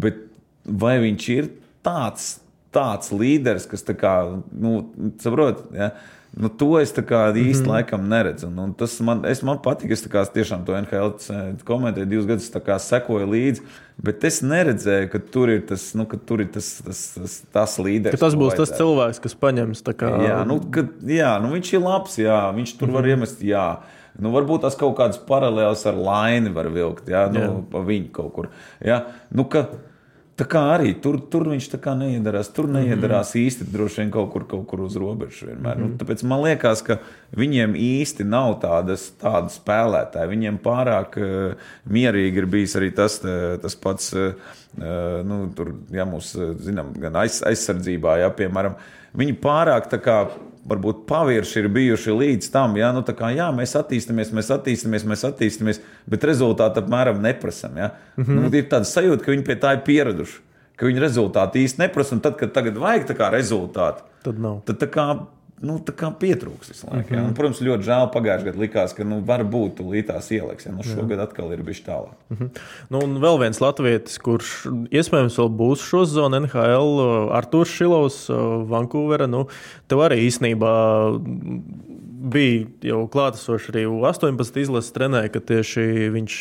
bet 0.00 0.22
vai 0.64 0.96
viņš 1.02 1.26
ir 1.34 1.50
tāds, 1.84 2.38
tāds 2.72 3.12
līderis, 3.12 3.68
kas 3.68 3.84
tā 3.84 3.96
kā, 3.98 4.14
nu, 4.52 4.78
saprot, 5.20 5.66
ja? 5.76 5.92
Nu, 6.38 6.50
to 6.52 6.74
es 6.78 6.92
īsti 7.40 7.64
mm 7.64 7.70
laikam 7.72 8.04
neredzu. 8.08 8.46
Un, 8.50 8.58
un 8.62 8.72
tas 8.76 8.92
man, 9.00 9.24
es, 9.26 9.40
man 9.42 9.58
patīk. 9.64 9.90
Es 9.96 10.04
kā, 10.06 10.22
tiešām 10.28 10.64
to 10.68 10.76
NHL 10.76 11.16
komentēju 11.66 12.06
divus 12.06 12.28
gadus, 12.28 12.50
kā, 12.52 12.76
sekoju 12.78 13.26
līdzi. 13.32 13.64
Bet 13.98 14.22
es 14.28 14.38
neredzēju, 14.46 15.08
ka 15.10 15.18
tur 15.34 15.50
ir 15.50 15.64
tas, 15.66 15.88
nu, 15.98 16.04
tur 16.06 16.44
ir 16.44 16.52
tas, 16.54 16.68
tas, 16.86 17.00
tas, 17.16 17.32
tas 17.54 17.72
līderis. 17.82 18.14
Ka 18.14 18.28
tas 18.28 18.36
būs 18.38 18.54
tas 18.54 18.70
cilvēks, 18.78 19.18
kas 19.24 19.34
paņems. 19.34 19.82
Kā... 19.98 20.12
Jā, 20.22 20.36
nu, 20.46 20.60
ka, 20.74 20.84
jā 21.10 21.32
nu, 21.42 21.50
viņš 21.56 21.72
ir 21.74 21.82
labs. 21.82 22.18
Jā, 22.22 22.38
viņš 22.54 22.76
tur 22.76 22.86
mm 22.86 22.92
-hmm. 22.92 22.98
var 22.98 23.08
mhm. 23.08 23.10
iemest. 23.10 23.42
Jā. 23.42 23.66
Nu, 24.18 24.30
varbūt 24.34 24.62
tas 24.66 24.78
kaut 24.78 24.96
kāds 24.98 25.18
paralēls 25.26 25.84
ar 25.86 25.98
laini 25.98 26.50
var 26.54 26.70
vilkt. 26.74 27.10
Jā, 27.10 27.26
nu, 27.32 27.64
pa 27.70 27.82
viņu 27.82 28.10
kaut 28.12 28.32
kur. 28.34 28.48
Jā, 28.82 29.02
nu, 29.30 29.44
ka, 29.44 29.66
Tā 30.38 30.46
kā 30.46 30.60
arī 30.70 30.92
tur, 31.02 31.16
tur 31.30 31.48
viņš 31.50 31.66
neiedarās. 31.98 32.52
Tur 32.54 32.68
neiedarās 32.70 33.34
mm 33.34 33.40
-hmm. 33.40 33.46
īsti 33.46 33.64
droši 33.72 34.00
vien 34.00 34.10
kaut 34.10 34.30
kur, 34.32 34.44
kaut 34.46 34.66
kur 34.70 34.80
uz 34.80 34.96
robežas. 34.96 35.42
Mm 35.42 35.64
-hmm. 35.64 35.78
nu, 35.78 35.86
mhm. 35.86 35.96
tāpēc 35.98 36.24
man 36.24 36.42
liekas, 36.42 36.82
ka 36.82 36.98
viņiem 37.36 37.74
īsti 37.74 38.24
nav 38.24 38.60
tādas, 38.60 39.10
tādas 39.20 39.58
spēlētāji. 39.58 40.28
Viņiem 40.28 40.58
pārāk 40.58 41.18
uh, 41.18 41.54
mierīgi 41.90 42.38
ir 42.38 42.46
bijis 42.46 42.76
arī 42.76 42.94
tas, 42.94 43.20
tā, 43.20 43.58
tas 43.62 43.74
pats, 43.76 44.14
uh, 44.14 44.32
nu, 45.24 45.50
tur, 45.56 45.74
ja 45.90 46.04
mums, 46.04 46.36
zinām, 46.58 46.92
gan 47.00 47.16
aiz, 47.16 47.42
aizsardzībā, 47.42 48.18
ja, 48.18 48.30
piemēram, 48.30 48.74
viņi 49.14 49.32
pārāk 49.42 49.90
tā 49.90 49.98
kā 49.98 50.28
varbūt 50.68 51.04
pavirši 51.08 51.62
ir 51.62 51.68
bijuši 51.72 52.16
līdz 52.16 52.50
tam, 52.52 52.76
ja 52.78 52.90
nu, 52.94 53.02
kā, 53.06 53.30
jā, 53.36 53.48
mēs 53.54 53.74
attīstāmies, 53.78 54.32
mēs 54.36 54.50
attīstāmies, 54.54 55.06
mēs 55.08 55.24
attīstāmies, 55.28 55.80
bet 56.10 56.26
rezultātu 56.28 56.82
apmēram 56.82 57.22
neprasām. 57.24 57.76
Ja? 57.76 57.90
Mm 58.16 58.24
-hmm. 58.24 58.44
nu, 58.44 58.52
ir 58.56 58.68
tāda 58.68 58.88
sajūta, 58.88 59.24
ka 59.24 59.32
viņi 59.32 59.46
pie 59.46 59.56
tā 59.56 59.72
ir 59.76 59.82
pieraduši, 59.86 60.40
ka 60.76 60.86
viņi 60.86 61.00
rezultātu 61.00 61.58
īsti 61.58 61.84
neprasa. 61.84 62.20
Tad, 62.20 62.36
kad 62.36 62.52
tagad 62.52 62.78
vajag 62.78 63.08
tā 63.08 63.18
kā 63.18 63.30
rezultātu, 63.32 64.04
tad 64.22 64.38
nav. 64.38 64.62
Tad 64.64 64.78
tā 64.82 64.86
kā 64.86 65.26
nu, 65.64 65.78
pietrūks 66.20 66.72
visu 66.72 66.88
laiku. 66.88 67.14
Ja? 67.14 67.22
Un, 67.24 67.34
protams, 67.36 67.60
ļoti 67.64 67.86
žēl. 67.86 68.06
Pagājušajā 68.14 68.50
gadā 68.50 68.62
likās, 68.62 68.94
ka 68.96 69.06
nu, 69.08 69.20
varbūt 69.26 69.82
līdās 69.82 70.30
ieliks. 70.34 70.68
Ja? 70.68 70.74
Nu, 70.76 70.86
šogad 70.86 71.22
atkal 71.24 71.52
ir 71.54 71.62
bijis 71.66 71.82
tālāk. 71.86 72.14
Mm 72.30 72.36
-hmm. 72.36 72.62
nu, 72.94 73.02
un 73.04 73.18
vēl 73.22 73.40
viens 73.44 73.60
latvietis, 73.60 74.18
kurš 74.18 74.52
iespējams 74.90 75.38
vēl 75.38 75.50
būs 75.62 75.84
šo 75.84 76.04
zonu 76.04 76.40
NHL, 76.40 77.02
Arthurs 77.32 77.74
Šilovs, 77.74 78.28
Vankūvera. 78.72 79.26
Nu, 79.26 79.46
tev 79.88 80.04
arī 80.06 80.22
īstenībā 80.28 80.74
bija 82.18 82.66
jau 82.90 83.02
klātesošs 83.10 83.68
arī 83.72 83.84
U-18 83.88 84.60
izlases 84.62 84.94
trenē, 84.94 85.24
ka 85.32 85.42
tieši 85.44 86.08
viņš 86.14 86.38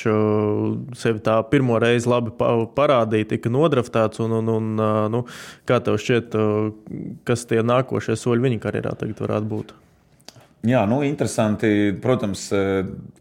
sevi 0.98 1.24
tā 1.26 1.38
pirmo 1.52 1.78
reizi 1.82 2.10
labi 2.10 2.34
parādīja, 2.78 3.32
tika 3.36 3.52
nodraftēts. 3.54 4.22
Un, 4.26 4.38
un, 4.40 4.54
un, 4.58 4.86
nu, 5.14 5.24
kā 5.70 5.80
tev 5.84 6.00
šķiet, 6.02 6.38
kas 7.28 7.46
tie 7.50 7.62
nākošie 7.66 8.18
soļi 8.18 8.48
viņa 8.48 8.64
karjerā 8.66 8.96
tagad 8.98 9.24
varētu 9.26 9.52
būt? 9.54 9.74
Jā, 10.68 10.84
nu, 10.90 11.04
interesanti. 11.06 11.94
Protams, 12.04 12.50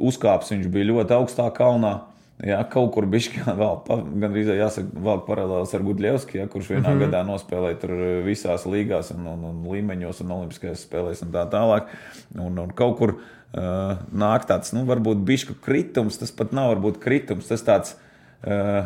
uzkāps 0.00 0.54
viņš 0.54 0.70
bija 0.72 0.90
ļoti 0.92 1.18
augstā 1.18 1.50
kalnā. 1.54 1.98
Jā, 2.44 2.58
kaut 2.68 2.90
kur 2.92 3.06
bija 3.08 3.46
vēl, 3.60 3.78
gan 4.20 4.28
arī 4.28 4.42
jāsaka, 4.58 4.90
vēl 5.06 5.22
paralēlis 5.24 5.72
ar 5.76 5.84
Gudļevski, 5.86 6.40
ja, 6.42 6.48
kurš 6.52 6.74
vienā 6.74 6.82
mm 6.82 6.90
-hmm. 6.90 7.04
gadā 7.06 7.22
nospēlēja 7.24 7.78
tur 7.80 7.94
visās 8.26 8.66
līgās, 8.68 9.14
un, 9.14 9.24
un, 9.30 9.46
un 9.50 9.62
līmeņos, 9.72 10.20
un 10.20 10.34
olimpiskajās 10.36 10.84
spēlēs 10.84 11.24
un 11.24 11.32
tā 11.32 11.46
tālāk. 11.52 11.88
Un, 12.36 12.58
un 12.60 12.74
kaut 12.76 12.98
kur 12.98 13.14
uh, 13.16 13.96
nāk 14.12 14.44
tāds, 14.50 14.74
nu, 14.76 14.84
varbūt 14.84 15.24
bišku 15.24 15.56
kritums, 15.64 16.18
tas 16.20 16.30
pat 16.30 16.52
nav 16.52 16.74
varbūt 16.74 17.00
kritums, 17.00 17.48
tas 17.48 17.64
tāds 17.64 17.96
uh, 18.44 18.84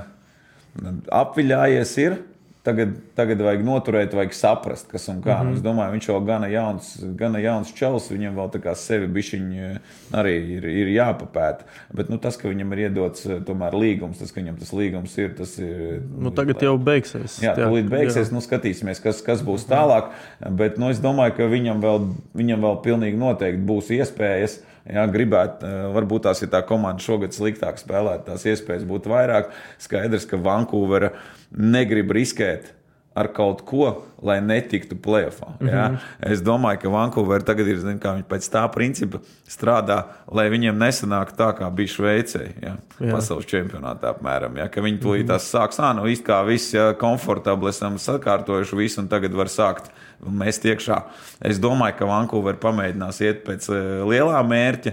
apviļājies 1.11 1.97
ir. 1.99 2.19
Tagad, 2.61 2.91
tagad 3.17 3.41
vajag 3.41 3.63
noturēt, 3.65 4.13
vajag 4.13 4.35
saprast, 4.37 4.91
kas 4.91 5.07
un 5.09 5.23
kā. 5.25 5.39
Mm 5.39 5.49
-hmm. 5.49 5.55
Es 5.57 5.63
domāju, 5.65 5.93
viņš 5.93 6.09
jau 6.09 6.21
gana 6.25 6.49
jauns, 6.49 6.89
gana 7.17 7.39
jauns 7.41 7.73
čels, 7.73 8.11
viņam 8.11 8.37
vēl 8.37 8.51
tā 8.53 8.61
kā 8.61 8.75
sevi 8.77 9.07
bišķiņi 9.07 9.79
arī 10.13 10.35
ir, 10.57 10.65
ir 10.65 10.89
jāpapēta. 10.93 11.65
Bet 11.95 12.11
nu, 12.11 12.19
tas, 12.19 12.37
ka 12.37 12.49
viņam 12.49 12.73
ir 12.73 12.79
iedots 12.79 13.25
tomēr 13.47 13.73
līgums, 13.73 14.19
tas, 14.19 14.33
ka 14.33 14.41
viņam 14.41 14.59
tas 14.59 14.73
līgums 14.73 15.19
ir, 15.19 15.35
tas 15.35 15.59
ir. 15.59 16.03
Nu, 16.19 16.31
tagad 16.31 16.63
jau 16.63 16.77
beigsies. 16.79 17.41
Jā, 17.43 17.57
tūlīt 17.57 17.89
beigsies. 17.89 18.29
Jā. 18.29 18.35
Nu, 18.35 18.41
skatīsimies, 18.41 19.01
kas, 19.01 19.23
kas 19.23 19.43
būs 19.43 19.65
tālāk. 19.65 20.13
Bet 20.51 20.77
nu, 20.79 20.91
es 20.91 21.01
domāju, 21.01 21.37
ka 21.37 21.49
viņam 21.49 21.81
vēl, 21.81 22.09
viņam 22.35 22.61
vēl 22.61 22.83
pilnīgi 22.83 23.17
noteikti 23.17 23.65
būs 23.65 23.91
iespējas. 23.91 24.61
Jā, 24.91 25.05
gribētu, 25.07 25.69
varbūt 25.95 26.23
tās 26.25 26.41
ir 26.43 26.49
tā 26.49 26.63
komanda 26.67 27.03
šogad 27.05 27.33
sliktāk 27.37 27.79
spēlēt, 27.79 28.25
tās 28.27 28.47
iespējas 28.49 28.85
būtu 28.89 29.13
vairāk. 29.13 29.53
Skaidrs, 29.79 30.25
ka 30.27 30.37
Vankūvera 30.41 31.13
negrib 31.51 32.13
riskēt 32.15 32.75
ar 33.21 33.27
kaut 33.35 33.65
ko, 33.67 33.89
lai 34.23 34.39
netiktu 34.45 34.95
plēsoņā. 35.03 35.59
Mm 35.61 35.69
-hmm. 35.69 36.33
Es 36.33 36.43
domāju, 36.47 36.79
ka 36.83 36.89
Vankūverā 36.89 37.45
tagad 37.45 37.69
ir 37.69 37.79
zin, 37.79 37.99
pēc 37.99 38.47
tā 38.53 38.63
principa 38.73 39.19
strādā, 39.49 40.05
lai 40.33 40.49
viņiem 40.51 40.79
nesanāk 40.79 41.33
tā, 41.37 41.51
kā 41.59 41.71
bija 41.75 41.89
Šveicē, 41.89 42.43
ja? 42.63 42.77
pasaules 42.99 43.47
čempionātā 43.47 44.15
apmēram. 44.15 44.57
Ja? 44.57 44.69
Ka 44.69 44.81
viņi 44.81 44.99
tūlīt 44.99 45.27
tās 45.27 45.51
sāks, 45.51 45.81
ah, 45.81 45.95
nu 45.97 46.03
viss 46.03 46.23
kā 46.23 46.47
viss, 46.47 46.75
ja 46.75 46.93
komfortabli 46.93 47.69
esam 47.69 47.99
sakārtojuši 47.99 48.77
visu, 48.77 49.01
un 49.01 49.09
tagad 49.09 49.33
var 49.33 49.47
sākt 49.47 49.91
mest 50.21 50.65
iekšā. 50.65 51.03
Es 51.41 51.59
domāju, 51.59 51.97
ka 51.99 52.05
Vankūverā 52.05 52.57
pamēģinās 52.57 53.21
iet 53.21 53.45
pēc 53.45 53.69
lielā 54.07 54.43
mērķa, 54.47 54.93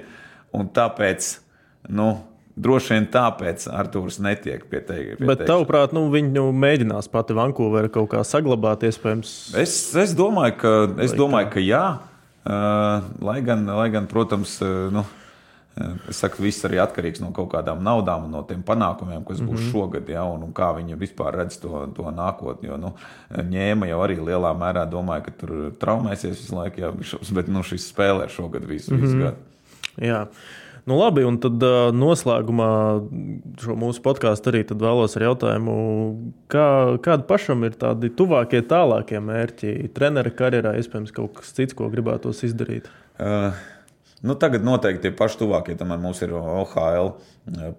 un 0.53 0.69
tāpēc. 0.69 1.37
Nu, 1.89 2.23
Droši 2.57 2.95
vien 2.95 3.05
tāpēc 3.13 3.67
Arthurs 3.69 4.17
netiek 4.23 4.63
pie 4.65 4.79
tevis. 4.81 5.19
Bet, 5.21 5.43
tavuprāt, 5.45 5.91
nu, 5.93 6.07
viņi 6.09 6.31
nu, 6.33 6.47
mēģinās 6.57 7.09
pati 7.13 7.35
Vankūverā 7.37 7.91
kaut 7.93 8.09
kā 8.15 8.23
saglabāt, 8.25 8.87
iespējams? 8.87 9.33
Es, 9.61 9.77
es 9.93 10.15
domāju, 10.17 10.55
ka, 10.63 10.73
es 11.05 11.13
domāju, 11.17 11.51
ka 11.53 11.61
jā. 11.61 11.85
Lai, 12.47 13.37
gan, 13.45 13.65
lai 13.77 13.87
gan, 13.93 14.07
protams, 14.09 14.57
nu, 14.95 15.05
saku, 16.09 16.41
viss 16.47 16.65
arī 16.65 16.79
atkarīgs 16.81 17.21
no 17.21 17.29
kaut 17.35 17.49
kādām 17.51 17.81
naudām 17.85 18.25
un 18.27 18.35
no 18.37 18.43
tiem 18.47 18.63
panākumiem, 18.65 19.23
kas 19.27 19.41
būs 19.41 19.49
mm 19.49 19.57
-hmm. 19.57 19.71
šogad, 19.71 20.09
ja, 20.09 20.23
un, 20.25 20.43
un 20.47 20.53
kā 20.53 20.71
viņi 20.77 20.97
vispār 20.97 21.35
redz 21.35 21.59
to, 21.61 21.85
to 21.95 22.09
nākotni. 22.11 22.69
Jo 22.71 22.77
nu, 22.77 22.93
ņēma 23.31 23.89
jau 23.91 23.99
arī 24.01 24.17
lielā 24.17 24.53
mērā 24.57 24.87
domāja, 24.89 25.25
ka 25.27 25.31
tur 25.31 25.71
traumēsies 25.79 26.41
visu 26.41 26.55
laiku, 26.55 26.81
jā, 26.81 26.93
bet 27.33 27.47
nu, 27.47 27.63
šis 27.63 27.91
spēlē 27.93 28.29
šogad 28.29 28.65
visu, 28.65 28.93
mm 28.93 28.97
-hmm. 28.97 29.01
visu 29.01 29.17
gadu. 29.17 29.37
Jā. 29.97 30.25
Nu, 30.87 30.95
labi, 30.95 31.25
un 31.27 31.35
tad 31.43 31.59
noslēgumā 31.99 32.71
šo 33.59 33.75
mūsu 33.75 33.99
podkāstu 34.05 34.53
arī 34.53 34.61
vēlos 34.71 35.17
ar 35.19 35.25
jautājumu, 35.25 35.73
kā, 36.51 36.67
kādi 37.03 37.27
pašam 37.27 37.65
ir 37.67 37.75
tādi 37.79 38.07
tuvākie, 38.15 38.61
tālākie 38.63 39.19
mērķi 39.19 39.73
treneru 39.97 40.31
karjerā, 40.37 40.77
iespējams, 40.79 41.11
kaut 41.15 41.41
kas 41.41 41.51
cits, 41.57 41.75
ko 41.75 41.91
gribētos 41.91 42.45
izdarīt? 42.47 42.87
Uh. 43.19 43.51
Nu, 44.25 44.33
tagad 44.33 44.63
noteikti 44.65 45.03
tie 45.05 45.13
paši 45.13 45.43
tuvākie, 45.43 45.75
tomēr 45.77 45.99
mums 46.01 46.23
ir 46.25 46.31
OHL 46.33 47.11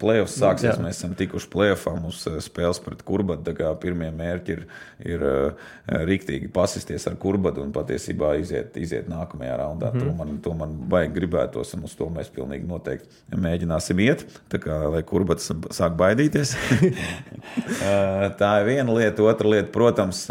playoffs 0.00 0.36
sāksies. 0.38 0.72
Jā. 0.72 0.82
Mēs 0.82 0.98
esam 1.00 1.14
tikuši 1.18 1.48
playoffā, 1.52 1.92
mums 2.00 2.22
eh, 2.30 2.38
spēles 2.44 2.80
pret 2.84 3.02
kurbatu. 3.06 3.54
Pirmie 3.82 4.08
mērķi 4.14 4.54
ir, 4.54 4.62
ir 5.04 5.24
eh, 5.28 5.68
rīktīgi 6.08 6.50
pasisties 6.54 7.06
ar 7.10 7.18
kurbatu 7.20 7.62
un 7.64 7.72
patiesībā 7.74 8.34
iziet, 8.40 8.76
iziet 8.80 9.10
nākamajā 9.10 9.58
raundā. 9.60 9.92
Mm. 9.92 10.00
To, 10.02 10.14
man, 10.18 10.34
to 10.44 10.54
man 10.58 10.74
vajag 10.92 11.14
gribētos, 11.18 11.74
un 11.76 11.84
uz 11.88 11.96
to 11.98 12.08
mēs 12.14 12.32
pilnīgi 12.34 12.68
noteikti 12.68 13.36
mēģināsim 13.36 14.02
iet. 14.06 14.24
Tā 14.52 14.60
kā 14.62 14.80
lai 14.94 15.04
kurbats 15.06 15.50
sāk 15.76 15.98
baidīties. 16.00 16.54
Tā 18.40 18.52
ir 18.60 18.68
viena 18.68 18.96
lieta. 18.96 19.24
Otra 19.28 19.52
lieta, 19.52 19.68
protams, 19.74 20.24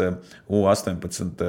U18 0.48 1.44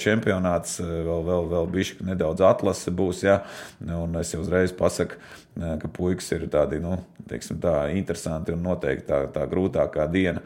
čempionāts 0.00 0.78
vēl, 0.82 1.22
vēl, 1.26 1.50
vēl 1.52 1.68
bišķi 1.74 2.08
nedaudz 2.10 2.42
atlase 2.46 2.94
būs. 2.94 3.22
Ja? 3.26 3.42
Un 3.84 4.18
es 4.18 4.34
jau 4.34 4.42
uzreiz 4.42 4.74
pasaku, 4.74 5.18
ka 5.58 5.90
puikas 5.92 6.30
ir 6.36 6.46
tādi 6.52 6.78
nu, 6.82 6.96
teiksim, 7.28 7.58
tā, 7.62 7.88
interesanti 7.98 8.54
un 8.54 8.62
noteikti 8.62 9.08
tā, 9.08 9.24
tā 9.34 9.46
grūtākā 9.50 10.06
diena. 10.12 10.42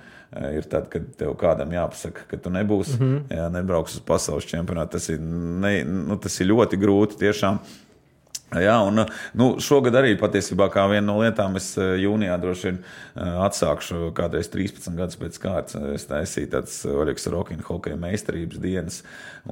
Ir 0.57 0.65
tad, 0.65 0.87
kad 0.89 1.11
tev 1.21 1.35
kādam 1.37 1.75
jāpasaka, 1.75 2.25
ka 2.31 2.39
tu 2.41 2.51
nebūsi, 2.51 2.97
mm 2.97 3.09
-hmm. 3.09 3.37
jā, 3.37 3.49
nebrauks 3.53 3.99
uz 3.99 4.01
pasaules 4.01 4.47
čempionātu. 4.49 4.93
Tas 4.93 5.09
ir, 5.09 5.21
ne, 5.21 5.85
nu, 5.85 6.17
tas 6.17 6.41
ir 6.41 6.47
ļoti 6.47 6.79
grūti 6.81 7.19
tiešām. 7.21 7.59
Jā, 8.61 8.75
un 8.85 9.01
nu, 9.39 9.47
šogad 9.63 9.95
arī 9.97 10.13
patiesībā 10.21 10.67
kā 10.73 10.85
viena 10.91 11.07
no 11.07 11.17
lietām 11.23 11.57
es 11.57 11.71
eh, 11.81 11.95
jūnijā 12.03 12.35
droši 12.43 12.67
vien 12.69 12.81
eh, 12.83 13.37
atsākšu 13.47 14.11
kādreiz 14.17 14.51
13 14.53 14.97
gadus 14.99 15.19
pēc 15.21 15.39
kārtas. 15.41 15.79
Es 15.97 16.05
taisīju 16.11 16.51
tādas 16.53 16.75
Oļegas 16.89 17.29
Rokina 17.33 17.65
hokeja 17.65 17.97
meistarības 18.01 18.61
dienas 18.63 18.99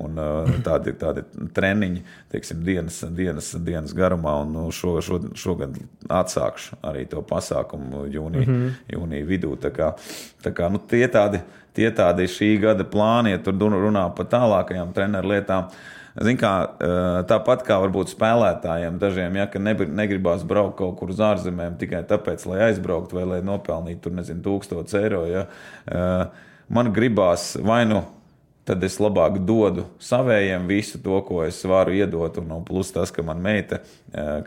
un 0.00 0.20
eh, 0.20 0.50
tādi, 0.66 0.92
tādi 1.00 1.24
treniņi, 1.56 2.02
teiksim, 2.34 2.64
dienas, 2.66 3.00
dienas, 3.16 3.52
dienas 3.56 3.94
garumā. 3.96 4.36
Un 4.44 4.52
nu, 4.56 4.66
šo, 4.74 4.98
šo, 5.04 5.22
šogad 5.38 5.78
atsākšu 6.20 6.82
arī 6.90 7.06
to 7.08 7.22
pasākumu 7.24 8.04
jūnija, 8.12 8.44
mm 8.44 8.58
-hmm. 8.58 8.74
jūnija 8.96 9.30
vidū. 9.30 9.54
Tā 9.60 9.72
kā, 9.72 9.94
tā 10.44 10.52
kā, 10.52 10.68
nu, 10.72 10.78
tie, 10.78 11.06
tādi, 11.08 11.40
tie 11.74 11.88
tādi 11.90 12.28
šī 12.28 12.50
gada 12.60 12.84
plāni, 12.84 13.32
ja 13.32 13.38
tur 13.38 13.54
runā 13.54 14.10
par 14.14 14.26
tālākajām 14.26 14.92
treneru 14.92 15.28
lietām. 15.28 15.72
Kā, 16.10 16.52
tāpat 17.30 17.62
kā 17.62 17.76
varbūt 17.84 18.10
spēlētājiem 18.10 18.96
dažiem, 18.98 19.36
ja 19.38 19.46
negribās 19.54 20.42
braukt 20.42 20.76
kaut 20.80 20.96
kur 20.98 21.12
uz 21.14 21.20
ārzemēm 21.22 21.76
tikai 21.78 22.02
tāpēc, 22.10 22.46
lai 22.50 22.64
aizbrauktu 22.66 23.20
vai 23.20 23.26
lai 23.36 23.38
nopelnītu 23.46 24.08
tur, 24.08 24.16
nezinu, 24.18 24.42
tūkstotis 24.42 24.98
eiro. 24.98 25.22
Ja, 25.30 25.44
man 26.66 26.90
gribās 26.96 27.52
vai 27.62 27.84
nu 27.86 28.02
tad 28.68 28.84
es 28.84 28.98
labāk 29.00 29.38
dodu 29.46 29.86
savējiem 30.02 30.66
visu 30.68 31.00
to, 31.02 31.16
ko 31.26 31.40
es 31.46 31.58
varu 31.68 31.94
iedot. 31.96 32.38
Un, 32.42 32.52
un 32.58 32.64
plus 32.66 32.92
tas, 32.94 33.12
ka 33.14 33.24
man 33.26 33.40
meita, 33.42 33.80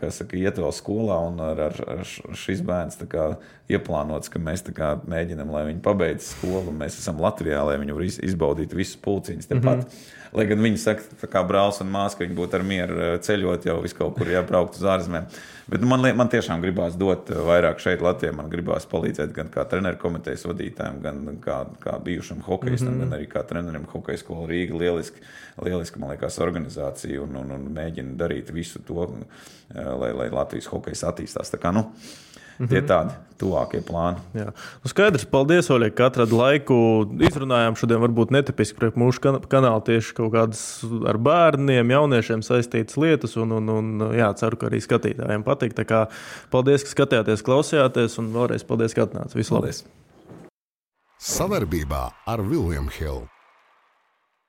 kas 0.00 0.20
saka, 0.22 0.38
iet 0.38 0.60
vēl 0.60 0.74
skolā, 0.74 1.18
un 1.28 1.40
ar, 1.44 1.62
ar, 1.66 2.04
šis 2.38 2.62
bērns 2.64 3.00
kā, 3.10 3.32
ieplānots, 3.72 4.30
ka 4.32 4.42
mēs 4.42 4.64
kā, 4.76 4.94
mēģinam, 5.10 5.52
lai 5.54 5.66
viņi 5.70 5.82
pabeigtu 5.84 6.26
skolu. 6.28 6.74
Mēs 6.76 6.98
esam 7.02 7.22
Latvijā, 7.22 7.62
lai 7.66 7.78
viņi 7.82 7.96
varētu 7.96 8.28
izbaudīt 8.28 8.76
visus 8.76 9.00
pulciņus 9.04 9.50
tepat. 9.50 9.82
Mm 9.82 9.88
-hmm. 9.88 10.12
Lai 10.34 10.46
gan 10.50 10.62
viņi 10.62 10.78
saka, 10.82 11.28
ka 11.30 11.44
brālis 11.46 11.80
un 11.80 11.92
māsa, 11.94 12.18
ka 12.18 12.24
viņi 12.24 12.34
būtu 12.34 12.56
ar 12.58 12.62
mieru 12.66 13.18
ceļot 13.22 13.66
jau 13.66 13.80
vis 13.82 13.92
kaut 13.94 14.16
kur, 14.18 14.30
ja 14.30 14.42
braukt 14.42 14.74
uz 14.74 14.82
ārzemēm. 14.82 15.28
Bet 15.66 15.80
nu, 15.80 15.88
man, 15.88 16.04
man 16.16 16.28
tiešām 16.28 16.60
gribās 16.60 16.96
dot 17.00 17.30
eh, 17.32 17.38
vairāk 17.40 17.80
šeit, 17.80 18.02
Latvijā. 18.04 18.34
Man 18.36 18.50
gribās 18.52 18.84
palīdzēt 18.90 19.32
gan 19.36 19.48
kā 19.52 19.64
treneru 19.68 19.96
komitejas 20.02 20.44
vadītājiem, 20.48 20.98
gan 21.04 21.38
kā, 21.44 21.62
kā 21.80 21.96
bijušam 22.04 22.42
hokeistam, 22.44 22.92
mm 22.92 23.00
-hmm. 23.00 23.10
gan 23.10 23.18
arī 23.18 23.28
kā 23.32 23.44
trenerim 23.48 23.86
hokeja 23.92 24.20
skola 24.20 24.48
Rīga. 24.50 24.78
Lieliski, 24.78 25.24
lieliski 25.62 25.98
man 25.98 26.10
liekas, 26.10 26.38
organizācija 26.38 27.22
un, 27.22 27.36
un, 27.36 27.50
un 27.50 27.66
mēģina 27.74 28.16
darīt 28.16 28.52
visu 28.52 28.82
to, 28.82 29.08
eh, 29.74 29.84
lai, 30.00 30.12
lai 30.12 30.30
Latvijas 30.30 30.68
hokejs 30.68 31.04
attīstās. 31.04 31.54
Tā 31.54 31.58
kā, 31.58 31.72
nu, 31.72 31.90
Mm 32.58 32.66
-hmm. 32.66 32.70
Tie 32.70 32.82
tādi 32.82 33.14
tuvākie 33.38 33.80
plāni. 33.84 34.22
Jā. 34.36 34.52
Nu, 34.82 34.90
skaidrs, 34.90 35.26
paldies, 35.30 35.70
Oļie, 35.70 35.90
ka 35.90 36.06
atradi 36.06 36.36
laiku. 36.38 36.76
Izrunājām 37.28 37.76
šodien 37.78 38.00
varbūt 38.02 38.30
netipiski 38.30 38.78
priekš 38.78 39.00
mūsu 39.00 39.20
kanāla 39.50 39.82
tieši 39.84 40.14
kaut 40.14 40.32
kādas 40.32 40.62
ar 41.10 41.18
bērniem, 41.18 41.90
jauniešiem 41.90 42.46
saistītas 42.46 42.96
lietas. 43.00 43.36
Un, 43.36 43.52
un, 43.58 43.68
un 43.68 44.08
jā, 44.14 44.30
ceru, 44.38 44.56
ka 44.60 44.70
arī 44.70 44.80
skatītājiem 44.84 45.44
patīk. 45.46 45.76
Kā 45.84 46.06
paldies, 46.50 46.86
ka 46.86 46.94
skatījāties, 46.94 47.44
klausījāties, 47.44 48.18
un 48.22 48.32
vēlreiz 48.36 48.64
paldies, 48.66 48.94
ka 48.94 49.08
atnācāt. 49.08 49.34
Visu 49.34 49.58
labu! 49.58 49.74
Savarbībā 51.24 52.08
ar 52.26 52.42
Viljumu 52.44 52.92
Hildu. 52.92 53.33